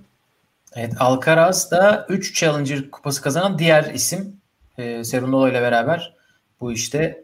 [0.75, 4.37] Evet Alcaraz da 3 Challenger kupası kazanan diğer isim.
[4.77, 6.13] E, Serundolo ile beraber
[6.61, 7.23] bu işte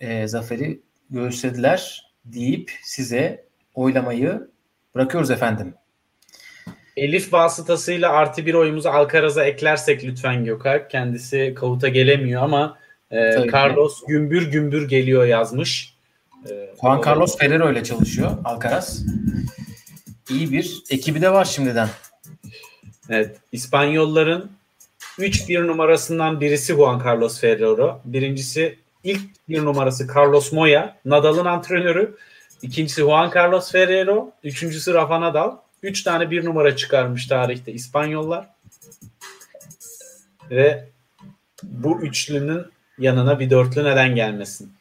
[0.00, 0.80] e, zaferi
[1.10, 3.44] gösterdiler deyip size
[3.74, 4.48] oylamayı
[4.94, 5.74] bırakıyoruz efendim.
[6.96, 10.90] Elif vasıtasıyla artı bir oyumuzu Alcaraz'a eklersek lütfen Gökalp.
[10.90, 12.78] Kendisi kavuta gelemiyor ama
[13.10, 13.52] e, Tabii.
[13.52, 15.96] Carlos gümbür gümbür geliyor yazmış.
[16.50, 19.02] E, Juan Carlos Ferrero ile çalışıyor Alcaraz.
[20.30, 21.88] İyi bir ekibi de var şimdiden.
[23.10, 23.36] Evet.
[23.52, 24.50] İspanyolların
[25.18, 28.00] 3-1 numarasından birisi Juan Carlos Ferrero.
[28.04, 30.96] Birincisi ilk bir numarası Carlos Moya.
[31.04, 32.16] Nadal'ın antrenörü.
[32.62, 34.32] İkincisi Juan Carlos Ferrero.
[34.44, 35.56] Üçüncüsü Rafa Nadal.
[35.82, 38.48] Üç tane bir numara çıkarmış tarihte İspanyollar.
[40.50, 40.88] Ve
[41.62, 42.62] bu üçlünün
[42.98, 44.72] yanına bir dörtlü neden gelmesin?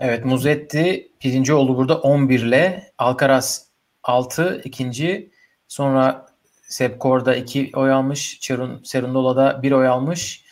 [0.00, 2.92] Evet Muzetti birinci oldu burada 11 ile.
[2.98, 3.66] Alcaraz
[4.02, 5.30] 6 ikinci.
[5.68, 6.26] Sonra
[6.62, 8.40] Sepkor'da 2 oy almış.
[8.40, 10.44] Cerun, Serundola'da 1 oy almış.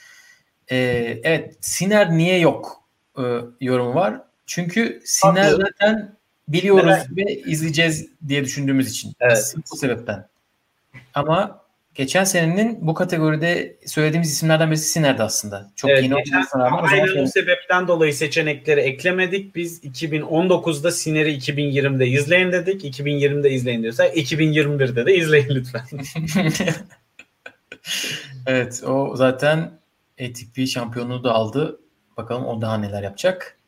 [0.71, 0.77] Ee,
[1.23, 2.83] evet Siner niye yok
[3.19, 3.23] e,
[3.61, 4.21] yorumu var.
[4.47, 5.57] Çünkü Siner Haklı.
[5.57, 6.17] zaten
[6.49, 7.17] biliyoruz Neden?
[7.17, 9.13] ve izleyeceğiz diye düşündüğümüz için.
[9.21, 9.55] Evet.
[9.73, 10.29] Bu sebepten.
[11.15, 11.61] Ama
[11.99, 15.71] geçen senenin bu kategoride söylediğimiz isimlerden birisi Siner'di aslında.
[15.77, 19.57] Çok Evet, yeni olmasına rağmen o zaman Aynen o sebepten dolayı seçenekleri eklemedik.
[19.57, 22.99] Biz 2019'da Siner'i 2020'de izleyin dedik.
[22.99, 25.83] 2020'de izleyin diyorsa 2021'de de izleyin lütfen.
[28.47, 29.71] evet o zaten
[30.21, 31.81] ATP şampiyonluğu da aldı.
[32.17, 33.59] Bakalım o daha neler yapacak.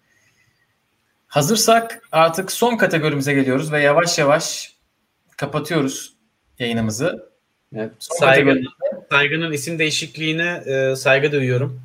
[1.27, 4.77] Hazırsak artık son kategorimize geliyoruz ve yavaş yavaş
[5.37, 6.15] kapatıyoruz
[6.59, 7.30] yayınımızı.
[7.77, 8.63] Evet, saygı,
[9.11, 11.81] saygının isim değişikliğine e, saygı duyuyorum.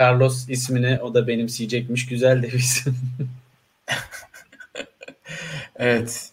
[0.00, 2.06] Carlos ismini o da benimseyecekmiş.
[2.06, 2.96] Güzel de bir isim.
[5.78, 6.30] Evet.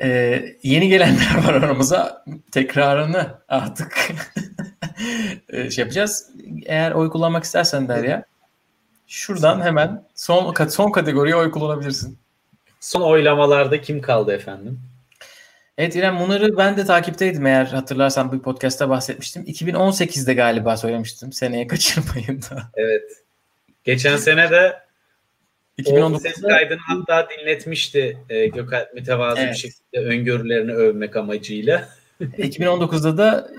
[0.00, 2.24] Ee, yeni gelenler var aramıza.
[2.52, 4.08] Tekrarını artık
[5.48, 6.30] e, şey yapacağız.
[6.66, 8.24] Eğer oy kullanmak istersen Derya
[9.06, 12.18] şuradan hemen son son kategoriye oy kullanabilirsin.
[12.80, 14.80] Son oylamalarda kim kaldı efendim?
[15.78, 19.42] Evet İrem bunları ben de takipteydim eğer hatırlarsan bir podcast'ta bahsetmiştim.
[19.42, 21.32] 2018'de galiba söylemiştim.
[21.32, 22.70] Seneye kaçırmayın da.
[22.74, 23.02] Evet.
[23.84, 24.76] Geçen sene de
[25.80, 25.82] o
[26.18, 29.56] ses 2019'da kaydını hatta dinletmişti e, Gökalp mütevazı bir Evet.
[29.56, 31.88] şekilde öngörülerini övmek amacıyla.
[32.20, 33.50] 2019'da da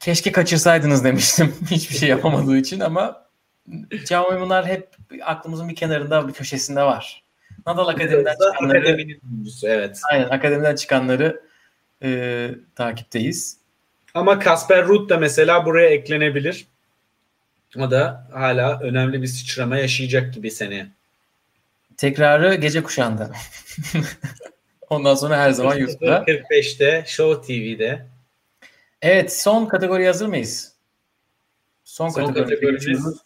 [0.00, 1.54] keşke kaçırsaydınız demiştim.
[1.70, 3.26] Hiçbir şey yapamadığı için ama
[3.90, 4.88] Xiaomi bunlar hep
[5.22, 7.22] aklımızın bir kenarında bir köşesinde var.
[7.66, 10.00] Nadal Akademi'den çıkanları, Akademinin oyuncusu evet.
[10.12, 11.42] aynen akademiden çıkanları
[12.02, 13.58] e, takipteyiz.
[14.14, 16.66] Ama Kasper Ruud da mesela buraya eklenebilir.
[17.78, 20.86] O da hala önemli bir sıçrama yaşayacak gibi seneye.
[21.96, 23.30] Tekrarı gece kuşağında.
[24.90, 26.24] Ondan sonra her zaman YouTube'da.
[26.24, 28.06] 45'te Show TV'de.
[29.02, 30.72] Evet son kategoriye hazır mıyız?
[31.84, 33.18] Son, Son kategoriye kategorimiz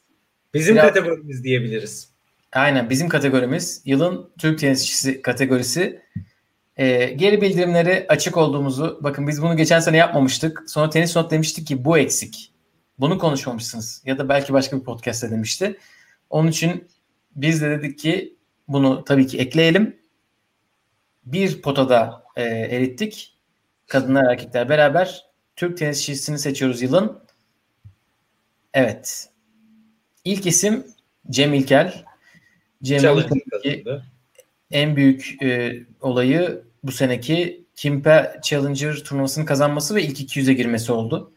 [0.55, 2.10] bizim Biraz- kategorimiz diyebiliriz.
[2.53, 6.03] Aynen bizim kategorimiz yılın Türk tenisçisi kategorisi.
[6.77, 10.63] Ee, geri bildirimleri açık olduğumuzu bakın biz bunu geçen sene yapmamıştık.
[10.67, 12.53] Sonra tenis not demiştik ki bu eksik.
[12.99, 15.79] Bunu konuşmamışsınız ya da belki başka bir podcast'te demişti.
[16.31, 16.89] Onun için
[17.37, 18.37] biz de dedik ki
[18.69, 20.01] bunu tabii ki ekleyelim.
[21.25, 23.39] Bir potada e, erittik.
[23.87, 25.25] Kadınlar erkekler beraber
[25.57, 27.23] Türk tenisçisini seçiyoruz yılın.
[28.75, 29.29] Evet.
[30.25, 30.87] İlk isim
[31.31, 32.10] Cem İlkel.
[32.83, 33.03] Cem
[34.71, 41.33] en büyük e, olayı bu seneki Kimpe Challenger turnuvasını kazanması ve ilk 200'e girmesi oldu.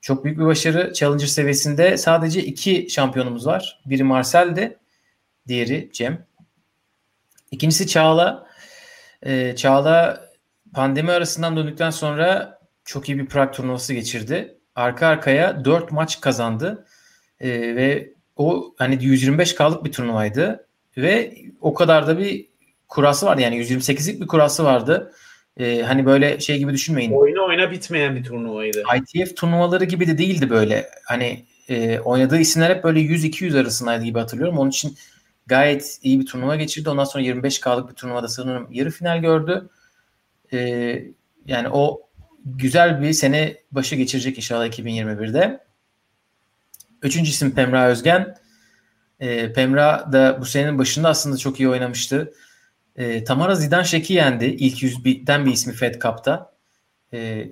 [0.00, 0.92] Çok büyük bir başarı.
[0.92, 3.80] Challenger seviyesinde sadece iki şampiyonumuz var.
[3.86, 4.78] Biri Marcel'di,
[5.48, 6.26] diğeri Cem.
[7.50, 8.46] İkincisi Çağla.
[9.22, 10.26] E, Çağla
[10.74, 14.58] pandemi arasından döndükten sonra çok iyi bir Prag turnuvası geçirdi.
[14.74, 16.86] Arka arkaya 4 maç kazandı.
[17.40, 20.65] E, ve o hani 125K'lık bir turnuvaydı
[20.96, 22.46] ve o kadar da bir
[22.88, 25.12] kurası vardı yani 128'lik bir kurası vardı.
[25.56, 27.12] Ee, hani böyle şey gibi düşünmeyin.
[27.12, 28.82] Oyna oyna bitmeyen bir turnuvaydı.
[28.96, 30.88] ITF turnuvaları gibi de değildi böyle.
[31.04, 34.58] Hani e, oynadığı isimler hep böyle 100-200 arasındaydı gibi hatırlıyorum.
[34.58, 34.96] Onun için
[35.46, 36.90] gayet iyi bir turnuva geçirdi.
[36.90, 39.68] Ondan sonra 25K'lık bir turnuvada sanırım yarı final gördü.
[40.52, 41.02] Ee,
[41.46, 42.08] yani o
[42.44, 45.66] güzel bir sene başı geçirecek inşallah 2021'de.
[47.02, 48.36] Üçüncü isim Pemra Özgen.
[49.20, 52.32] E, Pemra da bu senenin başında aslında çok iyi oynamıştı.
[52.96, 54.44] E, Tamara Zidanşek'i yendi.
[54.44, 56.52] İlk yüzden bir ismi Fed Cup'ta.
[57.12, 57.48] E,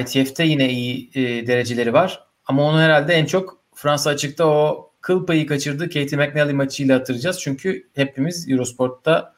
[0.00, 2.24] ITF'te yine iyi e, dereceleri var.
[2.46, 7.40] Ama onu herhalde en çok Fransa açıkta o kıl payı kaçırdığı Katie McNally maçıyla hatırlayacağız.
[7.40, 9.34] Çünkü hepimiz Eurosport'ta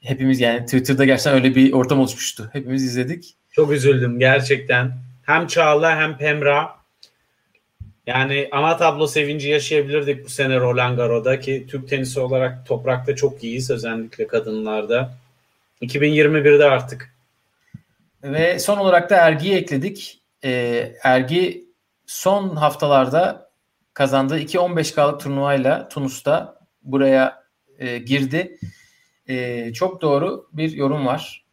[0.00, 2.50] hepimiz yani Twitter'da gerçekten öyle bir ortam oluşmuştu.
[2.52, 3.36] Hepimiz izledik.
[3.50, 4.92] Çok üzüldüm gerçekten.
[5.22, 6.79] Hem Çağla hem Pemra.
[8.10, 13.44] Yani ana tablo sevinci yaşayabilirdik bu sene Roland Garros'da ki Türk tenisi olarak toprakta çok
[13.44, 15.14] iyiyiz özellikle kadınlarda.
[15.82, 17.14] 2021'de artık.
[18.22, 20.22] Ve son olarak da Ergi'yi ekledik.
[20.44, 21.64] Ee, Ergi
[22.06, 23.50] son haftalarda
[23.94, 27.44] kazandığı 2-15K'lık turnuvayla Tunus'ta buraya
[27.78, 28.58] e, girdi.
[29.28, 31.44] E, çok doğru bir yorum var.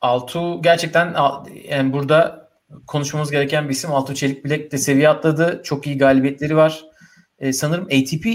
[0.00, 1.16] Altu gerçekten
[1.68, 2.41] yani burada
[2.86, 3.92] konuşmamız gereken bir isim.
[3.92, 5.60] Altu Çelik Bilek de seviye atladı.
[5.64, 6.84] Çok iyi galibiyetleri var.
[7.38, 8.26] E, sanırım ATP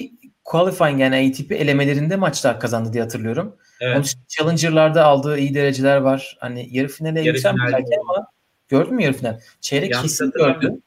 [0.43, 3.55] qualifying yani ATP elemelerinde maçlar kazandı diye hatırlıyorum.
[3.79, 3.95] Evet.
[3.95, 6.37] Onun için Challenger'larda aldığı iyi dereceler var.
[6.39, 8.27] Hani yarı finale yükselmedi belki ama
[8.67, 9.39] gördün mü yarı final?
[9.61, 10.81] Çeyrek Yanlış kesin gördüm.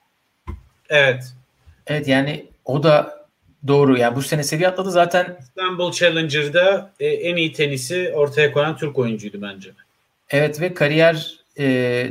[0.88, 1.34] Evet.
[1.86, 3.26] Evet yani o da
[3.66, 3.98] doğru.
[3.98, 5.36] Yani bu sene seviye atladı zaten.
[5.40, 9.70] İstanbul Challenger'da e, en iyi tenisi ortaya koyan Türk oyuncuydu bence.
[10.30, 11.64] Evet ve kariyer e,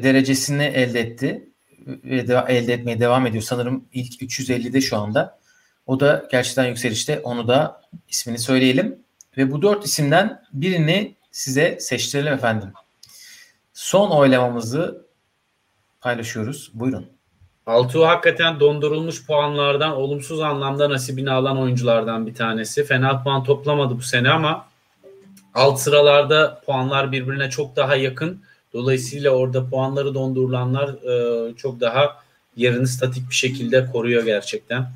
[0.03, 1.49] derecesini elde etti
[1.87, 3.43] ve de, elde etmeye devam ediyor.
[3.43, 5.39] Sanırım ilk 350'de şu anda.
[5.85, 7.19] O da gerçekten yükselişte.
[7.19, 8.99] Onu da ismini söyleyelim.
[9.37, 12.73] Ve bu dört isimden birini size seçtirelim efendim.
[13.73, 15.05] Son oylamamızı
[16.01, 16.71] paylaşıyoruz.
[16.73, 17.09] Buyurun.
[17.65, 22.83] Altuğ hakikaten dondurulmuş puanlardan olumsuz anlamda nasibini alan oyunculardan bir tanesi.
[22.85, 24.67] Fena puan toplamadı bu sene ama
[25.53, 28.43] alt sıralarda puanlar birbirine çok daha yakın.
[28.73, 32.17] Dolayısıyla orada puanları dondurulanlar e, çok daha
[32.55, 34.87] yerini statik bir şekilde koruyor gerçekten.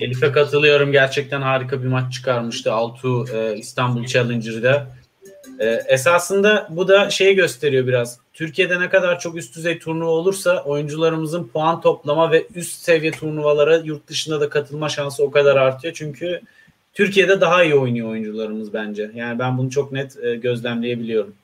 [0.00, 0.92] Elif'e katılıyorum.
[0.92, 4.86] Gerçekten harika bir maç çıkarmıştı Altu e, İstanbul Challenger'da.
[5.58, 8.18] E, esasında bu da şeyi gösteriyor biraz.
[8.34, 13.76] Türkiye'de ne kadar çok üst düzey turnuva olursa oyuncularımızın puan toplama ve üst seviye turnuvalara
[13.76, 15.94] yurt dışında da katılma şansı o kadar artıyor.
[15.94, 16.40] Çünkü
[16.96, 19.10] Türkiye'de daha iyi oynuyor oyuncularımız bence.
[19.14, 21.34] Yani ben bunu çok net e, gözlemleyebiliyorum.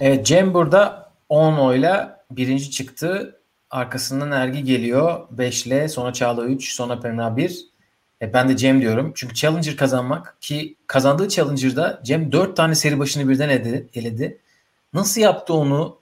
[0.00, 3.40] Evet Cem burada 10 oyla birinci çıktı.
[3.70, 7.66] Arkasından Ergi geliyor 5 ile sonra Çağla 3 sonra Pemna 1.
[8.22, 9.12] E ben de Cem diyorum.
[9.14, 13.48] Çünkü Challenger kazanmak ki kazandığı Challenger'da Cem 4 tane seri başını birden
[13.94, 14.38] eledi.
[14.92, 15.98] Nasıl yaptı onu?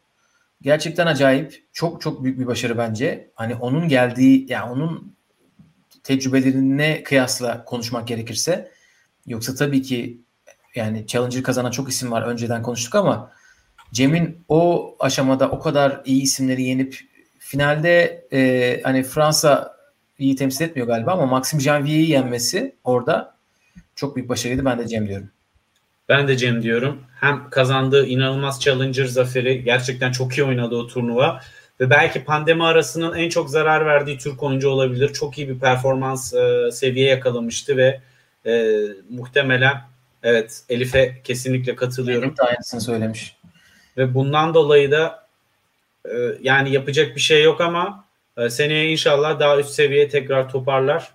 [0.61, 1.63] Gerçekten acayip.
[1.73, 3.31] Çok çok büyük bir başarı bence.
[3.35, 5.15] Hani onun geldiği yani onun
[6.03, 8.73] tecrübelerine kıyasla konuşmak gerekirse
[9.27, 10.21] yoksa tabii ki
[10.75, 13.33] yani Challenger kazanan çok isim var önceden konuştuk ama
[13.93, 16.99] Cem'in o aşamada o kadar iyi isimleri yenip
[17.39, 19.77] finalde e, hani Fransa
[20.19, 23.35] iyi temsil etmiyor galiba ama Maxim Janvier'i yenmesi orada
[23.95, 24.65] çok büyük başarıydı.
[24.65, 25.31] Ben de Cem diyorum.
[26.09, 27.03] Ben de Cem diyorum.
[27.21, 31.41] Hem kazandığı inanılmaz Challenger zaferi gerçekten çok iyi oynadı o turnuva
[31.81, 35.13] ve belki pandemi arasının en çok zarar verdiği Türk oyuncu olabilir.
[35.13, 38.01] Çok iyi bir performans e, seviye yakalamıştı ve
[38.47, 39.83] e, muhtemelen
[40.23, 42.29] evet Elif'e kesinlikle katılıyorum.
[42.29, 43.37] Elif de aynısını söylemiş.
[43.97, 45.27] Ve bundan dolayı da
[46.05, 46.13] e,
[46.43, 48.05] yani yapacak bir şey yok ama
[48.37, 51.15] e, seneye inşallah daha üst seviyeye tekrar toparlar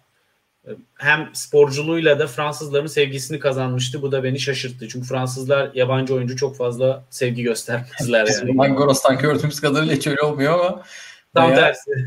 [0.96, 4.02] hem sporculuğuyla da Fransızların sevgisini kazanmıştı.
[4.02, 4.88] Bu da beni şaşırttı.
[4.88, 8.54] Çünkü Fransızlar yabancı oyuncu çok fazla sevgi göstermezler yani.
[8.54, 10.84] Roland Garros'tan gördüğümüz kadarıyla hiç öyle olmuyor ama
[11.36, 11.92] tam tersi.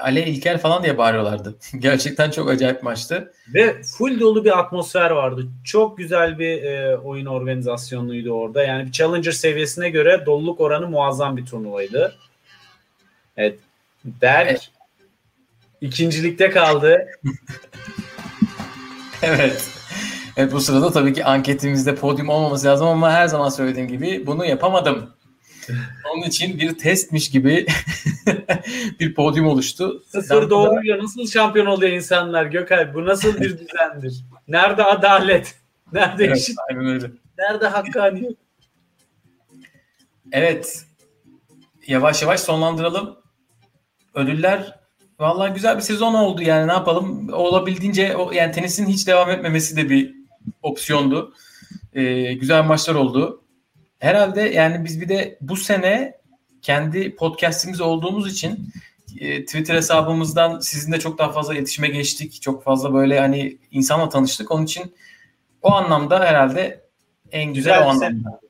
[0.00, 1.54] Ale İlker falan diye bağırıyorlardı.
[1.78, 3.32] Gerçekten çok acayip maçtı.
[3.54, 5.46] Ve full dolu bir atmosfer vardı.
[5.64, 8.62] Çok güzel bir e, oyun organizasyonuydu orada.
[8.62, 12.14] Yani bir Challenger seviyesine göre doluluk oranı muazzam bir turnuvaydı.
[13.36, 13.58] Evet.
[14.04, 14.70] Berk evet.
[15.84, 17.08] İkincilikte kaldı.
[19.22, 19.70] evet.
[20.36, 24.44] Evet bu sırada tabii ki anketimizde podyum olmaması lazım ama her zaman söylediğim gibi bunu
[24.44, 25.10] yapamadım.
[26.14, 27.66] Onun için bir testmiş gibi
[29.00, 30.02] bir podyum oluştu.
[30.06, 32.94] Sıfır doğruyla nasıl şampiyon oluyor insanlar Gökay?
[32.94, 34.24] Bu nasıl bir düzendir?
[34.48, 35.54] Nerede adalet?
[35.92, 36.56] Nerede evet, eşit?
[36.70, 37.10] Aynen öyle.
[37.38, 38.36] Nerede hakkaniyet?
[40.32, 40.86] Evet.
[41.86, 43.16] Yavaş yavaş sonlandıralım.
[44.14, 44.83] Ödüller
[45.18, 47.32] Vallahi güzel bir sezon oldu yani ne yapalım.
[47.32, 50.14] Olabildiğince yani tenisin hiç devam etmemesi de bir
[50.62, 51.34] opsiyondu.
[51.92, 53.42] Ee, güzel maçlar oldu.
[53.98, 56.18] Herhalde yani biz bir de bu sene
[56.62, 58.68] kendi podcastimiz olduğumuz için
[59.18, 62.42] e, Twitter hesabımızdan sizinle çok daha fazla iletişime geçtik.
[62.42, 64.50] Çok fazla böyle hani insanla tanıştık.
[64.50, 64.94] Onun için
[65.62, 66.84] o anlamda herhalde
[67.32, 68.40] en güzel, güzel o anlamda.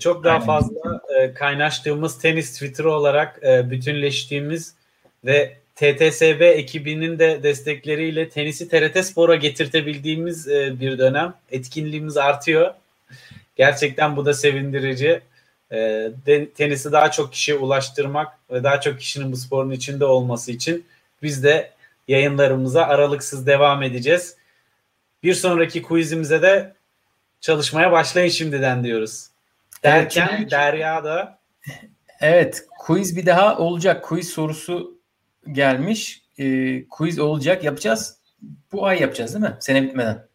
[0.00, 0.46] Çok daha Aynen.
[0.46, 4.77] fazla e, kaynaştığımız tenis Twitter olarak e, bütünleştiğimiz
[5.24, 11.34] ve TTSB ekibinin de destekleriyle tenisi TRT Spor'a getirtebildiğimiz e, bir dönem.
[11.50, 12.74] Etkinliğimiz artıyor.
[13.56, 15.20] Gerçekten bu da sevindirici.
[15.70, 15.76] E,
[16.26, 20.86] de, tenisi daha çok kişiye ulaştırmak ve daha çok kişinin bu sporun içinde olması için
[21.22, 21.70] biz de
[22.08, 24.36] yayınlarımıza aralıksız devam edeceğiz.
[25.22, 26.72] Bir sonraki quizimize de
[27.40, 29.28] çalışmaya başlayın şimdiden diyoruz.
[29.82, 31.38] Derken evet, Derya da
[32.20, 34.04] Evet, quiz bir daha olacak.
[34.04, 34.97] Quiz sorusu
[35.52, 36.22] gelmiş.
[36.38, 37.64] E, quiz olacak.
[37.64, 38.16] Yapacağız.
[38.72, 39.56] Bu ay yapacağız değil mi?
[39.60, 40.26] Sene bitmeden.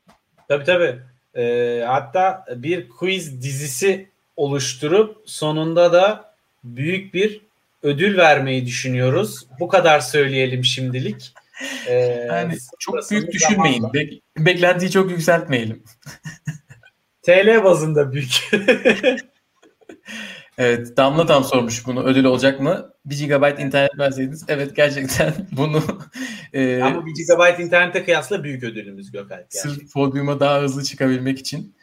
[0.47, 0.99] Tabii tabii.
[1.35, 4.07] E, hatta bir quiz dizisi
[4.37, 6.33] oluşturup sonunda da
[6.63, 7.41] büyük bir
[7.83, 9.47] ödül vermeyi düşünüyoruz.
[9.59, 11.33] Bu kadar söyleyelim şimdilik.
[11.87, 11.93] Ee,
[12.27, 13.83] yani çok büyük düşünmeyin.
[13.83, 15.83] Bek- beklentiyi çok yükseltmeyelim.
[17.21, 18.49] TL bazında büyük.
[20.57, 22.93] evet Damla tam sormuş bunu ödül olacak mı?
[23.05, 25.83] 1 GB internet verseydiniz evet gerçekten bunu
[26.53, 29.45] e, ama 1 GB internete kıyasla büyük ödülümüz Gökalp.
[29.49, 31.75] Sırf podyuma daha hızlı çıkabilmek için.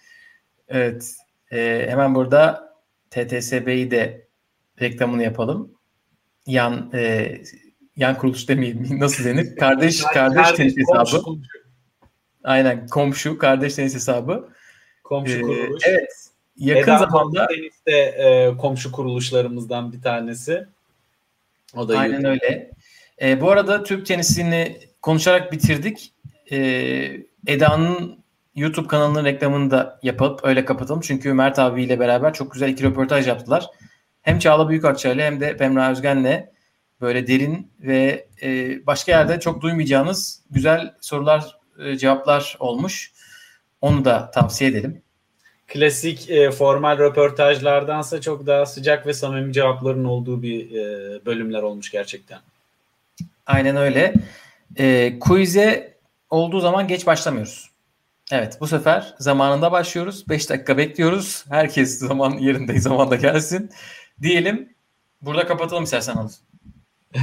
[0.69, 1.15] Evet.
[1.53, 2.75] E, hemen burada
[3.11, 4.29] TTSB'yi de
[4.81, 5.75] reklamını yapalım.
[6.47, 7.33] Yan e,
[7.97, 8.87] yan kuruluş demeyeyim.
[9.01, 9.57] Nasıl denir?
[9.57, 11.23] Kardeş kardeş tenis hesabı.
[11.23, 11.49] Komşu.
[12.45, 14.49] Aynen komşu kardeş tenis hesabı.
[15.05, 15.83] Komşu ee, kuruluş.
[15.87, 16.20] Evet.
[16.61, 20.67] Yakın Eda zamanda tenis de e, komşu kuruluşlarımızdan bir tanesi.
[21.77, 22.29] O da Aynen YouTube.
[22.31, 22.71] öyle.
[23.23, 26.13] E, bu arada Türk tenisini konuşarak bitirdik.
[26.53, 26.59] E,
[27.47, 28.19] Eda'nın
[28.55, 31.01] YouTube kanalının reklamını da yapıp öyle kapatalım.
[31.01, 33.67] Çünkü Mert abiyle beraber çok güzel iki röportaj yaptılar.
[34.23, 36.51] Hem Çağla Büyükakçay'la hem de Pemra Özgen'le
[37.01, 43.13] böyle derin ve e, başka yerde çok duymayacağınız güzel sorular, e, cevaplar olmuş.
[43.81, 45.03] Onu da tavsiye edelim.
[45.71, 50.85] Klasik e, formal röportajlardansa çok daha sıcak ve samimi cevapların olduğu bir e,
[51.27, 52.39] bölümler olmuş gerçekten.
[53.47, 54.15] Aynen öyle.
[54.79, 55.95] E, quiz'e
[56.31, 57.71] olduğu zaman geç başlamıyoruz.
[58.33, 60.29] Evet bu sefer zamanında başlıyoruz.
[60.29, 61.45] 5 dakika bekliyoruz.
[61.49, 63.71] Herkes zaman yerinde zamanda gelsin.
[64.23, 64.69] Diyelim
[65.23, 66.31] burada kapatalım istersen Anıl.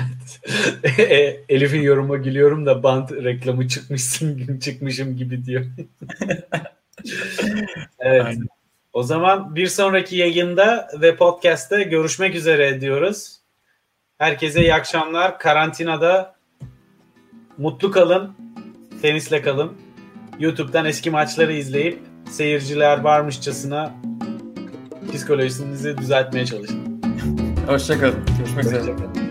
[0.97, 5.65] E, Elif'in yoruma gülüyorum da bant reklamı çıkmışsın çıkmışım gibi diyor.
[7.99, 8.25] evet.
[8.25, 8.47] Aynen.
[8.93, 13.37] O zaman bir sonraki yayında ve podcast'te görüşmek üzere diyoruz.
[14.17, 15.39] Herkese iyi akşamlar.
[15.39, 16.35] Karantinada
[17.57, 18.35] mutlu kalın.
[19.01, 19.73] Tenisle kalın.
[20.39, 21.99] YouTube'dan eski maçları izleyip
[22.29, 23.93] seyirciler varmışçasına
[25.13, 27.01] psikolojinizi düzeltmeye çalışın.
[27.67, 28.25] Hoşçakalın.
[28.37, 28.79] Görüşmek üzere.
[28.79, 29.26] Hoşçakalın.